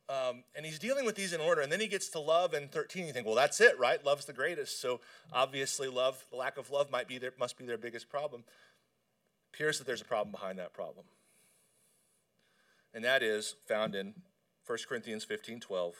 um, 0.08 0.44
and 0.56 0.66
he's 0.66 0.78
dealing 0.78 1.06
with 1.06 1.16
these 1.16 1.34
in 1.34 1.42
order. 1.42 1.62
And 1.62 1.72
then 1.72 1.80
he 1.80 1.88
gets 1.88 2.10
to 2.10 2.20
love 2.20 2.54
and 2.54 2.72
13. 2.72 3.08
You 3.08 3.14
think, 3.14 3.26
well, 3.26 3.36
that's 3.36 3.60
it, 3.60 3.80
right? 3.80 4.04
Love's 4.06 4.26
the 4.26 4.34
greatest. 4.34 4.80
So 4.80 5.02
obviously, 5.34 5.88
love, 5.88 6.24
the 6.30 6.38
lack 6.38 6.58
of 6.58 6.70
love 6.70 6.92
might 6.92 7.08
be 7.08 7.18
their, 7.18 7.34
must 7.40 7.58
be 7.58 7.66
their 7.66 7.78
biggest 7.78 8.10
problem. 8.10 8.44
It 8.46 9.56
appears 9.56 9.78
that 9.80 9.88
there's 9.88 10.02
a 10.02 10.06
problem 10.06 10.32
behind 10.32 10.60
that 10.60 10.74
problem. 10.74 11.06
And 12.94 13.04
that 13.04 13.24
is 13.24 13.56
found 13.68 13.96
in 13.96 14.14
1 14.66 14.78
Corinthians 14.88 15.24
15 15.24 15.60
12, 15.60 15.94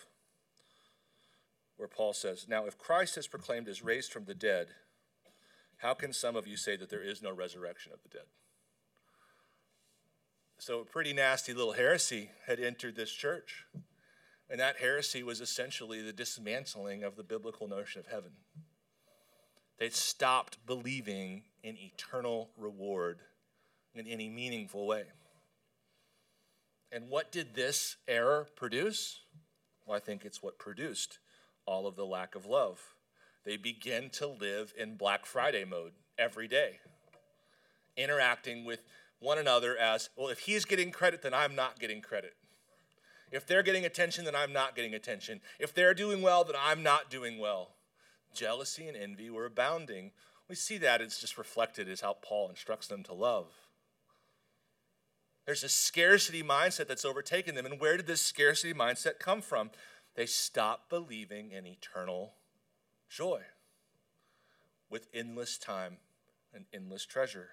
where 1.78 1.88
Paul 1.88 2.14
says, 2.14 2.46
Now, 2.48 2.66
if 2.66 2.78
Christ 2.78 3.18
is 3.18 3.28
proclaimed 3.28 3.68
as 3.68 3.84
raised 3.84 4.14
from 4.14 4.26
the 4.26 4.36
dead, 4.36 4.68
how 5.78 5.94
can 5.94 6.14
some 6.14 6.36
of 6.36 6.48
you 6.48 6.58
say 6.58 6.78
that 6.78 6.90
there 6.90 7.04
is 7.04 7.22
no 7.22 7.34
resurrection 7.34 7.92
of 7.92 8.02
the 8.02 8.10
dead? 8.10 8.28
So, 10.58 10.80
a 10.80 10.86
pretty 10.86 11.12
nasty 11.12 11.54
little 11.54 11.74
heresy 11.74 12.30
had 12.48 12.62
entered 12.62 12.96
this 12.96 13.12
church. 13.12 13.66
And 14.50 14.60
that 14.60 14.78
heresy 14.78 15.24
was 15.24 15.42
essentially 15.42 16.02
the 16.02 16.14
dismantling 16.14 17.04
of 17.04 17.16
the 17.16 17.24
biblical 17.24 17.68
notion 17.68 18.00
of 18.00 18.08
heaven. 18.08 18.32
They 19.80 19.90
stopped 19.90 20.66
believing 20.66 21.44
in 21.64 21.78
eternal 21.78 22.50
reward 22.58 23.20
in 23.94 24.08
any 24.08 24.30
meaningful 24.30 24.88
way. 24.88 25.06
And 26.92 27.10
what 27.10 27.32
did 27.32 27.56
this 27.56 27.98
error 28.08 28.48
produce? 28.56 29.22
Well, 29.86 29.98
I 29.98 30.00
think 30.00 30.24
it's 30.24 30.42
what 30.42 30.60
produced 30.60 31.20
all 31.66 31.88
of 31.88 31.96
the 31.96 32.06
lack 32.06 32.36
of 32.36 32.46
love. 32.46 32.80
They 33.44 33.58
begin 33.58 34.10
to 34.12 34.28
live 34.28 34.74
in 34.78 34.96
Black 34.96 35.26
Friday 35.26 35.66
mode 35.66 35.94
every 36.18 36.48
day, 36.48 36.80
interacting 37.98 38.66
with 38.66 38.80
one 39.20 39.38
another 39.38 39.78
as 39.78 40.10
well, 40.16 40.30
if 40.30 40.40
he's 40.40 40.66
getting 40.66 40.92
credit, 40.92 41.22
then 41.22 41.34
I'm 41.34 41.56
not 41.56 41.80
getting 41.80 42.02
credit. 42.02 42.34
If 43.32 43.46
they're 43.48 43.64
getting 43.64 43.86
attention, 43.86 44.26
then 44.26 44.36
I'm 44.36 44.54
not 44.54 44.76
getting 44.76 44.94
attention. 44.94 45.42
If 45.60 45.74
they're 45.74 45.94
doing 45.94 46.22
well, 46.22 46.44
then 46.44 46.56
I'm 46.60 46.84
not 46.84 47.10
doing 47.10 47.40
well. 47.40 47.72
Jealousy 48.34 48.88
and 48.88 48.96
envy 48.96 49.30
were 49.30 49.46
abounding. 49.46 50.12
We 50.48 50.56
see 50.56 50.78
that 50.80 51.02
it's 51.02 51.20
just 51.20 51.38
reflected 51.38 51.90
as 51.90 52.02
how 52.02 52.18
Paul 52.22 52.50
instructs 52.50 52.88
them 52.88 53.04
to 53.04 53.14
love. 53.14 53.48
There's 55.46 55.64
a 55.64 55.70
scarcity 55.70 56.44
mindset 56.44 56.88
that's 56.88 57.06
overtaken 57.06 57.56
them. 57.56 57.66
And 57.66 57.80
where 57.80 57.98
did 57.98 58.08
this 58.08 58.22
scarcity 58.22 58.74
mindset 58.74 59.20
come 59.20 59.42
from? 59.42 59.72
They 60.16 60.26
stopped 60.26 60.90
believing 60.90 61.52
in 61.52 61.68
eternal 61.68 62.34
joy 63.10 63.42
with 64.90 65.08
endless 65.14 65.58
time 65.58 65.98
and 66.54 66.66
endless 66.74 67.06
treasure. 67.06 67.50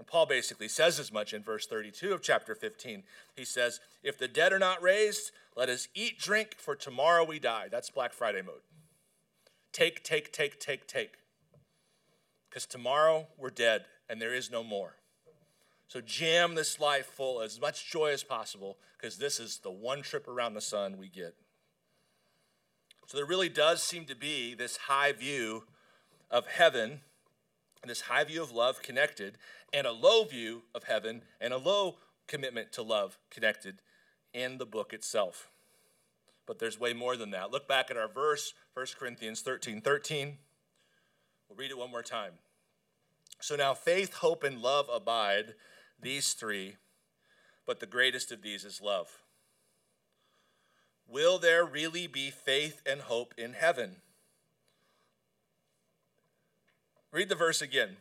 And 0.00 0.06
Paul 0.06 0.24
basically 0.24 0.68
says 0.68 0.98
as 0.98 1.12
much 1.12 1.34
in 1.34 1.42
verse 1.42 1.66
32 1.66 2.14
of 2.14 2.22
chapter 2.22 2.54
15. 2.54 3.02
He 3.36 3.44
says, 3.44 3.80
If 4.02 4.16
the 4.16 4.28
dead 4.28 4.50
are 4.50 4.58
not 4.58 4.80
raised, 4.80 5.30
let 5.54 5.68
us 5.68 5.88
eat, 5.94 6.18
drink, 6.18 6.54
for 6.56 6.74
tomorrow 6.74 7.22
we 7.22 7.38
die. 7.38 7.68
That's 7.70 7.90
Black 7.90 8.14
Friday 8.14 8.40
mode. 8.40 8.62
Take, 9.74 10.02
take, 10.02 10.32
take, 10.32 10.58
take, 10.58 10.86
take. 10.86 11.18
Because 12.48 12.64
tomorrow 12.64 13.26
we're 13.36 13.50
dead 13.50 13.84
and 14.08 14.22
there 14.22 14.32
is 14.32 14.50
no 14.50 14.64
more. 14.64 14.94
So 15.86 16.00
jam 16.00 16.54
this 16.54 16.80
life 16.80 17.04
full 17.04 17.42
as 17.42 17.60
much 17.60 17.92
joy 17.92 18.10
as 18.10 18.22
possible 18.22 18.78
because 18.96 19.18
this 19.18 19.38
is 19.38 19.58
the 19.58 19.70
one 19.70 20.00
trip 20.00 20.26
around 20.26 20.54
the 20.54 20.62
sun 20.62 20.96
we 20.96 21.10
get. 21.10 21.34
So 23.04 23.18
there 23.18 23.26
really 23.26 23.50
does 23.50 23.82
seem 23.82 24.06
to 24.06 24.16
be 24.16 24.54
this 24.54 24.78
high 24.78 25.12
view 25.12 25.64
of 26.30 26.46
heaven 26.46 27.02
this 27.88 28.02
high 28.02 28.24
view 28.24 28.42
of 28.42 28.52
love 28.52 28.82
connected, 28.82 29.38
and 29.72 29.86
a 29.86 29.92
low 29.92 30.24
view 30.24 30.62
of 30.74 30.84
heaven 30.84 31.22
and 31.40 31.52
a 31.52 31.58
low 31.58 31.96
commitment 32.26 32.72
to 32.72 32.82
love 32.82 33.18
connected 33.30 33.80
in 34.34 34.58
the 34.58 34.66
book 34.66 34.92
itself. 34.92 35.48
But 36.46 36.58
there's 36.58 36.80
way 36.80 36.92
more 36.92 37.16
than 37.16 37.30
that. 37.30 37.50
Look 37.50 37.66
back 37.66 37.90
at 37.90 37.96
our 37.96 38.08
verse, 38.08 38.54
1 38.74 38.86
Corinthians 38.98 39.40
13 39.40 39.80
13. 39.80 40.38
We'll 41.48 41.56
read 41.56 41.70
it 41.70 41.78
one 41.78 41.90
more 41.90 42.02
time. 42.02 42.34
So 43.40 43.56
now 43.56 43.74
faith, 43.74 44.14
hope, 44.14 44.44
and 44.44 44.60
love 44.60 44.88
abide, 44.92 45.54
these 46.00 46.34
three, 46.34 46.76
but 47.66 47.80
the 47.80 47.86
greatest 47.86 48.30
of 48.30 48.42
these 48.42 48.64
is 48.64 48.80
love. 48.80 49.22
Will 51.08 51.38
there 51.38 51.64
really 51.64 52.06
be 52.06 52.30
faith 52.30 52.82
and 52.86 53.00
hope 53.00 53.34
in 53.36 53.54
heaven? 53.54 53.96
Read 57.12 57.28
the 57.28 57.34
verse 57.34 57.60
again. 57.60 57.96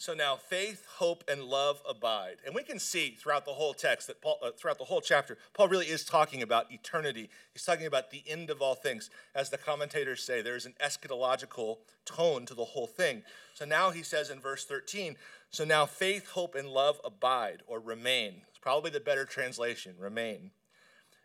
So 0.00 0.14
now 0.14 0.36
faith, 0.36 0.86
hope, 0.96 1.24
and 1.28 1.44
love 1.44 1.82
abide. 1.86 2.36
And 2.46 2.54
we 2.54 2.62
can 2.62 2.78
see 2.78 3.18
throughout 3.20 3.44
the 3.44 3.52
whole 3.52 3.74
text 3.74 4.06
that 4.06 4.22
Paul, 4.22 4.38
uh, 4.42 4.50
throughout 4.56 4.78
the 4.78 4.84
whole 4.84 5.02
chapter, 5.02 5.36
Paul 5.52 5.68
really 5.68 5.88
is 5.88 6.06
talking 6.06 6.42
about 6.42 6.72
eternity. 6.72 7.28
He's 7.52 7.66
talking 7.66 7.84
about 7.84 8.10
the 8.10 8.22
end 8.26 8.48
of 8.48 8.62
all 8.62 8.74
things. 8.74 9.10
As 9.34 9.50
the 9.50 9.58
commentators 9.58 10.22
say, 10.22 10.40
there's 10.40 10.64
an 10.64 10.72
eschatological 10.82 11.78
tone 12.06 12.46
to 12.46 12.54
the 12.54 12.64
whole 12.64 12.86
thing. 12.86 13.24
So 13.52 13.66
now 13.66 13.90
he 13.90 14.02
says 14.02 14.30
in 14.30 14.40
verse 14.40 14.64
13, 14.64 15.16
so 15.50 15.66
now 15.66 15.84
faith, 15.84 16.30
hope, 16.30 16.54
and 16.54 16.68
love 16.68 16.98
abide 17.04 17.62
or 17.66 17.78
remain. 17.78 18.42
It's 18.48 18.58
probably 18.58 18.90
the 18.90 19.00
better 19.00 19.26
translation, 19.26 19.96
remain. 19.98 20.50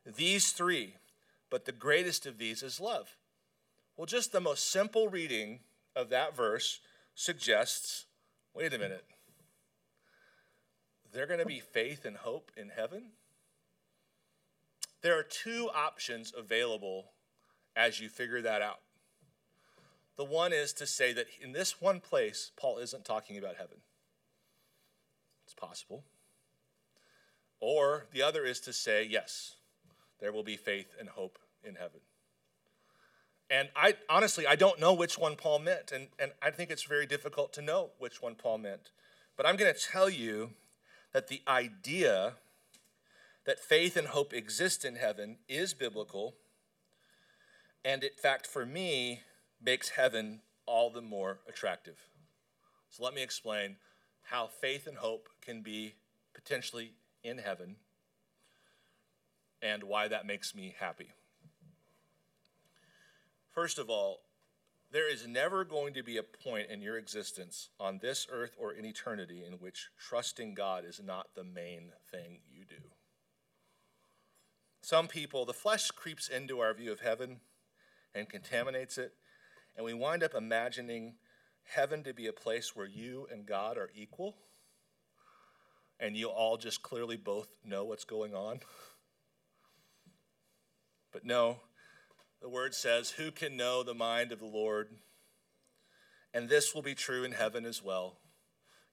These 0.05 0.51
three, 0.51 0.95
but 1.49 1.63
the 1.63 1.71
greatest 1.71 2.25
of 2.25 2.37
these 2.37 2.61
is 2.61 2.81
love. 2.81 3.15
Well, 3.95 4.05
just 4.05 4.33
the 4.33 4.41
most 4.41 4.69
simple 4.69 5.07
reading 5.07 5.59
of 5.95 6.09
that 6.09 6.35
verse 6.35 6.81
suggests 7.15 8.05
wait 8.53 8.73
a 8.73 8.77
minute, 8.77 9.05
there 11.13 11.27
going 11.27 11.39
to 11.39 11.45
be 11.45 11.59
faith 11.59 12.05
and 12.05 12.17
hope 12.17 12.51
in 12.57 12.69
heaven? 12.69 13.11
There 15.01 15.17
are 15.17 15.23
two 15.23 15.69
options 15.75 16.33
available 16.35 17.11
as 17.75 17.99
you 17.99 18.09
figure 18.09 18.41
that 18.41 18.61
out. 18.61 18.79
The 20.17 20.23
one 20.23 20.53
is 20.53 20.71
to 20.73 20.87
say 20.87 21.13
that 21.13 21.27
in 21.41 21.51
this 21.51 21.81
one 21.81 21.99
place, 21.99 22.51
Paul 22.55 22.77
isn't 22.79 23.03
talking 23.03 23.37
about 23.37 23.57
heaven. 23.57 23.77
It's 25.45 25.53
possible. 25.53 26.03
Or 27.59 28.05
the 28.11 28.21
other 28.21 28.45
is 28.45 28.59
to 28.61 28.73
say, 28.73 29.05
yes, 29.09 29.55
there 30.19 30.31
will 30.31 30.43
be 30.43 30.55
faith 30.55 30.95
and 30.99 31.09
hope 31.09 31.37
in 31.63 31.75
heaven. 31.75 31.99
And 33.49 33.69
I 33.75 33.95
honestly, 34.09 34.47
I 34.47 34.55
don't 34.55 34.79
know 34.79 34.93
which 34.93 35.17
one 35.17 35.35
Paul 35.35 35.59
meant, 35.59 35.91
and, 35.91 36.07
and 36.17 36.31
I 36.41 36.49
think 36.49 36.71
it's 36.71 36.83
very 36.83 37.05
difficult 37.05 37.53
to 37.53 37.61
know 37.61 37.91
which 37.99 38.21
one 38.21 38.35
Paul 38.35 38.57
meant. 38.57 38.89
But 39.37 39.45
I'm 39.45 39.55
going 39.55 39.73
to 39.73 39.79
tell 39.79 40.09
you 40.09 40.51
that 41.13 41.27
the 41.27 41.41
idea 41.47 42.33
that 43.45 43.59
faith 43.59 43.95
and 43.95 44.07
hope 44.07 44.33
exist 44.33 44.83
in 44.83 44.95
heaven 44.95 45.37
is 45.47 45.73
biblical, 45.73 46.33
and 47.83 48.03
in 48.03 48.09
fact, 48.19 48.47
for 48.47 48.65
me, 48.65 49.21
makes 49.61 49.89
heaven 49.89 50.41
all 50.65 50.89
the 50.89 51.01
more 51.01 51.39
attractive. 51.47 52.07
So 52.89 53.03
let 53.03 53.13
me 53.13 53.21
explain 53.21 53.75
how 54.23 54.47
faith 54.47 54.87
and 54.87 54.97
hope 54.97 55.29
can 55.41 55.61
be 55.61 55.93
potentially 56.33 56.93
in 57.23 57.37
heaven 57.37 57.75
and 59.61 59.83
why 59.83 60.07
that 60.07 60.25
makes 60.25 60.55
me 60.55 60.75
happy. 60.79 61.09
First 63.55 63.79
of 63.79 63.89
all, 63.89 64.19
There 64.91 65.11
is 65.11 65.27
never 65.27 65.65
going 65.65 65.93
to 65.95 66.03
be 66.03 66.15
a 66.15 66.23
point 66.23 66.69
in 66.69 66.81
your 66.81 66.97
existence 66.97 67.69
on 67.79 67.99
this 68.01 68.27
earth 68.31 68.55
or 68.57 68.71
in 68.71 68.85
eternity 68.85 69.43
in 69.45 69.53
which 69.53 69.89
trusting 69.99 70.53
God 70.53 70.85
is 70.85 71.01
not 71.03 71.35
the 71.35 71.43
main 71.43 71.91
thing 72.11 72.39
you 72.49 72.63
do. 72.63 72.81
Some 74.81 75.07
people, 75.09 75.45
the 75.45 75.51
flesh 75.51 75.91
creeps 75.91 76.29
into 76.29 76.61
our 76.61 76.73
view 76.73 76.93
of 76.93 77.01
heaven 77.01 77.41
and 78.13 78.29
contaminates 78.29 78.97
it, 78.97 79.15
and 79.75 79.83
we 79.83 79.93
wind 79.93 80.23
up 80.23 80.33
imagining 80.33 81.15
heaven 81.63 82.01
to 82.03 82.13
be 82.13 82.27
a 82.27 82.33
place 82.33 82.73
where 82.73 82.85
you 82.85 83.27
and 83.29 83.45
God 83.45 83.77
are 83.77 83.89
equal 83.95 84.37
and 85.99 86.15
you 86.15 86.29
all 86.29 86.55
just 86.55 86.83
clearly 86.83 87.17
both 87.17 87.49
know 87.65 87.83
what's 87.83 88.05
going 88.05 88.33
on. 88.33 88.59
But 91.11 91.25
no, 91.25 91.57
the 92.45 92.49
word 92.49 92.75
says, 92.75 93.09
Who 93.09 93.31
can 93.31 93.57
know 93.57 93.81
the 93.81 93.95
mind 93.95 94.31
of 94.31 94.37
the 94.37 94.45
Lord? 94.45 94.89
And 96.31 96.47
this 96.47 96.75
will 96.75 96.83
be 96.83 96.93
true 96.93 97.23
in 97.23 97.31
heaven 97.31 97.65
as 97.65 97.81
well. 97.81 98.19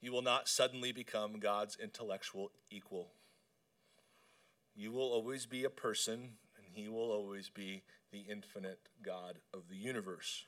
You 0.00 0.10
will 0.10 0.22
not 0.22 0.48
suddenly 0.48 0.90
become 0.90 1.38
God's 1.38 1.76
intellectual 1.76 2.50
equal. 2.70 3.10
You 4.74 4.90
will 4.90 5.12
always 5.12 5.44
be 5.44 5.64
a 5.64 5.70
person, 5.70 6.38
and 6.56 6.66
He 6.72 6.88
will 6.88 7.10
always 7.10 7.50
be 7.50 7.82
the 8.10 8.20
infinite 8.20 8.88
God 9.04 9.40
of 9.52 9.68
the 9.68 9.76
universe. 9.76 10.46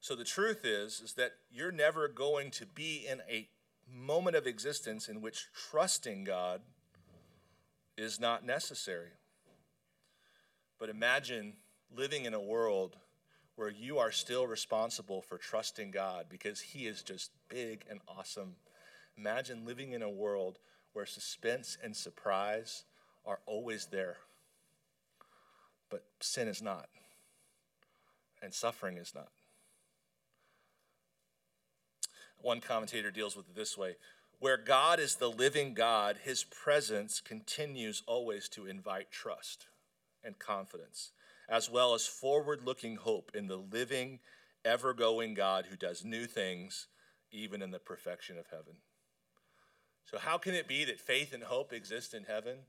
So 0.00 0.14
the 0.14 0.24
truth 0.24 0.66
is, 0.66 1.00
is 1.00 1.14
that 1.14 1.32
you're 1.50 1.72
never 1.72 2.08
going 2.08 2.50
to 2.50 2.66
be 2.66 3.06
in 3.10 3.22
a 3.26 3.48
moment 3.90 4.36
of 4.36 4.46
existence 4.46 5.08
in 5.08 5.22
which 5.22 5.46
trusting 5.70 6.24
God 6.24 6.60
is 7.96 8.20
not 8.20 8.44
necessary. 8.44 9.12
But 10.78 10.88
imagine 10.88 11.54
living 11.94 12.24
in 12.24 12.34
a 12.34 12.40
world 12.40 12.96
where 13.56 13.70
you 13.70 13.98
are 13.98 14.12
still 14.12 14.46
responsible 14.46 15.20
for 15.20 15.36
trusting 15.36 15.90
God 15.90 16.26
because 16.28 16.60
He 16.60 16.86
is 16.86 17.02
just 17.02 17.32
big 17.48 17.84
and 17.90 18.00
awesome. 18.06 18.54
Imagine 19.16 19.66
living 19.66 19.92
in 19.92 20.02
a 20.02 20.10
world 20.10 20.58
where 20.92 21.06
suspense 21.06 21.76
and 21.82 21.96
surprise 21.96 22.84
are 23.26 23.40
always 23.46 23.86
there, 23.86 24.16
but 25.90 26.04
sin 26.20 26.46
is 26.48 26.62
not, 26.62 26.88
and 28.40 28.54
suffering 28.54 28.96
is 28.96 29.12
not. 29.14 29.30
One 32.40 32.60
commentator 32.60 33.10
deals 33.10 33.36
with 33.36 33.48
it 33.48 33.56
this 33.56 33.76
way 33.76 33.96
where 34.38 34.56
God 34.56 35.00
is 35.00 35.16
the 35.16 35.30
living 35.30 35.74
God, 35.74 36.18
his 36.22 36.44
presence 36.44 37.20
continues 37.20 38.04
always 38.06 38.48
to 38.50 38.66
invite 38.66 39.10
trust 39.10 39.66
and 40.24 40.38
confidence, 40.38 41.12
as 41.48 41.70
well 41.70 41.94
as 41.94 42.06
forward 42.06 42.62
looking 42.64 42.96
hope 42.96 43.30
in 43.34 43.46
the 43.46 43.56
living, 43.56 44.20
ever 44.64 44.92
going 44.92 45.34
God 45.34 45.66
who 45.66 45.76
does 45.76 46.04
new 46.04 46.26
things, 46.26 46.88
even 47.30 47.62
in 47.62 47.70
the 47.70 47.78
perfection 47.78 48.38
of 48.38 48.46
heaven. 48.50 48.76
So, 50.04 50.18
how 50.18 50.38
can 50.38 50.54
it 50.54 50.66
be 50.66 50.84
that 50.84 51.00
faith 51.00 51.34
and 51.34 51.42
hope 51.42 51.72
exist 51.72 52.14
in 52.14 52.24
heaven? 52.24 52.60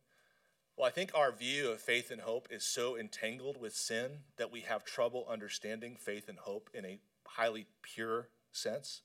Well, 0.76 0.88
I 0.88 0.92
think 0.92 1.12
our 1.14 1.32
view 1.32 1.72
of 1.72 1.82
faith 1.82 2.12
and 2.12 2.22
hope 2.22 2.48
is 2.52 2.66
so 2.66 2.98
entangled 2.98 3.60
with 3.60 3.74
sin 3.74 4.20
that 4.38 4.52
we 4.52 4.62
have 4.62 4.86
trouble 4.86 5.26
understanding 5.30 5.96
faith 5.98 6.30
and 6.30 6.38
hope 6.38 6.70
in 6.74 6.86
a 6.86 7.00
highly 7.26 7.68
pure 7.82 8.30
sense. 8.52 9.02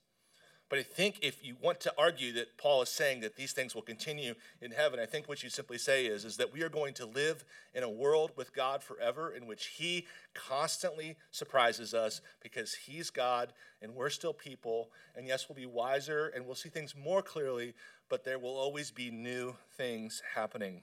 But 0.71 0.79
I 0.79 0.83
think 0.83 1.19
if 1.21 1.45
you 1.45 1.57
want 1.61 1.79
to 1.81 1.93
argue 1.99 2.33
that 2.33 2.57
Paul 2.57 2.83
is 2.83 2.89
saying 2.89 3.21
that 3.21 3.37
these 3.37 3.53
things 3.53 3.75
will 3.75 3.83
continue 3.83 4.35
in 4.63 4.71
heaven, 4.71 4.99
I 4.99 5.05
think 5.05 5.29
what 5.29 5.43
you 5.43 5.51
simply 5.51 5.77
say 5.77 6.07
is, 6.07 6.25
is 6.25 6.39
that 6.39 6.53
we 6.53 6.63
are 6.63 6.71
going 6.71 6.95
to 6.95 7.07
live 7.07 7.45
in 7.75 7.83
a 7.83 7.91
world 7.91 8.33
with 8.35 8.55
God 8.55 8.83
forever 8.83 9.31
in 9.31 9.47
which 9.47 9.67
He 9.67 10.07
constantly 10.33 11.17
surprises 11.31 11.93
us 11.93 12.23
because 12.43 12.75
He's 12.75 13.11
God 13.11 13.53
and 13.83 13.95
we're 13.95 14.09
still 14.09 14.33
people. 14.33 14.91
And 15.15 15.27
yes, 15.27 15.49
we'll 15.49 15.57
be 15.57 15.67
wiser 15.67 16.33
and 16.35 16.47
we'll 16.47 16.55
see 16.55 16.71
things 16.71 16.95
more 16.97 17.21
clearly, 17.21 17.75
but 18.09 18.25
there 18.25 18.39
will 18.39 18.57
always 18.57 18.91
be 18.91 19.11
new 19.11 19.57
things 19.77 20.23
happening. 20.35 20.83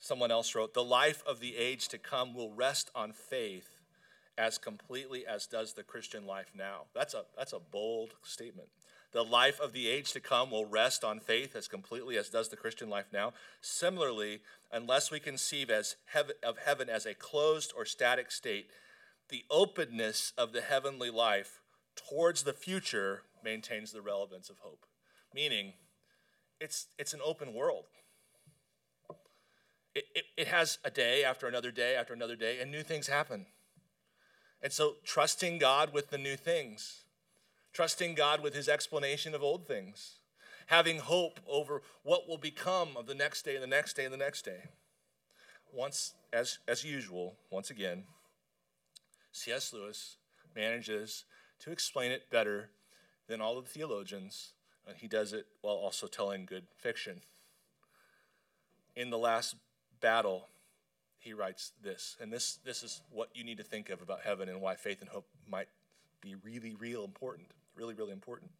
Someone 0.00 0.32
else 0.32 0.54
wrote, 0.54 0.74
The 0.74 0.82
life 0.82 1.22
of 1.26 1.38
the 1.38 1.56
age 1.56 1.86
to 1.88 1.98
come 1.98 2.34
will 2.34 2.52
rest 2.52 2.90
on 2.94 3.12
faith 3.12 3.79
as 4.40 4.56
completely 4.56 5.26
as 5.26 5.46
does 5.46 5.74
the 5.74 5.82
Christian 5.82 6.26
life 6.26 6.50
now. 6.56 6.84
That's 6.94 7.12
a, 7.12 7.24
that's 7.36 7.52
a 7.52 7.58
bold 7.58 8.14
statement. 8.22 8.68
The 9.12 9.22
life 9.22 9.60
of 9.60 9.74
the 9.74 9.86
age 9.86 10.12
to 10.12 10.20
come 10.20 10.50
will 10.50 10.64
rest 10.64 11.04
on 11.04 11.20
faith 11.20 11.54
as 11.54 11.68
completely 11.68 12.16
as 12.16 12.30
does 12.30 12.48
the 12.48 12.56
Christian 12.56 12.88
life 12.88 13.08
now. 13.12 13.34
Similarly, 13.60 14.40
unless 14.72 15.10
we 15.10 15.20
conceive 15.20 15.68
as 15.68 15.96
heaven, 16.06 16.36
of 16.42 16.56
heaven 16.64 16.88
as 16.88 17.04
a 17.04 17.12
closed 17.12 17.74
or 17.76 17.84
static 17.84 18.30
state, 18.30 18.70
the 19.28 19.44
openness 19.50 20.32
of 20.38 20.52
the 20.52 20.62
heavenly 20.62 21.10
life 21.10 21.60
towards 21.94 22.44
the 22.44 22.54
future 22.54 23.24
maintains 23.44 23.92
the 23.92 24.00
relevance 24.00 24.48
of 24.48 24.58
hope. 24.60 24.86
Meaning, 25.34 25.74
it's, 26.60 26.86
it's 26.98 27.12
an 27.12 27.20
open 27.22 27.52
world. 27.52 27.84
It, 29.94 30.04
it, 30.14 30.24
it 30.36 30.46
has 30.46 30.78
a 30.82 30.90
day 30.90 31.24
after 31.24 31.46
another 31.46 31.72
day 31.72 31.94
after 31.94 32.14
another 32.14 32.36
day, 32.36 32.58
and 32.60 32.70
new 32.70 32.82
things 32.82 33.08
happen. 33.08 33.46
And 34.62 34.72
so, 34.72 34.96
trusting 35.04 35.58
God 35.58 35.92
with 35.92 36.10
the 36.10 36.18
new 36.18 36.36
things, 36.36 37.04
trusting 37.72 38.14
God 38.14 38.42
with 38.42 38.54
his 38.54 38.68
explanation 38.68 39.34
of 39.34 39.42
old 39.42 39.66
things, 39.66 40.16
having 40.66 40.98
hope 40.98 41.40
over 41.48 41.82
what 42.02 42.28
will 42.28 42.38
become 42.38 42.96
of 42.96 43.06
the 43.06 43.14
next 43.14 43.42
day 43.42 43.54
and 43.54 43.62
the 43.62 43.66
next 43.66 43.94
day 43.94 44.04
and 44.04 44.12
the 44.12 44.18
next 44.18 44.44
day. 44.44 44.64
Once, 45.72 46.14
as, 46.32 46.58
as 46.68 46.84
usual, 46.84 47.36
once 47.50 47.70
again, 47.70 48.04
C.S. 49.32 49.72
Lewis 49.72 50.16
manages 50.54 51.24
to 51.60 51.70
explain 51.70 52.10
it 52.10 52.30
better 52.30 52.70
than 53.28 53.40
all 53.40 53.56
of 53.56 53.64
the 53.64 53.70
theologians, 53.70 54.52
and 54.86 54.96
he 54.96 55.06
does 55.06 55.32
it 55.32 55.46
while 55.60 55.76
also 55.76 56.06
telling 56.06 56.44
good 56.44 56.66
fiction. 56.76 57.20
In 58.96 59.10
the 59.10 59.18
last 59.18 59.54
battle, 60.00 60.48
he 61.20 61.34
writes 61.34 61.72
this. 61.82 62.16
And 62.20 62.32
this, 62.32 62.58
this 62.64 62.82
is 62.82 63.02
what 63.10 63.28
you 63.34 63.44
need 63.44 63.58
to 63.58 63.64
think 63.64 63.90
of 63.90 64.02
about 64.02 64.22
heaven 64.22 64.48
and 64.48 64.60
why 64.60 64.74
faith 64.74 65.00
and 65.00 65.08
hope 65.08 65.26
might 65.48 65.68
be 66.20 66.34
really, 66.34 66.74
real 66.74 67.04
important. 67.04 67.48
Really, 67.76 67.94
really 67.94 68.12
important. 68.12 68.50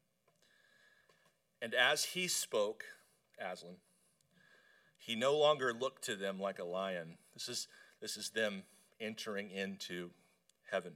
And 1.60 1.74
as 1.74 2.04
he 2.04 2.28
spoke, 2.28 2.84
Aslan, 3.38 3.76
he 4.98 5.14
no 5.14 5.36
longer 5.36 5.72
looked 5.72 6.04
to 6.04 6.14
them 6.14 6.38
like 6.38 6.58
a 6.58 6.64
lion. 6.64 7.16
This 7.34 7.48
is, 7.48 7.68
this 8.00 8.16
is 8.16 8.30
them 8.30 8.62
entering 9.00 9.50
into 9.50 10.10
heaven. 10.70 10.92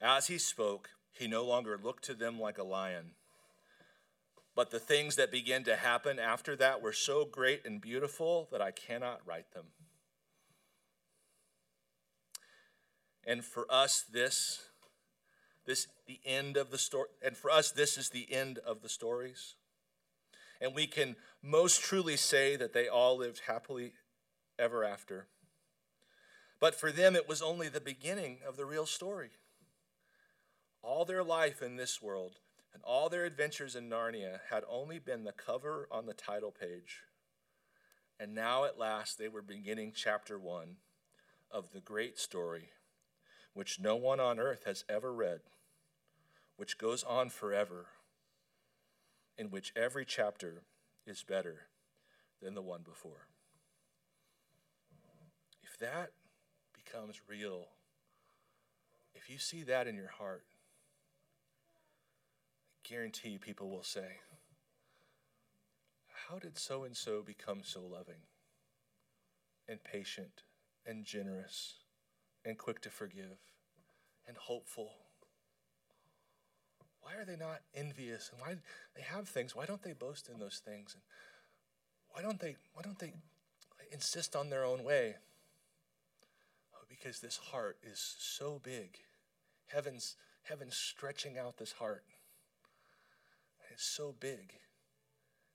As 0.00 0.28
he 0.28 0.38
spoke, 0.38 0.90
he 1.12 1.26
no 1.26 1.44
longer 1.44 1.78
looked 1.82 2.04
to 2.04 2.14
them 2.14 2.40
like 2.40 2.58
a 2.58 2.64
lion. 2.64 3.12
But 4.54 4.70
the 4.70 4.78
things 4.78 5.16
that 5.16 5.32
began 5.32 5.64
to 5.64 5.76
happen 5.76 6.18
after 6.18 6.54
that 6.56 6.80
were 6.80 6.92
so 6.92 7.24
great 7.24 7.64
and 7.64 7.80
beautiful 7.80 8.48
that 8.52 8.62
I 8.62 8.70
cannot 8.70 9.20
write 9.26 9.52
them. 9.52 9.66
And 13.26 13.44
for 13.44 13.66
us, 13.70 14.04
this, 14.10 14.62
this 15.66 15.86
the 16.06 16.20
end 16.24 16.56
of 16.56 16.70
the 16.70 16.78
story. 16.78 17.08
And 17.24 17.36
for 17.36 17.50
us, 17.50 17.70
this 17.70 17.96
is 17.96 18.10
the 18.10 18.32
end 18.32 18.58
of 18.58 18.82
the 18.82 18.88
stories. 18.88 19.54
And 20.60 20.74
we 20.74 20.86
can 20.86 21.16
most 21.42 21.82
truly 21.82 22.16
say 22.16 22.56
that 22.56 22.72
they 22.72 22.88
all 22.88 23.18
lived 23.18 23.42
happily 23.46 23.92
ever 24.58 24.84
after. 24.84 25.26
But 26.60 26.74
for 26.74 26.92
them, 26.92 27.16
it 27.16 27.28
was 27.28 27.42
only 27.42 27.68
the 27.68 27.80
beginning 27.80 28.38
of 28.46 28.56
the 28.56 28.64
real 28.64 28.86
story. 28.86 29.30
All 30.82 31.04
their 31.04 31.24
life 31.24 31.62
in 31.62 31.76
this 31.76 32.00
world 32.00 32.38
and 32.72 32.82
all 32.82 33.08
their 33.08 33.24
adventures 33.24 33.76
in 33.76 33.88
Narnia 33.88 34.40
had 34.50 34.64
only 34.68 34.98
been 34.98 35.24
the 35.24 35.32
cover 35.32 35.88
on 35.90 36.06
the 36.06 36.14
title 36.14 36.50
page. 36.50 37.02
And 38.18 38.34
now, 38.34 38.64
at 38.64 38.78
last, 38.78 39.18
they 39.18 39.28
were 39.28 39.42
beginning 39.42 39.92
chapter 39.94 40.38
one 40.38 40.76
of 41.50 41.72
the 41.72 41.80
great 41.80 42.18
story 42.18 42.70
which 43.54 43.78
no 43.80 43.94
one 43.94 44.20
on 44.20 44.38
earth 44.38 44.64
has 44.66 44.84
ever 44.88 45.12
read, 45.12 45.40
which 46.56 46.76
goes 46.76 47.02
on 47.04 47.30
forever, 47.30 47.86
in 49.38 49.50
which 49.50 49.72
every 49.76 50.04
chapter 50.04 50.62
is 51.06 51.22
better 51.22 51.66
than 52.42 52.54
the 52.54 52.62
one 52.62 52.82
before. 52.82 53.28
If 55.62 55.78
that 55.78 56.10
becomes 56.74 57.20
real, 57.28 57.68
if 59.14 59.30
you 59.30 59.38
see 59.38 59.62
that 59.62 59.86
in 59.86 59.94
your 59.96 60.08
heart, 60.08 60.44
I 62.76 62.88
guarantee 62.88 63.30
you 63.30 63.38
people 63.38 63.70
will 63.70 63.84
say, 63.84 64.18
How 66.28 66.38
did 66.38 66.58
so 66.58 66.84
and 66.84 66.96
so 66.96 67.22
become 67.22 67.60
so 67.62 67.80
loving 67.80 68.22
and 69.68 69.82
patient 69.82 70.42
and 70.84 71.04
generous? 71.04 71.83
And 72.44 72.58
quick 72.58 72.80
to 72.82 72.90
forgive 72.90 73.38
and 74.26 74.36
hopeful? 74.36 74.92
Why 77.00 77.14
are 77.14 77.24
they 77.24 77.36
not 77.36 77.60
envious? 77.74 78.30
And 78.32 78.40
why 78.40 78.56
they 78.96 79.02
have 79.02 79.28
things? 79.28 79.54
Why 79.54 79.66
don't 79.66 79.82
they 79.82 79.92
boast 79.92 80.28
in 80.28 80.38
those 80.38 80.60
things? 80.64 80.94
And 80.94 81.02
why 82.10 82.22
don't 82.22 82.40
they 82.40 82.56
why 82.74 82.82
don't 82.82 82.98
they 82.98 83.12
insist 83.92 84.34
on 84.34 84.50
their 84.50 84.64
own 84.64 84.84
way? 84.84 85.16
Oh, 86.74 86.84
because 86.88 87.20
this 87.20 87.36
heart 87.36 87.78
is 87.82 88.16
so 88.18 88.60
big. 88.62 88.98
Heaven's, 89.66 90.16
heaven's 90.42 90.76
stretching 90.76 91.38
out 91.38 91.56
this 91.56 91.72
heart. 91.72 92.04
It's 93.70 93.84
so 93.84 94.14
big. 94.18 94.54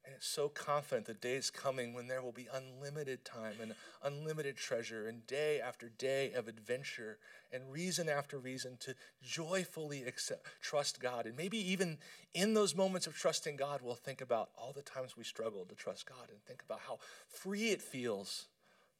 And 0.05 0.15
it's 0.15 0.27
so 0.27 0.49
confident 0.49 1.05
the 1.05 1.13
day 1.13 1.35
is 1.35 1.51
coming 1.51 1.93
when 1.93 2.07
there 2.07 2.21
will 2.21 2.31
be 2.31 2.47
unlimited 2.51 3.25
time 3.25 3.55
and 3.61 3.75
unlimited 4.03 4.55
treasure 4.55 5.07
and 5.07 5.27
day 5.27 5.59
after 5.59 5.89
day 5.89 6.31
of 6.31 6.47
adventure 6.47 7.17
and 7.51 7.71
reason 7.71 8.07
after 8.07 8.37
reason 8.37 8.77
to 8.79 8.95
joyfully 9.21 10.03
accept, 10.03 10.47
trust 10.61 11.01
God. 11.01 11.25
And 11.25 11.35
maybe 11.35 11.57
even 11.57 11.97
in 12.33 12.53
those 12.53 12.75
moments 12.75 13.07
of 13.07 13.15
trusting 13.15 13.57
God, 13.57 13.81
we'll 13.83 13.95
think 13.95 14.21
about 14.21 14.49
all 14.57 14.71
the 14.71 14.81
times 14.81 15.17
we 15.17 15.23
struggled 15.23 15.69
to 15.69 15.75
trust 15.75 16.05
God 16.07 16.29
and 16.29 16.41
think 16.43 16.63
about 16.63 16.79
how 16.87 16.99
free 17.27 17.69
it 17.69 17.81
feels 17.81 18.45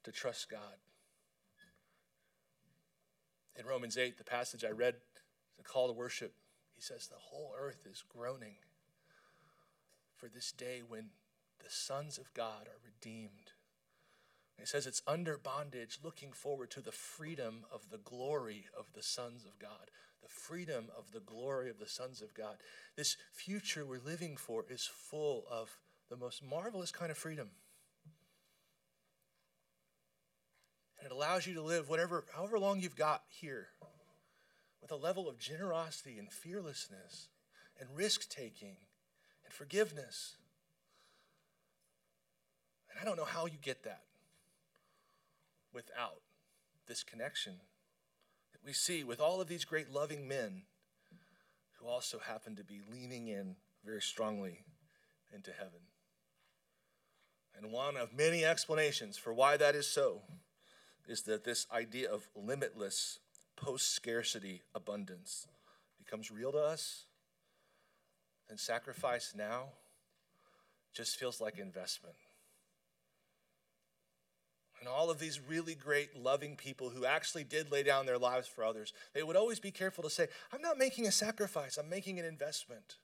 to 0.04 0.12
trust 0.12 0.50
God. 0.50 0.78
In 3.56 3.66
Romans 3.66 3.98
8, 3.98 4.18
the 4.18 4.24
passage 4.24 4.64
I 4.64 4.72
read, 4.72 4.96
the 5.58 5.64
call 5.64 5.88
to 5.88 5.94
worship, 5.94 6.34
he 6.76 6.82
says, 6.82 7.08
The 7.08 7.16
whole 7.18 7.54
earth 7.60 7.86
is 7.90 8.04
groaning 8.08 8.56
for 10.20 10.28
this 10.28 10.52
day 10.52 10.82
when 10.86 11.12
the 11.64 11.70
sons 11.70 12.18
of 12.18 12.34
God 12.34 12.68
are 12.68 12.82
redeemed. 12.84 13.54
It 14.62 14.68
says 14.68 14.86
it's 14.86 15.02
under 15.08 15.38
bondage, 15.38 16.00
looking 16.04 16.34
forward 16.34 16.70
to 16.72 16.82
the 16.82 16.92
freedom 16.92 17.66
of 17.72 17.90
the 17.90 17.98
glory 17.98 18.66
of 18.78 18.88
the 18.94 19.04
sons 19.04 19.46
of 19.46 19.58
God. 19.58 19.90
The 20.22 20.28
freedom 20.28 20.88
of 20.98 21.14
the 21.14 21.22
glory 21.22 21.70
of 21.70 21.80
the 21.80 21.88
sons 21.88 22.22
of 22.22 22.34
God. 22.34 22.58
This 22.98 23.16
future 23.32 23.86
we're 23.86 24.02
living 24.06 24.36
for 24.36 24.66
is 24.70 24.86
full 24.86 25.46
of 25.50 25.78
the 26.10 26.18
most 26.18 26.44
marvelous 26.44 26.92
kind 26.92 27.10
of 27.10 27.18
freedom. 27.18 27.52
And 30.98 31.06
it 31.06 31.14
allows 31.14 31.48
you 31.48 31.54
to 31.54 31.62
live 31.62 31.88
whatever, 31.88 32.26
however 32.36 32.60
long 32.60 32.82
you've 32.82 32.98
got 32.98 33.24
here, 33.30 33.68
with 34.82 34.92
a 34.92 34.98
level 34.98 35.30
of 35.30 35.40
generosity 35.40 36.18
and 36.20 36.30
fearlessness 36.30 37.30
and 37.80 37.88
risk 37.96 38.30
taking 38.30 38.76
and 39.50 39.54
forgiveness. 39.56 40.36
And 42.92 43.00
I 43.02 43.04
don't 43.04 43.18
know 43.18 43.26
how 43.26 43.48
you 43.48 43.58
get 43.60 43.84
that 43.84 44.04
without 45.74 46.22
this 46.88 47.04
connection 47.04 47.54
that 48.52 48.64
we 48.64 48.74
see 48.74 49.04
with 49.04 49.20
all 49.20 49.42
of 49.42 49.48
these 49.48 49.66
great 49.66 49.92
loving 49.92 50.28
men 50.28 50.64
who 51.80 51.88
also 51.88 52.20
happen 52.20 52.56
to 52.58 52.64
be 52.64 52.82
leaning 52.92 53.28
in 53.28 53.56
very 53.84 54.02
strongly 54.02 54.66
into 55.34 55.52
heaven. 55.52 55.80
And 57.58 57.72
one 57.72 57.98
of 57.98 58.14
many 58.14 58.46
explanations 58.46 59.18
for 59.18 59.34
why 59.34 59.58
that 59.58 59.74
is 59.74 59.88
so 59.88 60.22
is 61.08 61.24
that 61.24 61.44
this 61.44 61.66
idea 61.74 62.08
of 62.12 62.28
limitless 62.36 63.18
post 63.56 63.96
scarcity 63.96 64.62
abundance 64.76 65.48
becomes 65.98 66.30
real 66.30 66.52
to 66.52 66.60
us 66.60 67.06
and 68.50 68.60
sacrifice 68.60 69.34
now 69.36 69.70
just 70.94 71.18
feels 71.18 71.40
like 71.40 71.60
investment. 71.60 72.16
And 74.80 74.88
all 74.88 75.10
of 75.10 75.20
these 75.20 75.42
really 75.42 75.76
great, 75.76 76.16
loving 76.16 76.56
people 76.56 76.90
who 76.90 77.06
actually 77.06 77.44
did 77.44 77.72
lay 77.72 77.84
down 77.84 78.06
their 78.06 78.18
lives 78.18 78.48
for 78.48 78.64
others, 78.64 78.94
they 79.14 79.24
would 79.24 79.36
always 79.36 79.60
be 79.60 79.72
careful 79.72 80.04
to 80.04 80.10
say, 80.10 80.28
I'm 80.54 80.62
not 80.62 80.78
making 80.78 81.06
a 81.06 81.12
sacrifice, 81.12 81.78
I'm 81.78 81.90
making 81.90 82.18
an 82.18 82.26
investment. 82.26 82.96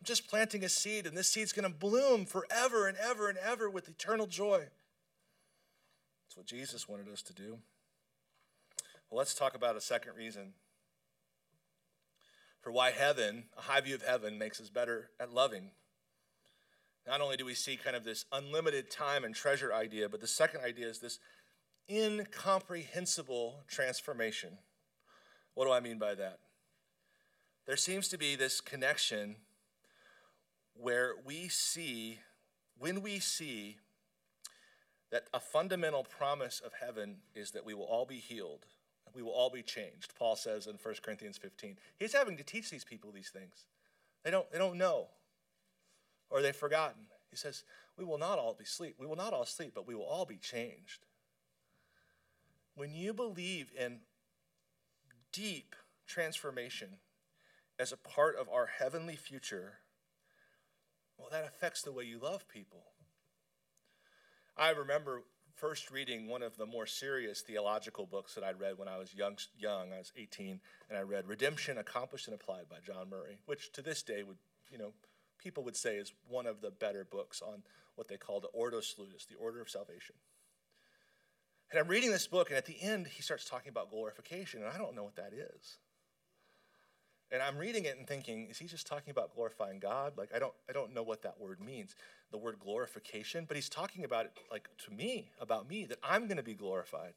I'm 0.00 0.04
just 0.04 0.28
planting 0.28 0.64
a 0.64 0.68
seed, 0.68 1.06
and 1.06 1.16
this 1.16 1.28
seed's 1.28 1.52
to 1.52 1.68
bloom 1.68 2.24
forever 2.26 2.88
and 2.88 2.96
ever 2.98 3.28
and 3.28 3.38
ever 3.38 3.70
with 3.70 3.88
eternal 3.88 4.26
joy. 4.26 4.66
That's 6.26 6.36
what 6.36 6.46
Jesus 6.46 6.88
wanted 6.88 7.08
us 7.08 7.22
to 7.22 7.32
do. 7.32 7.58
Well, 9.10 9.18
let's 9.18 9.34
talk 9.34 9.54
about 9.54 9.76
a 9.76 9.80
second 9.80 10.12
reason 10.16 10.52
for 12.60 12.72
why 12.72 12.90
heaven, 12.90 13.44
a 13.56 13.62
high 13.62 13.80
view 13.80 13.94
of 13.94 14.02
heaven, 14.02 14.38
makes 14.38 14.60
us 14.60 14.70
better 14.70 15.10
at 15.20 15.32
loving. 15.32 15.70
Not 17.06 17.20
only 17.20 17.36
do 17.36 17.44
we 17.44 17.54
see 17.54 17.76
kind 17.76 17.96
of 17.96 18.04
this 18.04 18.26
unlimited 18.32 18.90
time 18.90 19.24
and 19.24 19.34
treasure 19.34 19.72
idea, 19.72 20.08
but 20.08 20.20
the 20.20 20.26
second 20.26 20.60
idea 20.60 20.88
is 20.88 20.98
this 20.98 21.18
incomprehensible 21.88 23.64
transformation. 23.66 24.58
What 25.54 25.64
do 25.64 25.72
I 25.72 25.80
mean 25.80 25.98
by 25.98 26.14
that? 26.16 26.40
There 27.66 27.76
seems 27.76 28.08
to 28.08 28.18
be 28.18 28.36
this 28.36 28.60
connection 28.60 29.36
where 30.74 31.14
we 31.24 31.48
see, 31.48 32.18
when 32.78 33.02
we 33.02 33.18
see 33.18 33.78
that 35.10 35.24
a 35.32 35.40
fundamental 35.40 36.04
promise 36.04 36.60
of 36.60 36.72
heaven 36.80 37.18
is 37.34 37.52
that 37.52 37.64
we 37.64 37.74
will 37.74 37.84
all 37.84 38.06
be 38.06 38.18
healed 38.18 38.66
we 39.14 39.22
will 39.22 39.32
all 39.32 39.50
be 39.50 39.62
changed. 39.62 40.14
Paul 40.18 40.36
says 40.36 40.66
in 40.66 40.76
1 40.82 40.94
Corinthians 41.02 41.36
15. 41.36 41.76
He's 41.98 42.12
having 42.12 42.36
to 42.36 42.42
teach 42.42 42.70
these 42.70 42.84
people 42.84 43.10
these 43.12 43.30
things. 43.30 43.66
They 44.24 44.30
don't, 44.30 44.50
they 44.50 44.58
don't 44.58 44.78
know, 44.78 45.08
or 46.30 46.42
they've 46.42 46.54
forgotten. 46.54 47.02
He 47.30 47.36
says, 47.36 47.64
We 47.96 48.04
will 48.04 48.18
not 48.18 48.38
all 48.38 48.54
be 48.54 48.64
sleep. 48.64 48.96
We 48.98 49.06
will 49.06 49.16
not 49.16 49.32
all 49.32 49.46
sleep, 49.46 49.72
but 49.74 49.86
we 49.86 49.94
will 49.94 50.04
all 50.04 50.24
be 50.24 50.36
changed. 50.36 51.06
When 52.74 52.94
you 52.94 53.12
believe 53.12 53.72
in 53.78 54.00
deep 55.32 55.74
transformation 56.06 56.98
as 57.78 57.92
a 57.92 57.96
part 57.96 58.36
of 58.36 58.48
our 58.48 58.66
heavenly 58.66 59.16
future, 59.16 59.78
well, 61.16 61.28
that 61.30 61.44
affects 61.44 61.82
the 61.82 61.92
way 61.92 62.04
you 62.04 62.18
love 62.18 62.48
people. 62.48 62.84
I 64.56 64.70
remember 64.70 65.22
first 65.58 65.90
reading 65.90 66.28
one 66.28 66.42
of 66.42 66.56
the 66.56 66.66
more 66.66 66.86
serious 66.86 67.40
theological 67.40 68.06
books 68.06 68.34
that 68.34 68.44
I 68.44 68.52
read 68.52 68.78
when 68.78 68.86
I 68.86 68.96
was 68.96 69.12
young, 69.12 69.36
young. 69.58 69.92
I 69.92 69.98
was 69.98 70.12
18, 70.16 70.60
and 70.88 70.96
I 70.96 71.02
read 71.02 71.26
Redemption 71.26 71.78
Accomplished 71.78 72.28
and 72.28 72.34
Applied 72.34 72.68
by 72.70 72.76
John 72.86 73.10
Murray, 73.10 73.38
which 73.46 73.72
to 73.72 73.82
this 73.82 74.02
day 74.02 74.22
would, 74.22 74.36
you 74.70 74.78
know, 74.78 74.92
people 75.36 75.64
would 75.64 75.76
say 75.76 75.96
is 75.96 76.12
one 76.28 76.46
of 76.46 76.60
the 76.60 76.70
better 76.70 77.04
books 77.04 77.42
on 77.42 77.62
what 77.96 78.06
they 78.06 78.16
call 78.16 78.38
the 78.38 78.48
Ordo 78.48 78.80
Salutis, 78.80 79.26
the 79.26 79.34
order 79.34 79.60
of 79.60 79.68
salvation. 79.68 80.14
And 81.72 81.80
I'm 81.80 81.88
reading 81.88 82.12
this 82.12 82.28
book, 82.28 82.50
and 82.50 82.56
at 82.56 82.66
the 82.66 82.80
end, 82.80 83.08
he 83.08 83.22
starts 83.22 83.44
talking 83.44 83.70
about 83.70 83.90
glorification, 83.90 84.62
and 84.62 84.70
I 84.72 84.78
don't 84.78 84.94
know 84.94 85.02
what 85.02 85.16
that 85.16 85.32
is. 85.32 85.78
And 87.30 87.42
I'm 87.42 87.58
reading 87.58 87.84
it 87.84 87.98
and 87.98 88.06
thinking, 88.06 88.46
is 88.48 88.58
he 88.58 88.66
just 88.66 88.86
talking 88.86 89.10
about 89.10 89.34
glorifying 89.34 89.80
God? 89.80 90.16
Like 90.16 90.30
I 90.34 90.38
don't 90.38 90.54
I 90.68 90.72
don't 90.72 90.94
know 90.94 91.02
what 91.02 91.22
that 91.22 91.38
word 91.38 91.60
means, 91.60 91.94
the 92.30 92.38
word 92.38 92.58
glorification, 92.58 93.44
but 93.46 93.56
he's 93.56 93.68
talking 93.68 94.04
about 94.04 94.26
it 94.26 94.32
like 94.50 94.68
to 94.86 94.92
me, 94.92 95.30
about 95.40 95.68
me, 95.68 95.84
that 95.86 95.98
I'm 96.02 96.28
gonna 96.28 96.42
be 96.42 96.54
glorified. 96.54 97.14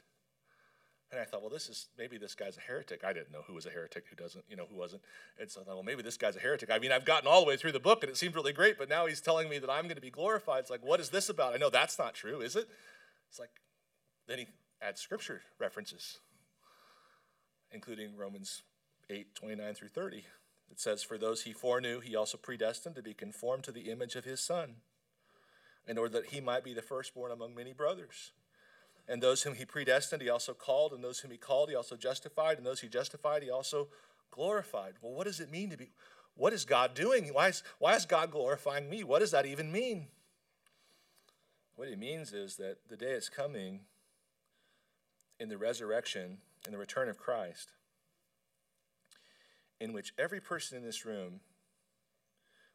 And 1.11 1.19
I 1.19 1.25
thought, 1.25 1.41
well, 1.41 1.49
this 1.49 1.67
is 1.67 1.89
maybe 1.97 2.17
this 2.17 2.35
guy's 2.35 2.55
a 2.55 2.61
heretic. 2.61 3.03
I 3.03 3.11
didn't 3.11 3.33
know 3.33 3.41
who 3.45 3.53
was 3.53 3.65
a 3.65 3.69
heretic, 3.69 4.05
who 4.09 4.15
doesn't, 4.15 4.45
you 4.49 4.55
know, 4.55 4.65
who 4.69 4.77
wasn't. 4.77 5.01
And 5.37 5.51
so 5.51 5.59
I 5.59 5.65
thought, 5.65 5.73
well, 5.75 5.83
maybe 5.83 6.01
this 6.01 6.15
guy's 6.15 6.37
a 6.37 6.39
heretic. 6.39 6.71
I 6.71 6.79
mean, 6.79 6.93
I've 6.93 7.03
gotten 7.03 7.27
all 7.27 7.41
the 7.41 7.47
way 7.47 7.57
through 7.57 7.73
the 7.73 7.81
book 7.81 8.01
and 8.01 8.09
it 8.09 8.15
seemed 8.15 8.33
really 8.33 8.53
great, 8.53 8.77
but 8.77 8.87
now 8.87 9.07
he's 9.07 9.19
telling 9.19 9.49
me 9.49 9.59
that 9.59 9.69
I'm 9.69 9.83
going 9.83 9.95
to 9.95 10.01
be 10.01 10.09
glorified. 10.09 10.61
It's 10.61 10.69
like, 10.69 10.85
what 10.85 11.01
is 11.01 11.09
this 11.09 11.27
about? 11.27 11.53
I 11.53 11.57
know 11.57 11.69
that's 11.69 11.99
not 11.99 12.13
true, 12.13 12.39
is 12.39 12.55
it? 12.55 12.69
It's 13.29 13.39
like, 13.39 13.49
then 14.27 14.39
he 14.39 14.47
adds 14.81 15.01
scripture 15.01 15.41
references, 15.59 16.19
including 17.73 18.15
Romans 18.15 18.63
8 19.09 19.35
29 19.35 19.73
through 19.73 19.89
30. 19.89 20.23
It 20.71 20.79
says, 20.79 21.03
For 21.03 21.17
those 21.17 21.43
he 21.43 21.51
foreknew, 21.51 21.99
he 21.99 22.15
also 22.15 22.37
predestined 22.37 22.95
to 22.95 23.01
be 23.01 23.13
conformed 23.13 23.65
to 23.65 23.73
the 23.73 23.91
image 23.91 24.15
of 24.15 24.23
his 24.23 24.39
Son, 24.39 24.75
in 25.87 25.97
order 25.97 26.19
that 26.19 26.27
he 26.27 26.41
might 26.41 26.63
be 26.63 26.73
the 26.73 26.81
firstborn 26.81 27.31
among 27.31 27.55
many 27.55 27.73
brothers. 27.73 28.31
And 29.07 29.21
those 29.21 29.43
whom 29.43 29.55
he 29.55 29.65
predestined, 29.65 30.21
he 30.21 30.29
also 30.29 30.53
called, 30.53 30.93
and 30.93 31.03
those 31.03 31.19
whom 31.19 31.31
he 31.31 31.37
called, 31.37 31.69
he 31.69 31.75
also 31.75 31.95
justified, 31.95 32.57
and 32.57 32.65
those 32.65 32.81
he 32.81 32.87
justified, 32.87 33.43
he 33.43 33.49
also 33.49 33.89
glorified. 34.29 34.93
Well, 35.01 35.13
what 35.13 35.25
does 35.25 35.39
it 35.39 35.51
mean 35.51 35.69
to 35.71 35.77
be? 35.77 35.89
What 36.35 36.53
is 36.53 36.65
God 36.65 36.93
doing? 36.93 37.27
Why 37.33 37.49
is, 37.49 37.63
why 37.79 37.95
is 37.95 38.05
God 38.05 38.31
glorifying 38.31 38.89
me? 38.89 39.03
What 39.03 39.19
does 39.19 39.31
that 39.31 39.45
even 39.45 39.71
mean? 39.71 40.07
What 41.75 41.87
it 41.87 41.99
means 41.99 42.31
is 42.31 42.57
that 42.57 42.77
the 42.89 42.95
day 42.95 43.11
is 43.11 43.27
coming 43.27 43.81
in 45.39 45.49
the 45.49 45.57
resurrection, 45.57 46.37
in 46.65 46.71
the 46.71 46.77
return 46.77 47.09
of 47.09 47.17
Christ, 47.17 47.73
in 49.79 49.91
which 49.91 50.13
every 50.17 50.39
person 50.39 50.77
in 50.77 50.83
this 50.83 51.05
room 51.05 51.39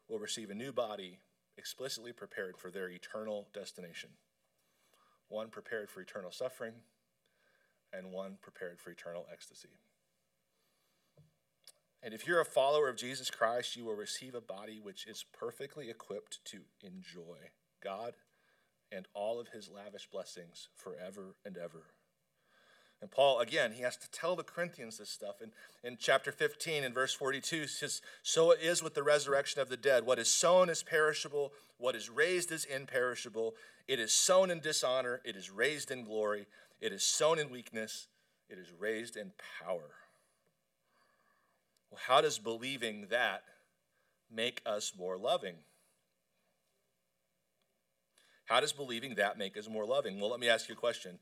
will 0.09 0.19
receive 0.19 0.49
a 0.49 0.55
new 0.55 0.73
body 0.73 1.19
explicitly 1.57 2.11
prepared 2.11 2.57
for 2.57 2.71
their 2.71 2.89
eternal 2.89 3.47
destination. 3.53 4.11
One 5.29 5.49
prepared 5.49 5.89
for 5.89 6.01
eternal 6.01 6.31
suffering, 6.31 6.73
and 7.91 8.11
one 8.11 8.37
prepared 8.41 8.79
for 8.79 8.91
eternal 8.91 9.25
ecstasy. 9.31 9.69
And 12.03 12.13
if 12.13 12.27
you're 12.27 12.39
a 12.39 12.45
follower 12.45 12.89
of 12.89 12.95
Jesus 12.95 13.29
Christ, 13.29 13.75
you 13.75 13.85
will 13.85 13.95
receive 13.95 14.35
a 14.35 14.41
body 14.41 14.79
which 14.81 15.07
is 15.07 15.25
perfectly 15.37 15.89
equipped 15.89 16.39
to 16.45 16.59
enjoy 16.81 17.49
God 17.83 18.13
and 18.91 19.07
all 19.13 19.39
of 19.39 19.49
his 19.49 19.69
lavish 19.69 20.07
blessings 20.09 20.69
forever 20.75 21.35
and 21.43 21.57
ever. 21.57 21.85
And 23.01 23.11
Paul, 23.11 23.39
again, 23.39 23.73
he 23.73 23.83
has 23.83 23.95
to 23.97 24.09
tell 24.09 24.35
the 24.35 24.43
Corinthians 24.43 24.97
this 24.97 25.09
stuff. 25.09 25.41
In, 25.41 25.51
in 25.83 25.97
chapter 25.99 26.31
15, 26.31 26.83
in 26.83 26.93
verse 26.93 27.13
42, 27.13 27.61
he 27.61 27.67
says, 27.67 28.01
So 28.23 28.51
it 28.51 28.59
is 28.61 28.81
with 28.81 28.95
the 28.95 29.03
resurrection 29.03 29.61
of 29.61 29.69
the 29.69 29.77
dead. 29.77 30.05
What 30.05 30.17
is 30.17 30.29
sown 30.29 30.69
is 30.69 30.81
perishable, 30.81 31.51
what 31.77 31.95
is 31.95 32.09
raised 32.09 32.51
is 32.51 32.65
imperishable. 32.65 33.53
It 33.87 33.99
is 33.99 34.11
sown 34.11 34.49
in 34.49 34.59
dishonor, 34.59 35.21
it 35.23 35.35
is 35.35 35.51
raised 35.51 35.91
in 35.91 36.03
glory. 36.03 36.47
It 36.81 36.91
is 36.91 37.03
sown 37.03 37.39
in 37.39 37.49
weakness, 37.49 38.07
it 38.49 38.57
is 38.57 38.71
raised 38.77 39.15
in 39.15 39.31
power. 39.63 39.95
Well, 41.91 42.01
how 42.05 42.21
does 42.21 42.39
believing 42.39 43.07
that 43.09 43.43
make 44.31 44.61
us 44.65 44.93
more 44.97 45.17
loving? 45.17 45.55
How 48.45 48.59
does 48.59 48.73
believing 48.73 49.15
that 49.15 49.37
make 49.37 49.57
us 49.57 49.69
more 49.69 49.85
loving? 49.85 50.19
Well, 50.19 50.29
let 50.29 50.39
me 50.39 50.49
ask 50.49 50.69
you 50.69 50.75
a 50.75 50.77
question. 50.77 51.19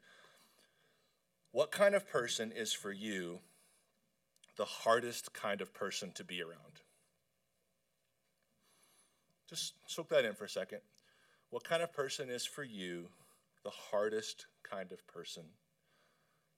What 1.55 1.71
kind 1.71 1.95
of 1.95 2.05
person 2.05 2.51
is 2.51 2.73
for 2.73 2.91
you 2.91 3.39
the 4.57 4.65
hardest 4.65 5.31
kind 5.31 5.61
of 5.61 5.73
person 5.73 6.11
to 6.15 6.25
be 6.25 6.41
around? 6.41 6.81
Just 9.49 9.75
soak 9.87 10.09
that 10.09 10.25
in 10.25 10.33
for 10.33 10.43
a 10.43 10.49
second. 10.49 10.79
What 11.51 11.63
kind 11.63 11.81
of 11.81 11.93
person 11.93 12.29
is 12.29 12.45
for 12.45 12.65
you 12.65 13.07
the 13.63 13.69
hardest 13.69 14.47
kind 14.69 14.91
of 14.91 15.07
person 15.07 15.43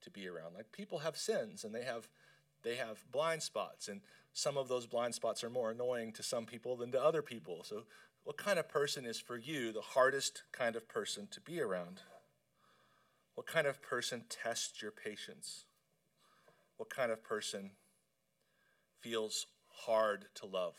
to 0.02 0.10
be 0.10 0.28
around? 0.28 0.56
Like 0.56 0.72
people 0.72 0.98
have 0.98 1.16
sins 1.16 1.64
and 1.64 1.76
they 1.76 1.84
have 1.84 2.10
they 2.64 2.78
have 2.78 3.06
blind 3.12 3.44
spots 3.44 3.88
and 3.90 4.02
some 4.34 4.58
of 4.58 4.68
those 4.68 4.88
blind 4.88 5.14
spots 5.14 5.44
are 5.44 5.52
more 5.52 5.70
annoying 5.70 6.12
to 6.14 6.24
some 6.24 6.48
people 6.48 6.76
than 6.76 6.92
to 6.94 7.00
other 7.00 7.22
people. 7.22 7.64
So 7.64 7.84
what 8.24 8.38
kind 8.38 8.58
of 8.58 8.68
person 8.68 9.06
is 9.06 9.20
for 9.20 9.38
you 9.38 9.72
the 9.72 9.80
hardest 9.80 10.42
kind 10.52 10.76
of 10.76 10.90
person 10.90 11.28
to 11.30 11.40
be 11.40 11.62
around? 11.62 12.02
What 13.38 13.46
kind 13.46 13.68
of 13.68 13.84
person 13.84 14.24
tests 14.30 14.82
your 14.82 14.90
patience? 14.90 15.66
What 16.78 16.90
kind 16.90 17.12
of 17.12 17.24
person 17.24 17.70
feels 19.00 19.46
hard 19.70 20.26
to 20.36 20.48
love? 20.48 20.74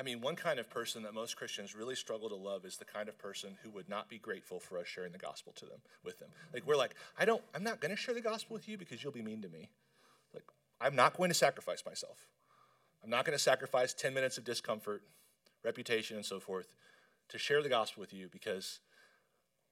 I 0.00 0.02
mean, 0.02 0.22
one 0.22 0.36
kind 0.36 0.58
of 0.58 0.70
person 0.70 1.02
that 1.02 1.12
most 1.12 1.36
Christians 1.36 1.74
really 1.74 1.94
struggle 1.94 2.30
to 2.30 2.34
love 2.34 2.64
is 2.64 2.78
the 2.78 2.86
kind 2.86 3.10
of 3.10 3.18
person 3.18 3.58
who 3.62 3.68
would 3.72 3.90
not 3.90 4.08
be 4.08 4.16
grateful 4.16 4.58
for 4.58 4.78
us 4.78 4.86
sharing 4.86 5.12
the 5.12 5.18
gospel 5.18 5.52
to 5.56 5.66
them 5.66 5.82
with 6.02 6.18
them. 6.18 6.30
Like 6.54 6.66
we're 6.66 6.74
like, 6.74 6.94
I 7.18 7.26
don't 7.26 7.42
I'm 7.54 7.62
not 7.62 7.78
going 7.78 7.94
to 7.94 7.96
share 7.96 8.14
the 8.14 8.22
gospel 8.22 8.54
with 8.54 8.70
you 8.70 8.78
because 8.78 9.04
you'll 9.04 9.12
be 9.12 9.20
mean 9.20 9.42
to 9.42 9.50
me. 9.50 9.68
Like 10.32 10.44
I'm 10.80 10.96
not 10.96 11.14
going 11.18 11.28
to 11.28 11.34
sacrifice 11.34 11.84
myself. 11.84 12.26
I'm 13.04 13.10
not 13.10 13.26
going 13.26 13.36
to 13.36 13.42
sacrifice 13.42 13.92
10 13.92 14.14
minutes 14.14 14.38
of 14.38 14.44
discomfort, 14.44 15.02
reputation 15.62 16.16
and 16.16 16.24
so 16.24 16.40
forth 16.40 16.72
to 17.32 17.38
share 17.38 17.62
the 17.62 17.68
gospel 17.68 18.00
with 18.00 18.12
you 18.12 18.28
because 18.30 18.80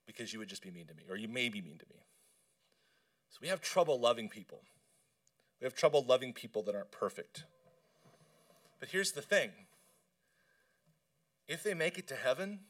because 0.06 0.32
you 0.32 0.38
would 0.40 0.48
just 0.48 0.62
be 0.62 0.70
mean 0.70 0.86
to 0.86 0.94
me 0.94 1.04
or 1.08 1.16
you 1.16 1.28
may 1.28 1.48
be 1.48 1.60
mean 1.60 1.78
to 1.78 1.86
me. 1.88 2.04
So 3.28 3.38
we 3.40 3.48
have 3.48 3.60
trouble 3.60 4.00
loving 4.00 4.28
people. 4.28 4.62
We 5.60 5.66
have 5.66 5.74
trouble 5.74 6.04
loving 6.04 6.32
people 6.32 6.62
that 6.64 6.74
aren't 6.74 6.90
perfect. 6.90 7.44
But 8.80 8.88
here's 8.88 9.12
the 9.12 9.22
thing 9.22 9.50
if 11.46 11.62
they 11.62 11.74
make 11.74 11.98
it 11.98 12.08
to 12.08 12.16
heaven, 12.16 12.60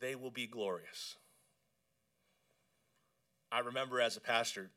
they 0.00 0.14
will 0.14 0.32
be 0.32 0.46
glorious. 0.46 1.16
I 3.52 3.60
remember 3.60 4.00
as 4.00 4.16
a 4.16 4.20
pastor 4.20 4.70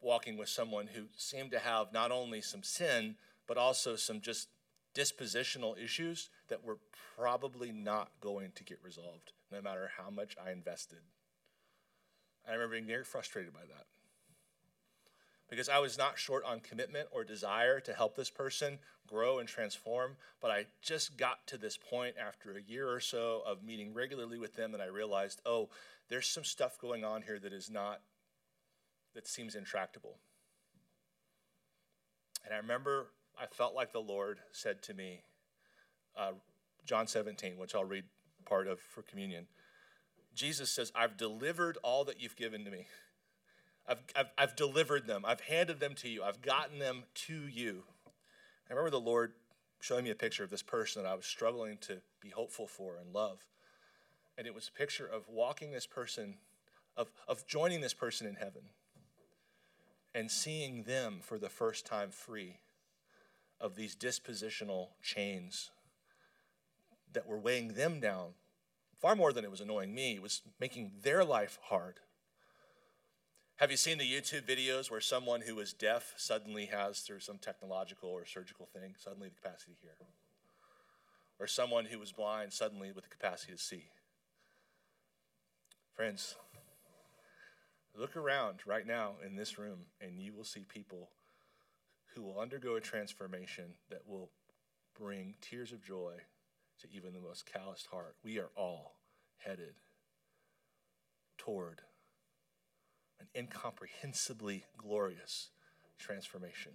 walking 0.00 0.36
with 0.36 0.48
someone 0.48 0.88
who 0.94 1.06
seemed 1.16 1.50
to 1.50 1.58
have 1.58 1.92
not 1.92 2.12
only 2.12 2.40
some 2.40 2.62
sin, 2.62 3.16
but 3.48 3.58
also 3.58 3.96
some 3.96 4.20
just 4.20 4.48
dispositional 4.94 5.76
issues 5.82 6.30
that 6.52 6.62
were 6.62 6.76
probably 7.16 7.72
not 7.72 8.10
going 8.20 8.52
to 8.54 8.62
get 8.62 8.78
resolved, 8.84 9.32
no 9.50 9.62
matter 9.62 9.90
how 9.96 10.10
much 10.10 10.36
I 10.44 10.52
invested. 10.52 10.98
I 12.46 12.52
remember 12.52 12.74
being 12.74 12.86
very 12.86 13.04
frustrated 13.04 13.54
by 13.54 13.60
that 13.60 13.86
because 15.48 15.70
I 15.70 15.78
was 15.78 15.96
not 15.96 16.18
short 16.18 16.44
on 16.44 16.60
commitment 16.60 17.08
or 17.10 17.24
desire 17.24 17.80
to 17.80 17.94
help 17.94 18.16
this 18.16 18.28
person 18.28 18.80
grow 19.06 19.38
and 19.38 19.48
transform, 19.48 20.16
but 20.42 20.50
I 20.50 20.66
just 20.82 21.16
got 21.16 21.46
to 21.46 21.56
this 21.56 21.78
point 21.78 22.16
after 22.18 22.52
a 22.52 22.60
year 22.60 22.90
or 22.90 23.00
so 23.00 23.42
of 23.46 23.62
meeting 23.62 23.94
regularly 23.94 24.38
with 24.38 24.54
them 24.54 24.72
that 24.72 24.80
I 24.82 24.86
realized, 24.86 25.40
oh, 25.46 25.70
there's 26.10 26.26
some 26.26 26.44
stuff 26.44 26.78
going 26.78 27.02
on 27.02 27.22
here 27.22 27.38
that 27.38 27.54
is 27.54 27.70
not, 27.70 28.02
that 29.14 29.26
seems 29.26 29.54
intractable. 29.54 30.18
And 32.44 32.52
I 32.52 32.58
remember 32.58 33.06
I 33.40 33.46
felt 33.46 33.74
like 33.74 33.92
the 33.92 34.00
Lord 34.00 34.40
said 34.52 34.82
to 34.82 34.94
me, 34.94 35.22
uh, 36.16 36.32
John 36.84 37.06
17, 37.06 37.58
which 37.58 37.74
I'll 37.74 37.84
read 37.84 38.04
part 38.44 38.66
of 38.66 38.80
for 38.80 39.02
communion. 39.02 39.46
Jesus 40.34 40.70
says, 40.70 40.92
I've 40.94 41.16
delivered 41.16 41.78
all 41.82 42.04
that 42.04 42.20
you've 42.20 42.36
given 42.36 42.64
to 42.64 42.70
me. 42.70 42.86
I've, 43.88 43.98
I've, 44.16 44.30
I've 44.38 44.56
delivered 44.56 45.06
them. 45.06 45.24
I've 45.24 45.40
handed 45.40 45.80
them 45.80 45.94
to 45.96 46.08
you. 46.08 46.22
I've 46.22 46.40
gotten 46.40 46.78
them 46.78 47.04
to 47.26 47.34
you. 47.34 47.84
I 48.68 48.72
remember 48.72 48.90
the 48.90 49.00
Lord 49.00 49.32
showing 49.80 50.04
me 50.04 50.10
a 50.10 50.14
picture 50.14 50.44
of 50.44 50.50
this 50.50 50.62
person 50.62 51.02
that 51.02 51.08
I 51.08 51.14
was 51.14 51.26
struggling 51.26 51.76
to 51.82 51.98
be 52.20 52.30
hopeful 52.30 52.66
for 52.66 52.96
and 52.96 53.12
love. 53.12 53.40
And 54.38 54.46
it 54.46 54.54
was 54.54 54.68
a 54.68 54.78
picture 54.78 55.06
of 55.06 55.28
walking 55.28 55.72
this 55.72 55.86
person, 55.86 56.36
of, 56.96 57.10
of 57.28 57.46
joining 57.46 57.80
this 57.80 57.92
person 57.92 58.26
in 58.26 58.36
heaven 58.36 58.62
and 60.14 60.30
seeing 60.30 60.84
them 60.84 61.20
for 61.20 61.38
the 61.38 61.48
first 61.48 61.84
time 61.84 62.10
free 62.10 62.58
of 63.60 63.76
these 63.76 63.96
dispositional 63.96 64.88
chains 65.02 65.70
that 67.12 67.26
were 67.26 67.38
weighing 67.38 67.74
them 67.74 68.00
down 68.00 68.34
far 69.02 69.16
more 69.16 69.32
than 69.32 69.44
it 69.44 69.50
was 69.50 69.60
annoying 69.60 69.94
me. 69.94 70.14
It 70.14 70.22
was 70.22 70.42
making 70.60 70.92
their 71.02 71.24
life 71.24 71.58
hard. 71.64 71.98
Have 73.56 73.70
you 73.70 73.76
seen 73.76 73.98
the 73.98 74.10
YouTube 74.10 74.42
videos 74.42 74.90
where 74.90 75.00
someone 75.00 75.42
who 75.42 75.58
is 75.58 75.72
deaf 75.72 76.14
suddenly 76.16 76.66
has, 76.66 77.00
through 77.00 77.20
some 77.20 77.38
technological 77.38 78.08
or 78.08 78.24
surgical 78.24 78.66
thing, 78.72 78.94
suddenly 78.96 79.28
the 79.28 79.34
capacity 79.34 79.72
to 79.72 79.80
hear? 79.82 79.94
Or 81.38 81.46
someone 81.46 81.86
who 81.86 81.98
was 81.98 82.12
blind 82.12 82.52
suddenly 82.52 82.92
with 82.92 83.04
the 83.04 83.10
capacity 83.10 83.52
to 83.52 83.58
see? 83.58 83.84
Friends, 85.94 86.36
look 87.96 88.16
around 88.16 88.60
right 88.66 88.86
now 88.86 89.14
in 89.24 89.36
this 89.36 89.58
room 89.58 89.80
and 90.00 90.20
you 90.20 90.32
will 90.32 90.44
see 90.44 90.64
people 90.66 91.10
who 92.14 92.22
will 92.22 92.38
undergo 92.38 92.76
a 92.76 92.80
transformation 92.80 93.74
that 93.90 94.06
will 94.06 94.30
bring 94.98 95.34
tears 95.40 95.72
of 95.72 95.84
joy 95.84 96.14
to 96.82 96.88
even 96.94 97.12
the 97.12 97.20
most 97.20 97.46
calloused 97.50 97.86
heart. 97.86 98.16
We 98.24 98.38
are 98.38 98.50
all 98.56 98.96
headed 99.38 99.74
toward 101.38 101.80
an 103.20 103.26
incomprehensibly 103.34 104.64
glorious 104.76 105.50
transformation. 105.98 106.72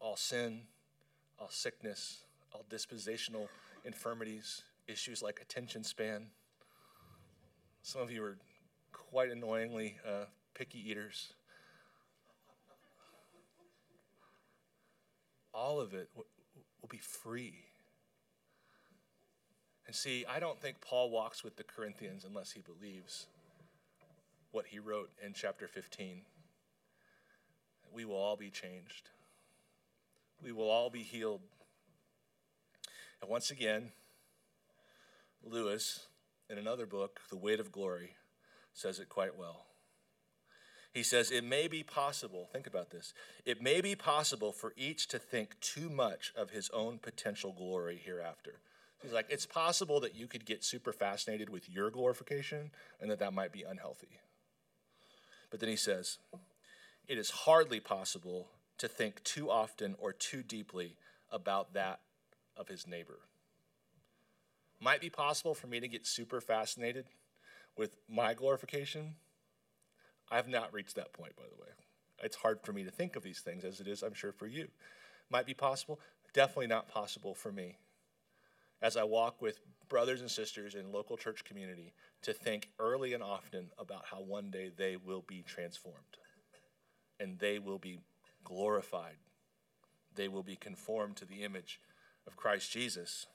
All 0.00 0.16
sin, 0.16 0.62
all 1.38 1.48
sickness, 1.48 2.24
all 2.52 2.64
dispositional 2.68 3.48
infirmities, 3.84 4.62
issues 4.88 5.22
like 5.22 5.40
attention 5.40 5.84
span. 5.84 6.26
Some 7.82 8.02
of 8.02 8.10
you 8.10 8.22
are 8.24 8.36
quite 8.92 9.30
annoyingly 9.30 9.96
uh, 10.06 10.24
picky 10.54 10.78
eaters. 10.90 11.34
All 15.54 15.80
of 15.80 15.94
it 15.94 16.08
will 16.16 16.88
be 16.90 16.98
free. 16.98 17.65
And 19.86 19.94
see, 19.94 20.24
I 20.28 20.40
don't 20.40 20.60
think 20.60 20.80
Paul 20.80 21.10
walks 21.10 21.44
with 21.44 21.56
the 21.56 21.64
Corinthians 21.64 22.24
unless 22.24 22.52
he 22.52 22.60
believes 22.60 23.26
what 24.50 24.66
he 24.66 24.78
wrote 24.78 25.10
in 25.24 25.32
chapter 25.32 25.68
15. 25.68 26.22
We 27.92 28.04
will 28.04 28.16
all 28.16 28.36
be 28.36 28.50
changed. 28.50 29.10
We 30.42 30.52
will 30.52 30.68
all 30.68 30.90
be 30.90 31.02
healed. 31.02 31.40
And 33.20 33.30
once 33.30 33.50
again, 33.50 33.92
Lewis, 35.42 36.06
in 36.50 36.58
another 36.58 36.86
book, 36.86 37.20
The 37.30 37.36
Weight 37.36 37.60
of 37.60 37.70
Glory, 37.70 38.16
says 38.74 38.98
it 38.98 39.08
quite 39.08 39.38
well. 39.38 39.66
He 40.92 41.02
says, 41.02 41.30
It 41.30 41.44
may 41.44 41.68
be 41.68 41.82
possible, 41.82 42.48
think 42.52 42.66
about 42.66 42.90
this, 42.90 43.14
it 43.44 43.62
may 43.62 43.80
be 43.80 43.94
possible 43.94 44.52
for 44.52 44.72
each 44.76 45.06
to 45.08 45.18
think 45.18 45.60
too 45.60 45.88
much 45.88 46.32
of 46.36 46.50
his 46.50 46.70
own 46.70 46.98
potential 46.98 47.52
glory 47.56 48.00
hereafter. 48.02 48.60
He's 49.02 49.12
like, 49.12 49.26
It's 49.28 49.46
possible 49.46 50.00
that 50.00 50.14
you 50.14 50.26
could 50.26 50.44
get 50.44 50.64
super 50.64 50.92
fascinated 50.92 51.50
with 51.50 51.68
your 51.68 51.90
glorification 51.90 52.70
and 53.00 53.10
that 53.10 53.18
that 53.18 53.32
might 53.32 53.52
be 53.52 53.62
unhealthy. 53.62 54.20
But 55.50 55.60
then 55.60 55.68
he 55.68 55.76
says, 55.76 56.18
it 57.08 57.18
is 57.18 57.30
hardly 57.30 57.80
possible 57.80 58.48
to 58.78 58.88
think 58.88 59.22
too 59.22 59.50
often 59.50 59.94
or 59.98 60.12
too 60.12 60.42
deeply 60.42 60.96
about 61.30 61.72
that 61.74 62.00
of 62.56 62.68
his 62.68 62.86
neighbor. 62.86 63.20
Might 64.80 65.00
be 65.00 65.08
possible 65.08 65.54
for 65.54 65.66
me 65.66 65.80
to 65.80 65.88
get 65.88 66.06
super 66.06 66.40
fascinated 66.40 67.06
with 67.76 67.96
my 68.08 68.34
glorification. 68.34 69.14
I 70.30 70.36
have 70.36 70.48
not 70.48 70.72
reached 70.72 70.96
that 70.96 71.12
point, 71.12 71.36
by 71.36 71.44
the 71.44 71.60
way. 71.60 71.68
It's 72.22 72.36
hard 72.36 72.60
for 72.62 72.72
me 72.72 72.84
to 72.84 72.90
think 72.90 73.16
of 73.16 73.22
these 73.22 73.40
things 73.40 73.64
as 73.64 73.80
it 73.80 73.86
is, 73.86 74.02
I'm 74.02 74.14
sure, 74.14 74.32
for 74.32 74.46
you. 74.46 74.68
Might 75.30 75.46
be 75.46 75.54
possible, 75.54 76.00
definitely 76.32 76.66
not 76.66 76.88
possible 76.88 77.34
for 77.34 77.52
me. 77.52 77.76
As 78.82 78.96
I 78.96 79.04
walk 79.04 79.40
with 79.40 79.60
brothers 79.88 80.20
and 80.20 80.30
sisters 80.30 80.74
in 80.74 80.92
local 80.92 81.16
church 81.16 81.44
community 81.44 81.92
to 82.22 82.32
think 82.32 82.68
early 82.78 83.14
and 83.14 83.22
often 83.22 83.70
about 83.78 84.04
how 84.10 84.20
one 84.20 84.50
day 84.50 84.70
they 84.74 84.96
will 84.96 85.24
be 85.26 85.42
transformed 85.42 86.18
and 87.18 87.38
they 87.38 87.58
will 87.58 87.78
be 87.78 88.00
glorified. 88.44 89.16
They 90.14 90.28
will 90.28 90.42
be 90.42 90.56
conformed 90.56 91.16
to 91.16 91.24
the 91.24 91.42
image 91.42 91.80
of 92.26 92.36
Christ 92.36 92.70
Jesus. 92.70 93.26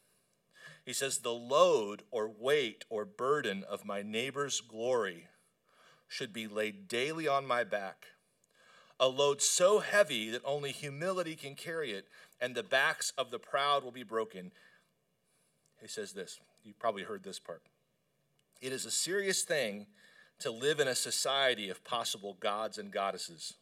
He 0.86 0.94
says, 0.94 1.20
The 1.20 1.34
load 1.34 2.04
or 2.12 2.30
weight 2.30 2.86
or 2.89 3.06
burden 3.06 3.64
of 3.64 3.86
my 3.86 4.02
neighbor's 4.02 4.62
glory 4.62 5.28
should 6.08 6.34
be 6.34 6.48
laid 6.48 6.88
daily 6.88 7.28
on 7.28 7.46
my 7.46 7.64
back. 7.64 8.08
A 9.00 9.08
load 9.08 9.42
so 9.42 9.80
heavy 9.80 10.30
that 10.30 10.42
only 10.46 10.72
humility 10.72 11.36
can 11.36 11.56
carry 11.56 11.92
it, 11.92 12.08
and 12.39 12.54
the 12.54 12.64
backs 12.64 13.14
of 13.18 13.32
the 13.32 13.39
proud 13.39 13.84
will 13.84 13.92
be 13.92 14.04
broken. 14.04 14.52
He 15.82 15.88
says 15.88 16.14
this. 16.14 16.40
You 16.64 16.74
probably 16.78 17.04
heard 17.04 17.24
this 17.24 17.40
part. 17.40 17.64
It 18.62 18.72
is 18.72 18.86
a 18.86 18.92
serious 18.92 19.42
thing 19.42 19.88
to 20.40 20.52
live 20.52 20.80
in 20.80 20.88
a 20.88 20.96
society 20.96 21.70
of 21.70 21.84
possible 21.84 22.38
gods 22.40 22.78
and 22.78 22.92
goddesses. 22.92 23.56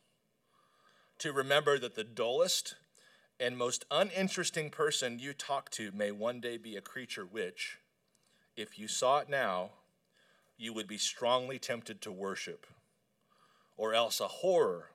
To 1.19 1.31
remember 1.31 1.79
that 1.79 1.95
the 1.95 2.03
dullest 2.03 2.75
and 3.39 3.57
most 3.57 3.85
uninteresting 3.89 4.69
person 4.69 5.19
you 5.19 5.33
talk 5.33 5.69
to 5.71 5.91
may 5.93 6.11
one 6.11 6.41
day 6.41 6.57
be 6.57 6.75
a 6.75 6.81
creature 6.81 7.25
which, 7.25 7.79
if 8.55 8.77
you 8.77 8.87
saw 8.87 9.19
it 9.19 9.29
now, 9.29 9.71
you 10.57 10.73
would 10.73 10.87
be 10.87 10.97
strongly 10.97 11.57
tempted 11.57 12.01
to 12.01 12.11
worship, 12.11 12.67
or 13.77 13.93
else 13.93 14.19
a 14.19 14.27
horror 14.27 14.91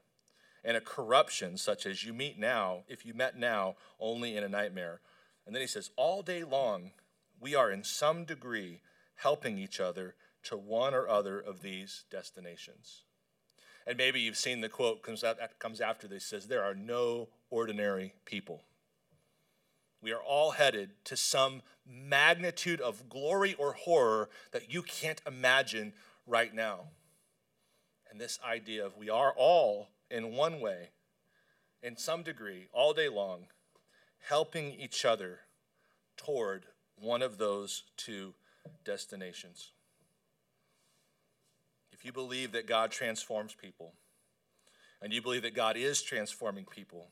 and 0.62 0.76
a 0.76 0.80
corruption 0.80 1.56
such 1.56 1.86
as 1.86 2.04
you 2.04 2.12
meet 2.12 2.38
now, 2.38 2.84
if 2.88 3.06
you 3.06 3.14
met 3.14 3.38
now, 3.38 3.76
only 3.98 4.36
in 4.36 4.44
a 4.44 4.48
nightmare. 4.48 5.00
And 5.46 5.54
then 5.54 5.62
he 5.62 5.66
says, 5.66 5.90
All 5.96 6.22
day 6.22 6.44
long, 6.44 6.92
we 7.44 7.54
are 7.54 7.70
in 7.70 7.84
some 7.84 8.24
degree 8.24 8.80
helping 9.16 9.58
each 9.58 9.78
other 9.78 10.14
to 10.42 10.56
one 10.56 10.94
or 10.94 11.06
other 11.06 11.38
of 11.38 11.60
these 11.60 12.04
destinations. 12.10 13.02
And 13.86 13.98
maybe 13.98 14.18
you've 14.18 14.38
seen 14.38 14.62
the 14.62 14.70
quote 14.70 15.02
comes, 15.02 15.22
out, 15.22 15.36
comes 15.58 15.82
after 15.82 16.08
this 16.08 16.24
says, 16.24 16.46
There 16.46 16.64
are 16.64 16.74
no 16.74 17.28
ordinary 17.50 18.14
people. 18.24 18.62
We 20.00 20.10
are 20.10 20.22
all 20.22 20.52
headed 20.52 20.92
to 21.04 21.18
some 21.18 21.60
magnitude 21.86 22.80
of 22.80 23.10
glory 23.10 23.52
or 23.58 23.74
horror 23.74 24.30
that 24.52 24.72
you 24.72 24.80
can't 24.80 25.20
imagine 25.26 25.92
right 26.26 26.54
now. 26.54 26.88
And 28.10 28.18
this 28.18 28.38
idea 28.42 28.86
of 28.86 28.96
we 28.96 29.10
are 29.10 29.34
all, 29.36 29.88
in 30.10 30.34
one 30.34 30.60
way, 30.60 30.92
in 31.82 31.98
some 31.98 32.22
degree, 32.22 32.68
all 32.72 32.94
day 32.94 33.10
long, 33.10 33.48
helping 34.28 34.72
each 34.72 35.04
other 35.04 35.40
toward 36.16 36.64
one 37.00 37.22
of 37.22 37.38
those 37.38 37.84
two 37.96 38.34
destinations. 38.84 39.70
If 41.92 42.04
you 42.04 42.12
believe 42.12 42.52
that 42.52 42.66
God 42.66 42.90
transforms 42.90 43.54
people, 43.54 43.94
and 45.00 45.12
you 45.12 45.22
believe 45.22 45.42
that 45.42 45.54
God 45.54 45.76
is 45.76 46.02
transforming 46.02 46.64
people, 46.64 47.08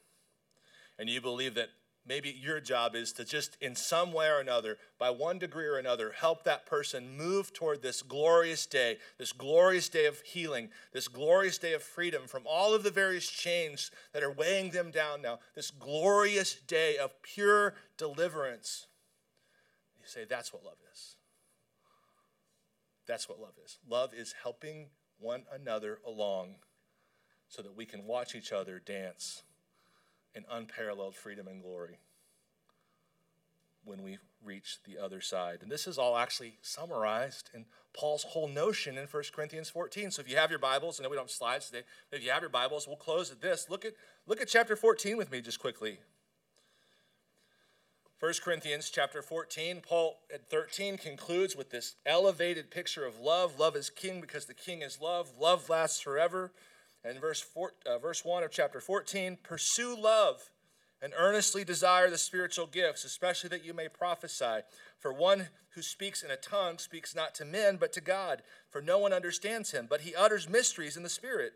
and 0.99 1.09
you 1.09 1.21
believe 1.21 1.55
that 1.55 1.71
maybe 2.07 2.31
your 2.31 2.61
job 2.61 2.95
is 2.95 3.13
to 3.13 3.25
just 3.25 3.57
in 3.61 3.77
some 3.77 4.13
way 4.13 4.29
or 4.29 4.41
another 4.41 4.79
by 4.99 5.11
one 5.11 5.39
degree 5.39 5.67
or 5.67 5.79
another 5.79 6.13
help 6.17 6.45
that 6.45 6.67
person 6.67 7.17
move 7.17 7.53
toward 7.53 7.83
this 7.83 8.03
glorious 8.03 8.67
day 8.67 8.99
this 9.19 9.33
glorious 9.33 9.89
day 9.89 10.07
of 10.07 10.21
healing 10.23 10.69
this 10.93 11.07
glorious 11.07 11.59
day 11.59 11.73
of 11.73 11.83
freedom 11.83 12.23
from 12.27 12.43
all 12.45 12.75
of 12.75 12.83
the 12.83 12.91
various 12.91 13.29
chains 13.29 13.91
that 14.13 14.23
are 14.23 14.33
weighing 14.33 14.71
them 14.71 14.91
down 14.91 15.23
now 15.23 15.39
this 15.55 15.71
glorious 15.71 16.55
day 16.55 16.97
of 16.97 17.23
pure 17.23 17.75
deliverance 17.97 18.87
you 20.03 20.09
say 20.09 20.25
that's 20.29 20.53
what 20.53 20.65
love 20.65 20.79
is 20.93 21.17
that's 23.07 23.29
what 23.29 23.41
love 23.41 23.55
is 23.65 23.79
love 23.89 24.13
is 24.15 24.35
helping 24.43 24.89
one 25.19 25.45
another 25.53 25.99
along 26.07 26.57
so 27.49 27.63
that 27.63 27.77
we 27.77 27.85
can 27.85 28.07
watch 28.07 28.35
each 28.35 28.53
other 28.53 28.81
dance 28.85 29.43
in 30.35 30.45
unparalleled 30.51 31.15
freedom 31.15 31.47
and 31.47 31.63
glory 31.63 31.99
when 33.85 34.03
we 34.03 34.19
reach 34.45 34.79
the 34.85 34.99
other 34.99 35.21
side. 35.21 35.59
And 35.63 35.71
this 35.71 35.87
is 35.87 35.99
all 35.99 36.17
actually 36.17 36.55
summarized 36.63 37.51
in 37.53 37.67
Paul's 37.95 38.23
whole 38.23 38.49
notion 38.49 38.97
in 38.97 39.07
1 39.07 39.23
Corinthians 39.35 39.69
14. 39.69 40.11
So 40.11 40.23
if 40.23 40.31
you 40.31 40.37
have 40.37 40.51
your 40.51 40.59
Bibles, 40.59 40.99
I 40.99 41.03
know 41.03 41.11
we 41.11 41.17
don't 41.17 41.25
have 41.25 41.31
slides 41.31 41.67
today, 41.67 41.83
but 42.11 42.19
if 42.19 42.25
you 42.25 42.31
have 42.31 42.43
your 42.43 42.51
Bibles, 42.51 42.87
we'll 42.87 42.97
close 42.97 43.31
at 43.31 43.41
this. 43.41 43.69
Look 43.69 43.85
at, 43.85 43.95
look 44.27 44.41
at 44.41 44.49
chapter 44.49 44.77
14 44.77 45.17
with 45.17 45.31
me 45.31 45.41
just 45.41 45.59
quickly. 45.59 45.99
1 48.23 48.35
Corinthians 48.45 48.89
chapter 48.89 49.21
14, 49.21 49.81
Paul 49.81 50.21
at 50.33 50.49
13 50.49 50.97
concludes 50.97 51.57
with 51.57 51.71
this 51.71 51.97
elevated 52.07 52.71
picture 52.71 53.05
of 53.05 53.19
love. 53.19 53.59
Love 53.59 53.75
is 53.75 53.91
king 53.91 54.21
because 54.21 54.45
the 54.45 54.55
king 54.55 54.81
is 54.81 55.01
love. 55.01 55.33
Love 55.41 55.69
lasts 55.69 56.01
forever. 56.01 56.53
And 57.03 57.21
verse, 57.21 57.41
four, 57.41 57.73
uh, 57.85 57.99
verse 57.99 58.25
1 58.25 58.45
of 58.45 58.53
chapter 58.53 58.81
14 58.81 59.39
pursue 59.43 60.01
love 60.01 60.53
and 61.03 61.13
earnestly 61.19 61.65
desire 61.65 62.11
the 62.11 62.17
spiritual 62.17 62.69
gifts, 62.69 63.05
especially 63.05 63.49
that 63.49 63.65
you 63.65 63.75
may 63.75 63.89
prophesy. 63.89 64.61
For 65.01 65.13
one 65.13 65.49
who 65.71 65.83
speaks 65.83 66.23
in 66.23 66.31
a 66.31 66.37
tongue 66.37 66.79
speaks 66.79 67.17
not 67.17 67.35
to 67.35 67.45
men, 67.45 67.77
but 67.77 67.93
to 67.95 68.01
God, 68.01 68.43
for 68.71 68.81
no 68.81 68.99
one 68.99 69.13
understands 69.13 69.73
him, 69.73 69.89
but 69.91 70.03
he 70.03 70.15
utters 70.15 70.49
mysteries 70.49 70.97
in 70.97 71.03
the 71.03 71.09
Spirit. 71.09 71.55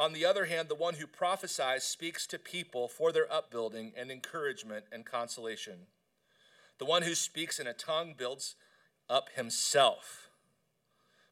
On 0.00 0.14
the 0.14 0.24
other 0.24 0.46
hand, 0.46 0.70
the 0.70 0.74
one 0.74 0.94
who 0.94 1.06
prophesies 1.06 1.84
speaks 1.84 2.26
to 2.28 2.38
people 2.38 2.88
for 2.88 3.12
their 3.12 3.30
upbuilding 3.30 3.92
and 3.94 4.10
encouragement 4.10 4.86
and 4.90 5.04
consolation. 5.04 5.88
The 6.78 6.86
one 6.86 7.02
who 7.02 7.14
speaks 7.14 7.60
in 7.60 7.66
a 7.66 7.74
tongue 7.74 8.14
builds 8.16 8.56
up 9.10 9.28
himself, 9.34 10.30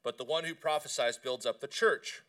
but 0.02 0.18
the 0.18 0.24
one 0.24 0.44
who 0.44 0.54
prophesies 0.54 1.16
builds 1.16 1.46
up 1.46 1.62
the 1.62 1.66
church. 1.66 2.20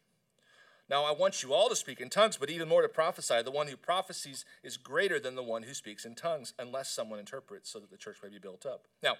Now 0.89 1.03
I 1.03 1.11
want 1.11 1.43
you 1.43 1.53
all 1.53 1.67
to 1.67 1.75
speak 1.75 1.99
in 1.99 2.09
tongues, 2.09 2.37
but 2.37 2.49
even 2.49 2.69
more 2.69 2.83
to 2.83 2.87
prophesy. 2.87 3.41
The 3.43 3.51
one 3.51 3.67
who 3.67 3.75
prophesies 3.75 4.45
is 4.63 4.77
greater 4.77 5.19
than 5.19 5.35
the 5.35 5.43
one 5.43 5.63
who 5.63 5.73
speaks 5.73 6.05
in 6.05 6.15
tongues, 6.15 6.53
unless 6.57 6.89
someone 6.89 7.19
interprets 7.19 7.69
so 7.69 7.79
that 7.79 7.91
the 7.91 7.97
church 7.97 8.19
may 8.23 8.29
be 8.29 8.39
built 8.39 8.65
up. 8.65 8.85
Now, 9.03 9.15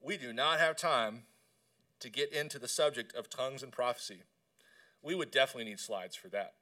we 0.00 0.16
do 0.16 0.32
not 0.32 0.60
have 0.60 0.76
time 0.76 1.24
to 1.98 2.08
get 2.08 2.32
into 2.32 2.60
the 2.60 2.68
subject 2.68 3.12
of 3.16 3.28
tongues 3.28 3.64
and 3.64 3.72
prophecy. 3.72 4.20
We 5.04 5.14
would 5.14 5.30
definitely 5.30 5.70
need 5.70 5.80
slides 5.80 6.16
for 6.16 6.28
that. 6.28 6.54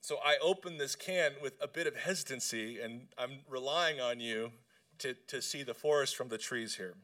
So 0.00 0.16
I 0.24 0.36
open 0.42 0.78
this 0.78 0.96
can 0.96 1.32
with 1.40 1.54
a 1.62 1.68
bit 1.68 1.86
of 1.86 1.96
hesitancy, 1.96 2.80
and 2.80 3.08
I'm 3.16 3.40
relying 3.48 4.00
on 4.00 4.20
you 4.20 4.52
to, 4.98 5.14
to 5.28 5.40
see 5.40 5.62
the 5.62 5.74
forest 5.74 6.16
from 6.16 6.28
the 6.28 6.38
trees 6.38 6.76
here. 6.76 6.94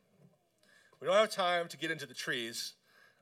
We 1.00 1.06
don't 1.06 1.16
have 1.16 1.30
time 1.30 1.68
to 1.68 1.76
get 1.76 1.90
into 1.90 2.06
the 2.06 2.14
trees, 2.14 2.74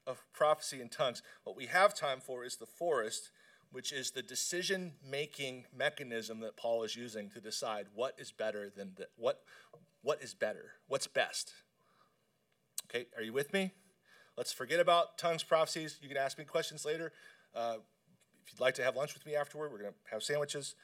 of 0.09 0.25
prophecy 0.33 0.81
and 0.81 0.91
tongues. 0.91 1.23
What 1.45 1.55
we 1.55 1.67
have 1.67 1.95
time 1.95 2.21
for 2.21 2.43
is 2.43 2.57
the 2.57 2.67
forest, 2.67 3.31
which 3.71 3.93
is 3.93 4.11
the 4.11 4.23
decision 4.23 4.93
making 5.09 5.67
mechanism 5.77 6.41
that 6.41 6.57
Paul 6.57 6.83
is 6.83 6.97
using 6.97 7.29
to 7.31 7.41
decide 7.41 7.87
what 7.95 8.15
is 8.19 8.33
better 8.33 8.73
than 8.75 8.93
the, 8.97 9.09
what, 9.17 9.43
what 10.03 10.23
is 10.23 10.33
better, 10.33 10.73
what's 10.89 11.07
best. 11.07 11.53
Okay, 12.89 13.07
are 13.17 13.23
you 13.23 13.35
with 13.35 13.53
me? 13.53 13.73
Let's 14.39 14.53
forget 14.53 14.79
about 14.79 15.19
tongues 15.19 15.43
prophecies. 15.43 15.99
You 16.01 16.09
can 16.09 16.17
ask 16.17 16.39
me 16.39 16.45
questions 16.45 16.85
later. 16.85 17.13
Uh, 17.55 17.79
if 18.47 18.53
you'd 18.53 18.61
like 18.61 18.75
to 18.77 18.85
have 18.85 18.97
lunch 18.97 19.13
with 19.13 19.27
me 19.27 19.35
afterward, 19.35 19.73
we're 19.73 19.81
going 19.81 19.91
to 19.91 19.99
have 20.13 20.23
sandwiches. 20.23 20.77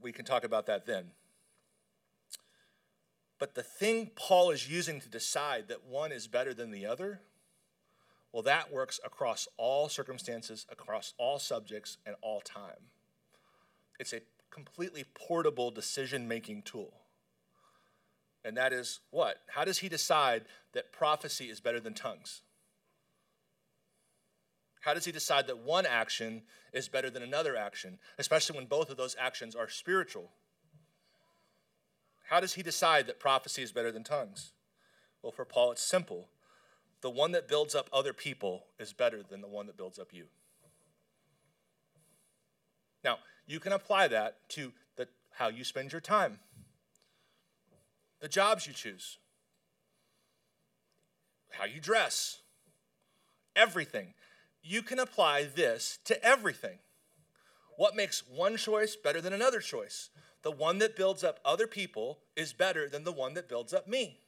We 0.00 0.12
can 0.12 0.24
talk 0.24 0.42
about 0.42 0.66
that 0.66 0.86
then. 0.86 1.10
But 3.38 3.54
the 3.54 3.62
thing 3.62 4.12
Paul 4.16 4.50
is 4.50 4.68
using 4.68 5.00
to 5.00 5.08
decide 5.08 5.68
that 5.68 5.84
one 5.84 6.10
is 6.10 6.26
better 6.26 6.54
than 6.54 6.70
the 6.70 6.86
other 6.86 7.20
well, 8.32 8.42
that 8.44 8.72
works 8.72 8.98
across 9.04 9.46
all 9.58 9.90
circumstances, 9.90 10.66
across 10.70 11.12
all 11.18 11.38
subjects, 11.38 11.98
and 12.06 12.16
all 12.22 12.40
time. 12.40 12.88
It's 14.00 14.14
a 14.14 14.22
completely 14.50 15.04
portable 15.14 15.70
decision 15.70 16.26
making 16.26 16.62
tool. 16.62 17.01
And 18.44 18.56
that 18.56 18.72
is 18.72 19.00
what? 19.10 19.38
How 19.48 19.64
does 19.64 19.78
he 19.78 19.88
decide 19.88 20.44
that 20.72 20.92
prophecy 20.92 21.48
is 21.48 21.60
better 21.60 21.80
than 21.80 21.94
tongues? 21.94 22.42
How 24.80 24.94
does 24.94 25.04
he 25.04 25.12
decide 25.12 25.46
that 25.46 25.58
one 25.58 25.86
action 25.86 26.42
is 26.72 26.88
better 26.88 27.08
than 27.08 27.22
another 27.22 27.56
action, 27.56 27.98
especially 28.18 28.56
when 28.56 28.66
both 28.66 28.90
of 28.90 28.96
those 28.96 29.14
actions 29.18 29.54
are 29.54 29.68
spiritual? 29.68 30.30
How 32.28 32.40
does 32.40 32.54
he 32.54 32.62
decide 32.62 33.06
that 33.06 33.20
prophecy 33.20 33.62
is 33.62 33.70
better 33.70 33.92
than 33.92 34.02
tongues? 34.02 34.52
Well, 35.22 35.32
for 35.32 35.44
Paul, 35.44 35.72
it's 35.72 35.82
simple 35.82 36.28
the 37.00 37.10
one 37.10 37.32
that 37.32 37.48
builds 37.48 37.74
up 37.74 37.90
other 37.92 38.12
people 38.12 38.64
is 38.78 38.92
better 38.92 39.22
than 39.28 39.40
the 39.40 39.48
one 39.48 39.66
that 39.66 39.76
builds 39.76 39.98
up 39.98 40.08
you. 40.12 40.26
Now, 43.04 43.18
you 43.46 43.58
can 43.60 43.72
apply 43.72 44.08
that 44.08 44.48
to 44.50 44.72
the, 44.96 45.08
how 45.32 45.48
you 45.48 45.64
spend 45.64 45.92
your 45.92 46.00
time, 46.00 46.38
the 48.22 48.28
jobs 48.28 48.68
you 48.68 48.72
choose, 48.72 49.18
how 51.50 51.64
you 51.64 51.80
dress, 51.80 52.40
everything. 53.56 54.14
You 54.62 54.80
can 54.82 55.00
apply 55.00 55.42
this 55.42 55.98
to 56.04 56.24
everything. 56.24 56.78
What 57.76 57.96
makes 57.96 58.22
one 58.26 58.56
choice 58.56 58.94
better 58.94 59.20
than 59.20 59.32
another 59.32 59.58
choice? 59.58 60.08
The 60.42 60.52
one 60.52 60.78
that 60.78 60.96
builds 60.96 61.24
up 61.24 61.40
other 61.44 61.66
people 61.66 62.20
is 62.36 62.52
better 62.52 62.88
than 62.88 63.02
the 63.02 63.10
one 63.10 63.34
that 63.34 63.48
builds 63.48 63.74
up 63.74 63.88
me. 63.88 64.20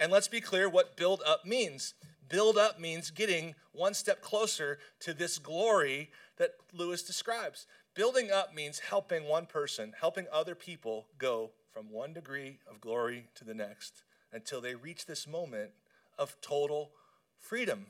And 0.00 0.10
let's 0.10 0.28
be 0.28 0.40
clear 0.40 0.66
what 0.66 0.96
build 0.96 1.20
up 1.26 1.44
means. 1.44 1.92
Build 2.30 2.56
up 2.56 2.80
means 2.80 3.10
getting 3.10 3.54
one 3.72 3.92
step 3.92 4.22
closer 4.22 4.78
to 5.00 5.12
this 5.12 5.36
glory 5.38 6.10
that 6.38 6.52
Lewis 6.72 7.02
describes. 7.02 7.66
Building 7.92 8.30
up 8.30 8.54
means 8.54 8.78
helping 8.78 9.24
one 9.24 9.44
person, 9.44 9.92
helping 10.00 10.26
other 10.32 10.54
people 10.54 11.08
go 11.18 11.50
from 11.74 11.90
one 11.90 12.12
degree 12.12 12.58
of 12.70 12.80
glory 12.80 13.26
to 13.34 13.44
the 13.44 13.52
next 13.52 14.04
until 14.32 14.60
they 14.60 14.76
reach 14.76 15.06
this 15.06 15.26
moment 15.26 15.70
of 16.16 16.36
total 16.40 16.92
freedom, 17.36 17.86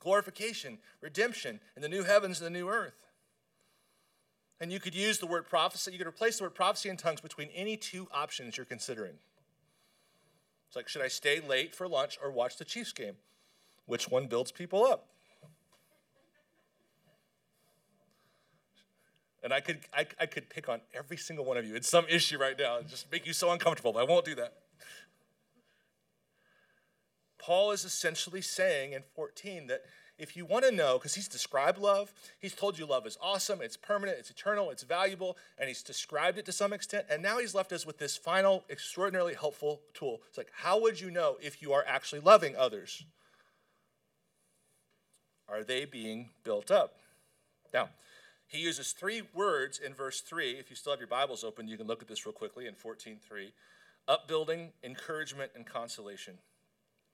glorification, 0.00 0.78
redemption, 1.00 1.60
in 1.76 1.82
the 1.82 1.88
new 1.88 2.02
heavens 2.02 2.40
and 2.40 2.46
the 2.46 2.58
new 2.58 2.68
earth. 2.68 3.06
And 4.60 4.72
you 4.72 4.80
could 4.80 4.96
use 4.96 5.18
the 5.18 5.26
word 5.26 5.48
prophecy, 5.48 5.92
you 5.92 5.98
could 5.98 6.08
replace 6.08 6.38
the 6.38 6.44
word 6.44 6.56
prophecy 6.56 6.88
and 6.88 6.98
tongues 6.98 7.20
between 7.20 7.48
any 7.54 7.76
two 7.76 8.08
options 8.12 8.56
you're 8.56 8.66
considering. 8.66 9.14
It's 10.66 10.76
like, 10.76 10.88
should 10.88 11.02
I 11.02 11.08
stay 11.08 11.40
late 11.40 11.72
for 11.72 11.86
lunch 11.86 12.18
or 12.22 12.32
watch 12.32 12.56
the 12.56 12.64
Chiefs 12.64 12.92
game? 12.92 13.14
Which 13.86 14.10
one 14.10 14.26
builds 14.26 14.50
people 14.50 14.84
up? 14.84 15.06
And 19.42 19.52
I 19.52 19.60
could, 19.60 19.80
I, 19.92 20.06
I 20.18 20.26
could 20.26 20.50
pick 20.50 20.68
on 20.68 20.80
every 20.94 21.16
single 21.16 21.44
one 21.44 21.56
of 21.56 21.66
you 21.66 21.74
in 21.74 21.82
some 21.82 22.04
issue 22.08 22.38
right 22.38 22.58
now 22.58 22.78
and 22.78 22.88
just 22.88 23.10
make 23.10 23.26
you 23.26 23.32
so 23.32 23.50
uncomfortable, 23.50 23.92
but 23.92 24.00
I 24.00 24.04
won't 24.04 24.24
do 24.24 24.34
that. 24.34 24.54
Paul 27.38 27.70
is 27.70 27.84
essentially 27.84 28.42
saying 28.42 28.92
in 28.92 29.02
14 29.14 29.66
that 29.68 29.82
if 30.20 30.36
you 30.36 30.44
want 30.44 30.66
to 30.66 30.70
know, 30.70 30.98
because 30.98 31.14
he's 31.14 31.28
described 31.28 31.78
love, 31.78 32.12
he's 32.38 32.54
told 32.54 32.78
you 32.78 32.84
love 32.84 33.06
is 33.06 33.16
awesome, 33.22 33.62
it's 33.62 33.78
permanent, 33.78 34.18
it's 34.18 34.30
eternal, 34.30 34.70
it's 34.70 34.82
valuable, 34.82 35.38
and 35.58 35.66
he's 35.66 35.82
described 35.82 36.36
it 36.36 36.44
to 36.44 36.52
some 36.52 36.74
extent. 36.74 37.06
And 37.08 37.22
now 37.22 37.38
he's 37.38 37.54
left 37.54 37.72
us 37.72 37.86
with 37.86 37.96
this 37.96 38.18
final, 38.18 38.64
extraordinarily 38.68 39.32
helpful 39.32 39.80
tool. 39.94 40.20
It's 40.28 40.36
like, 40.36 40.52
how 40.54 40.78
would 40.82 41.00
you 41.00 41.10
know 41.10 41.38
if 41.40 41.62
you 41.62 41.72
are 41.72 41.84
actually 41.88 42.20
loving 42.20 42.54
others? 42.54 43.02
Are 45.48 45.64
they 45.64 45.86
being 45.86 46.28
built 46.44 46.70
up? 46.70 46.96
Now, 47.72 47.88
he 48.50 48.58
uses 48.58 48.90
three 48.90 49.22
words 49.32 49.78
in 49.78 49.94
verse 49.94 50.20
3. 50.22 50.58
If 50.58 50.70
you 50.70 50.76
still 50.76 50.92
have 50.92 50.98
your 50.98 51.06
Bibles 51.06 51.44
open, 51.44 51.68
you 51.68 51.76
can 51.76 51.86
look 51.86 52.02
at 52.02 52.08
this 52.08 52.26
real 52.26 52.32
quickly 52.32 52.66
in 52.66 52.74
14:3. 52.74 53.52
Upbuilding, 54.08 54.72
encouragement, 54.82 55.52
and 55.54 55.64
consolation. 55.64 56.40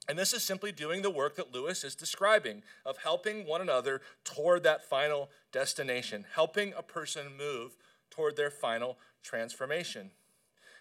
And 0.08 0.18
this 0.18 0.32
is 0.32 0.42
simply 0.42 0.72
doing 0.72 1.02
the 1.02 1.10
work 1.10 1.34
that 1.34 1.52
Lewis 1.52 1.84
is 1.84 1.94
describing 1.94 2.62
of 2.86 2.98
helping 2.98 3.44
one 3.44 3.60
another 3.60 4.00
toward 4.24 4.62
that 4.62 4.88
final 4.88 5.30
destination, 5.52 6.24
helping 6.32 6.72
a 6.72 6.82
person 6.82 7.36
move 7.36 7.76
toward 8.08 8.36
their 8.36 8.50
final 8.50 8.98
transformation. 9.22 10.12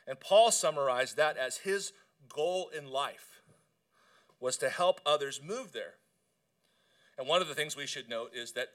And 0.08 0.22
Paul 0.22 0.52
summarized 0.52 1.18
that 1.18 1.36
as 1.36 1.58
his 1.58 1.92
goal 2.30 2.70
in 2.70 2.88
life 2.88 3.42
was 4.40 4.56
to 4.60 4.70
help 4.70 5.02
others 5.06 5.42
move 5.42 5.74
there. 5.74 5.96
And 7.18 7.28
one 7.28 7.42
of 7.42 7.50
the 7.50 7.56
things 7.56 7.76
we 7.76 7.88
should 7.88 8.08
note 8.08 8.34
is 8.34 8.54
that 8.54 8.70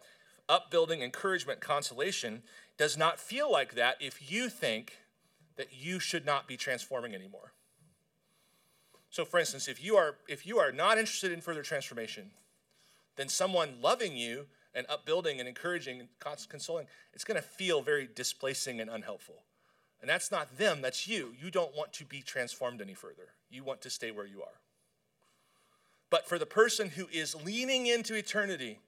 upbuilding, 0.50 1.00
encouragement, 1.00 1.60
consolation 1.60 2.42
does 2.76 2.98
not 2.98 3.18
feel 3.18 3.50
like 3.50 3.74
that 3.74 3.96
if 4.00 4.30
you 4.30 4.48
think 4.48 4.98
that 5.56 5.68
you 5.72 5.98
should 5.98 6.26
not 6.26 6.46
be 6.46 6.56
transforming 6.56 7.14
anymore. 7.14 7.52
So 9.10 9.24
for 9.24 9.38
instance, 9.38 9.68
if 9.68 9.82
you 9.82 9.96
are 9.96 10.16
if 10.28 10.46
you 10.46 10.58
are 10.58 10.72
not 10.72 10.98
interested 10.98 11.32
in 11.32 11.40
further 11.40 11.62
transformation, 11.62 12.30
then 13.16 13.28
someone 13.28 13.74
loving 13.82 14.16
you 14.16 14.46
and 14.74 14.86
upbuilding 14.88 15.40
and 15.40 15.48
encouraging 15.48 16.00
and 16.00 16.08
consoling, 16.48 16.86
it's 17.12 17.24
going 17.24 17.36
to 17.40 17.46
feel 17.46 17.82
very 17.82 18.08
displacing 18.14 18.80
and 18.80 18.88
unhelpful. 18.88 19.42
And 20.00 20.08
that's 20.08 20.30
not 20.30 20.56
them, 20.56 20.80
that's 20.80 21.06
you. 21.06 21.34
You 21.42 21.50
don't 21.50 21.76
want 21.76 21.92
to 21.94 22.04
be 22.04 22.22
transformed 22.22 22.80
any 22.80 22.94
further. 22.94 23.34
You 23.50 23.64
want 23.64 23.82
to 23.82 23.90
stay 23.90 24.10
where 24.10 24.26
you 24.26 24.42
are. 24.42 24.60
But 26.08 26.28
for 26.28 26.38
the 26.38 26.46
person 26.46 26.90
who 26.90 27.06
is 27.12 27.34
leaning 27.44 27.86
into 27.86 28.14
eternity, 28.14 28.78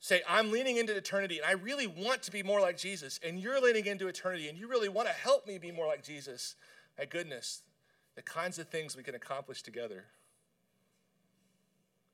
say, 0.00 0.22
I'm 0.28 0.50
leaning 0.52 0.76
into 0.76 0.96
eternity 0.96 1.38
and 1.38 1.46
I 1.46 1.52
really 1.52 1.86
want 1.86 2.22
to 2.24 2.30
be 2.30 2.42
more 2.42 2.60
like 2.60 2.78
Jesus, 2.78 3.18
and 3.22 3.38
you're 3.38 3.60
leaning 3.60 3.86
into 3.86 4.08
eternity 4.08 4.48
and 4.48 4.56
you 4.56 4.68
really 4.68 4.88
want 4.88 5.08
to 5.08 5.14
help 5.14 5.46
me 5.46 5.58
be 5.58 5.72
more 5.72 5.86
like 5.86 6.02
Jesus, 6.02 6.54
my 6.98 7.04
goodness, 7.04 7.62
the 8.14 8.22
kinds 8.22 8.58
of 8.58 8.68
things 8.68 8.96
we 8.96 9.02
can 9.02 9.14
accomplish 9.14 9.62
together. 9.62 10.04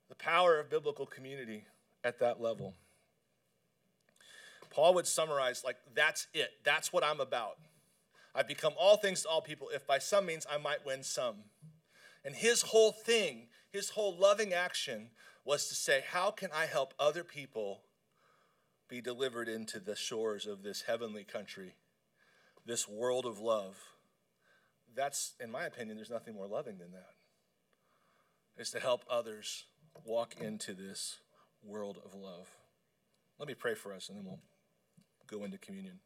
The 0.09 0.15
power 0.15 0.59
of 0.59 0.71
biblical 0.71 1.07
community 1.07 1.65
at 2.03 2.19
that 2.21 2.41
level. 2.41 2.75
Paul 4.71 4.95
would 4.95 5.07
summarize 5.07 5.63
like, 5.65 5.77
that's 5.95 6.27
it. 6.35 6.51
That's 6.65 6.93
what 6.93 7.05
I'm 7.05 7.21
about. 7.21 7.57
I've 8.35 8.49
become 8.49 8.73
all 8.79 8.97
things 8.97 9.23
to 9.23 9.29
all 9.29 9.41
people 9.41 9.69
if 9.73 9.87
by 9.87 9.99
some 9.99 10.27
means 10.27 10.47
I 10.51 10.59
might 10.59 10.85
win 10.85 11.03
some. 11.03 11.37
And 12.25 12.35
his 12.35 12.63
whole 12.63 12.91
thing, 12.91 13.47
his 13.71 13.91
whole 13.91 14.17
loving 14.17 14.53
action 14.53 15.11
was 15.45 15.69
to 15.69 15.75
say, 15.75 16.03
how 16.11 16.31
can 16.31 16.51
I 16.55 16.67
help 16.67 16.95
other 16.99 17.25
people 17.25 17.83
be 18.89 19.01
delivered 19.01 19.49
into 19.49 19.79
the 19.81 19.97
shores 19.97 20.47
of 20.47 20.63
this 20.63 20.83
heavenly 20.83 21.25
country, 21.25 21.75
this 22.67 22.89
world 22.89 23.27
of 23.27 23.39
love? 23.39 23.77
that's, 24.95 25.35
in 25.41 25.51
my 25.51 25.65
opinion, 25.65 25.97
there's 25.97 26.11
nothing 26.11 26.35
more 26.35 26.47
loving 26.47 26.79
than 26.79 26.93
that. 26.93 27.11
Is 28.57 28.71
to 28.71 28.81
help 28.81 29.05
others 29.11 29.65
walk 30.05 30.37
into 30.41 30.75
this 30.75 31.19
world 31.63 31.99
of 32.05 32.15
love. 32.15 32.49
Let 33.39 33.49
me 33.49 33.55
pray 33.55 33.75
for 33.75 33.93
us 33.93 34.09
and 34.09 34.19
then 34.19 34.25
we'll 34.25 34.41
go 35.27 35.45
into 35.45 35.59
communion. 35.59 35.99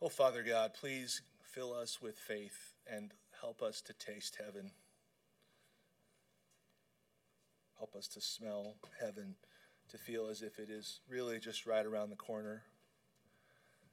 oh, 0.03 0.09
Father 0.09 0.43
God, 0.43 0.75
please 0.75 1.23
fill 1.45 1.73
us 1.73 2.03
with 2.03 2.19
faith 2.19 2.75
and 2.91 3.13
help 3.41 3.63
us 3.63 3.81
to 3.83 3.93
taste 3.93 4.37
heaven. 4.45 4.73
Help 7.79 7.95
us 7.95 8.09
to 8.09 8.21
smell 8.21 8.75
heaven, 9.01 9.37
to 9.89 9.99
feel 9.99 10.27
as 10.27 10.43
if 10.43 10.59
it 10.59 10.69
is 10.69 10.99
really 11.09 11.39
just 11.39 11.67
right 11.67 11.87
around 11.87 12.11
the 12.11 12.17
corner. 12.17 12.63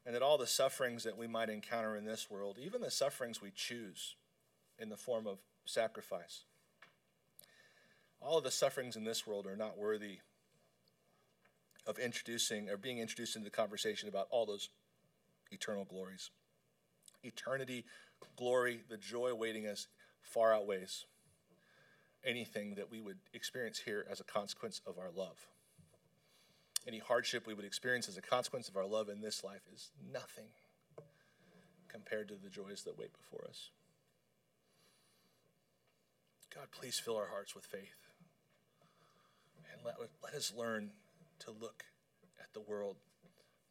And 0.04 0.16
that 0.16 0.24
all 0.24 0.40
the 0.40 0.48
sufferings 0.48 1.04
that 1.04 1.18
we 1.18 1.28
might 1.28 1.50
encounter 1.50 1.96
in 1.96 2.06
this 2.06 2.28
world, 2.30 2.58
even 2.60 2.82
the 2.82 2.90
sufferings 2.90 3.40
we 3.40 3.52
choose 3.54 4.16
in 4.80 4.90
the 4.90 4.98
form 4.98 5.28
of 5.28 5.38
sacrifice, 5.66 6.46
all 8.20 8.40
of 8.40 8.44
the 8.44 8.52
sufferings 8.52 8.96
in 8.96 9.04
this 9.04 9.28
world 9.28 9.46
are 9.46 9.56
not 9.56 9.78
worthy 9.78 10.20
of 11.86 12.00
introducing 12.00 12.68
or 12.68 12.78
being 12.78 12.98
introduced 12.98 13.36
into 13.36 13.46
the 13.46 13.56
conversation 13.56 14.10
about 14.10 14.28
all 14.32 14.48
those 14.48 14.70
eternal 15.52 15.86
glories. 15.86 16.32
Eternity 17.24 17.86
glory, 18.36 18.82
the 18.90 18.98
joy 18.98 19.28
awaiting 19.28 19.68
us 19.68 19.88
far 20.22 20.54
outweighs 20.54 21.06
anything 22.26 22.76
that 22.76 22.92
we 22.92 23.00
would 23.02 23.18
experience 23.34 23.80
here 23.80 24.06
as 24.10 24.20
a 24.20 24.24
consequence 24.24 24.82
of 24.86 24.98
our 24.98 25.10
love. 25.16 25.48
Any 26.88 27.00
hardship 27.00 27.48
we 27.48 27.54
would 27.54 27.66
experience 27.66 28.08
as 28.08 28.18
a 28.18 28.22
consequence 28.22 28.68
of 28.68 28.78
our 28.78 28.86
love 28.86 29.10
in 29.10 29.22
this 29.22 29.44
life 29.44 29.62
is 29.74 29.92
nothing 30.12 30.48
compared 31.88 32.28
to 32.30 32.36
the 32.36 32.50
joys 32.50 32.84
that 32.84 32.98
wait 32.98 33.12
before 33.14 33.46
us. 33.48 33.70
God, 36.54 36.68
please 36.72 37.00
fill 37.00 37.18
our 37.18 37.28
hearts 37.28 37.54
with 37.56 37.66
faith. 37.66 38.08
And 39.72 39.82
let, 39.86 39.96
let 40.24 40.34
us 40.34 40.54
learn 40.56 40.92
to 41.40 41.52
look 41.52 41.84
at 42.40 42.54
the 42.54 42.62
world 42.62 42.98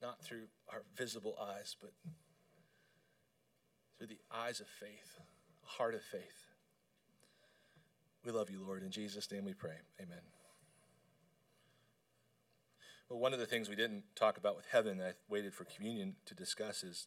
not 0.01 0.23
through 0.23 0.47
our 0.73 0.83
visible 0.97 1.37
eyes, 1.41 1.77
but 1.81 1.93
through 3.97 4.07
the 4.07 4.21
eyes 4.33 4.61
of 4.61 4.67
faith, 4.67 5.19
heart 5.63 5.95
of 5.95 6.03
faith. 6.03 6.47
We 8.25 8.33
love 8.33 8.51
you, 8.51 8.63
Lord. 8.65 8.83
In 8.83 8.91
Jesus' 8.91 9.31
name 9.31 9.45
we 9.45 9.55
pray. 9.55 9.77
Amen. 10.01 10.21
Well, 13.09 13.19
one 13.19 13.33
of 13.33 13.39
the 13.39 13.47
things 13.47 13.69
we 13.69 13.77
didn't 13.77 14.05
talk 14.15 14.37
about 14.37 14.55
with 14.55 14.67
heaven, 14.67 15.01
I 15.01 15.13
waited 15.29 15.55
for 15.55 15.65
communion 15.65 16.17
to 16.27 16.35
discuss 16.35 16.85
is 16.85 17.07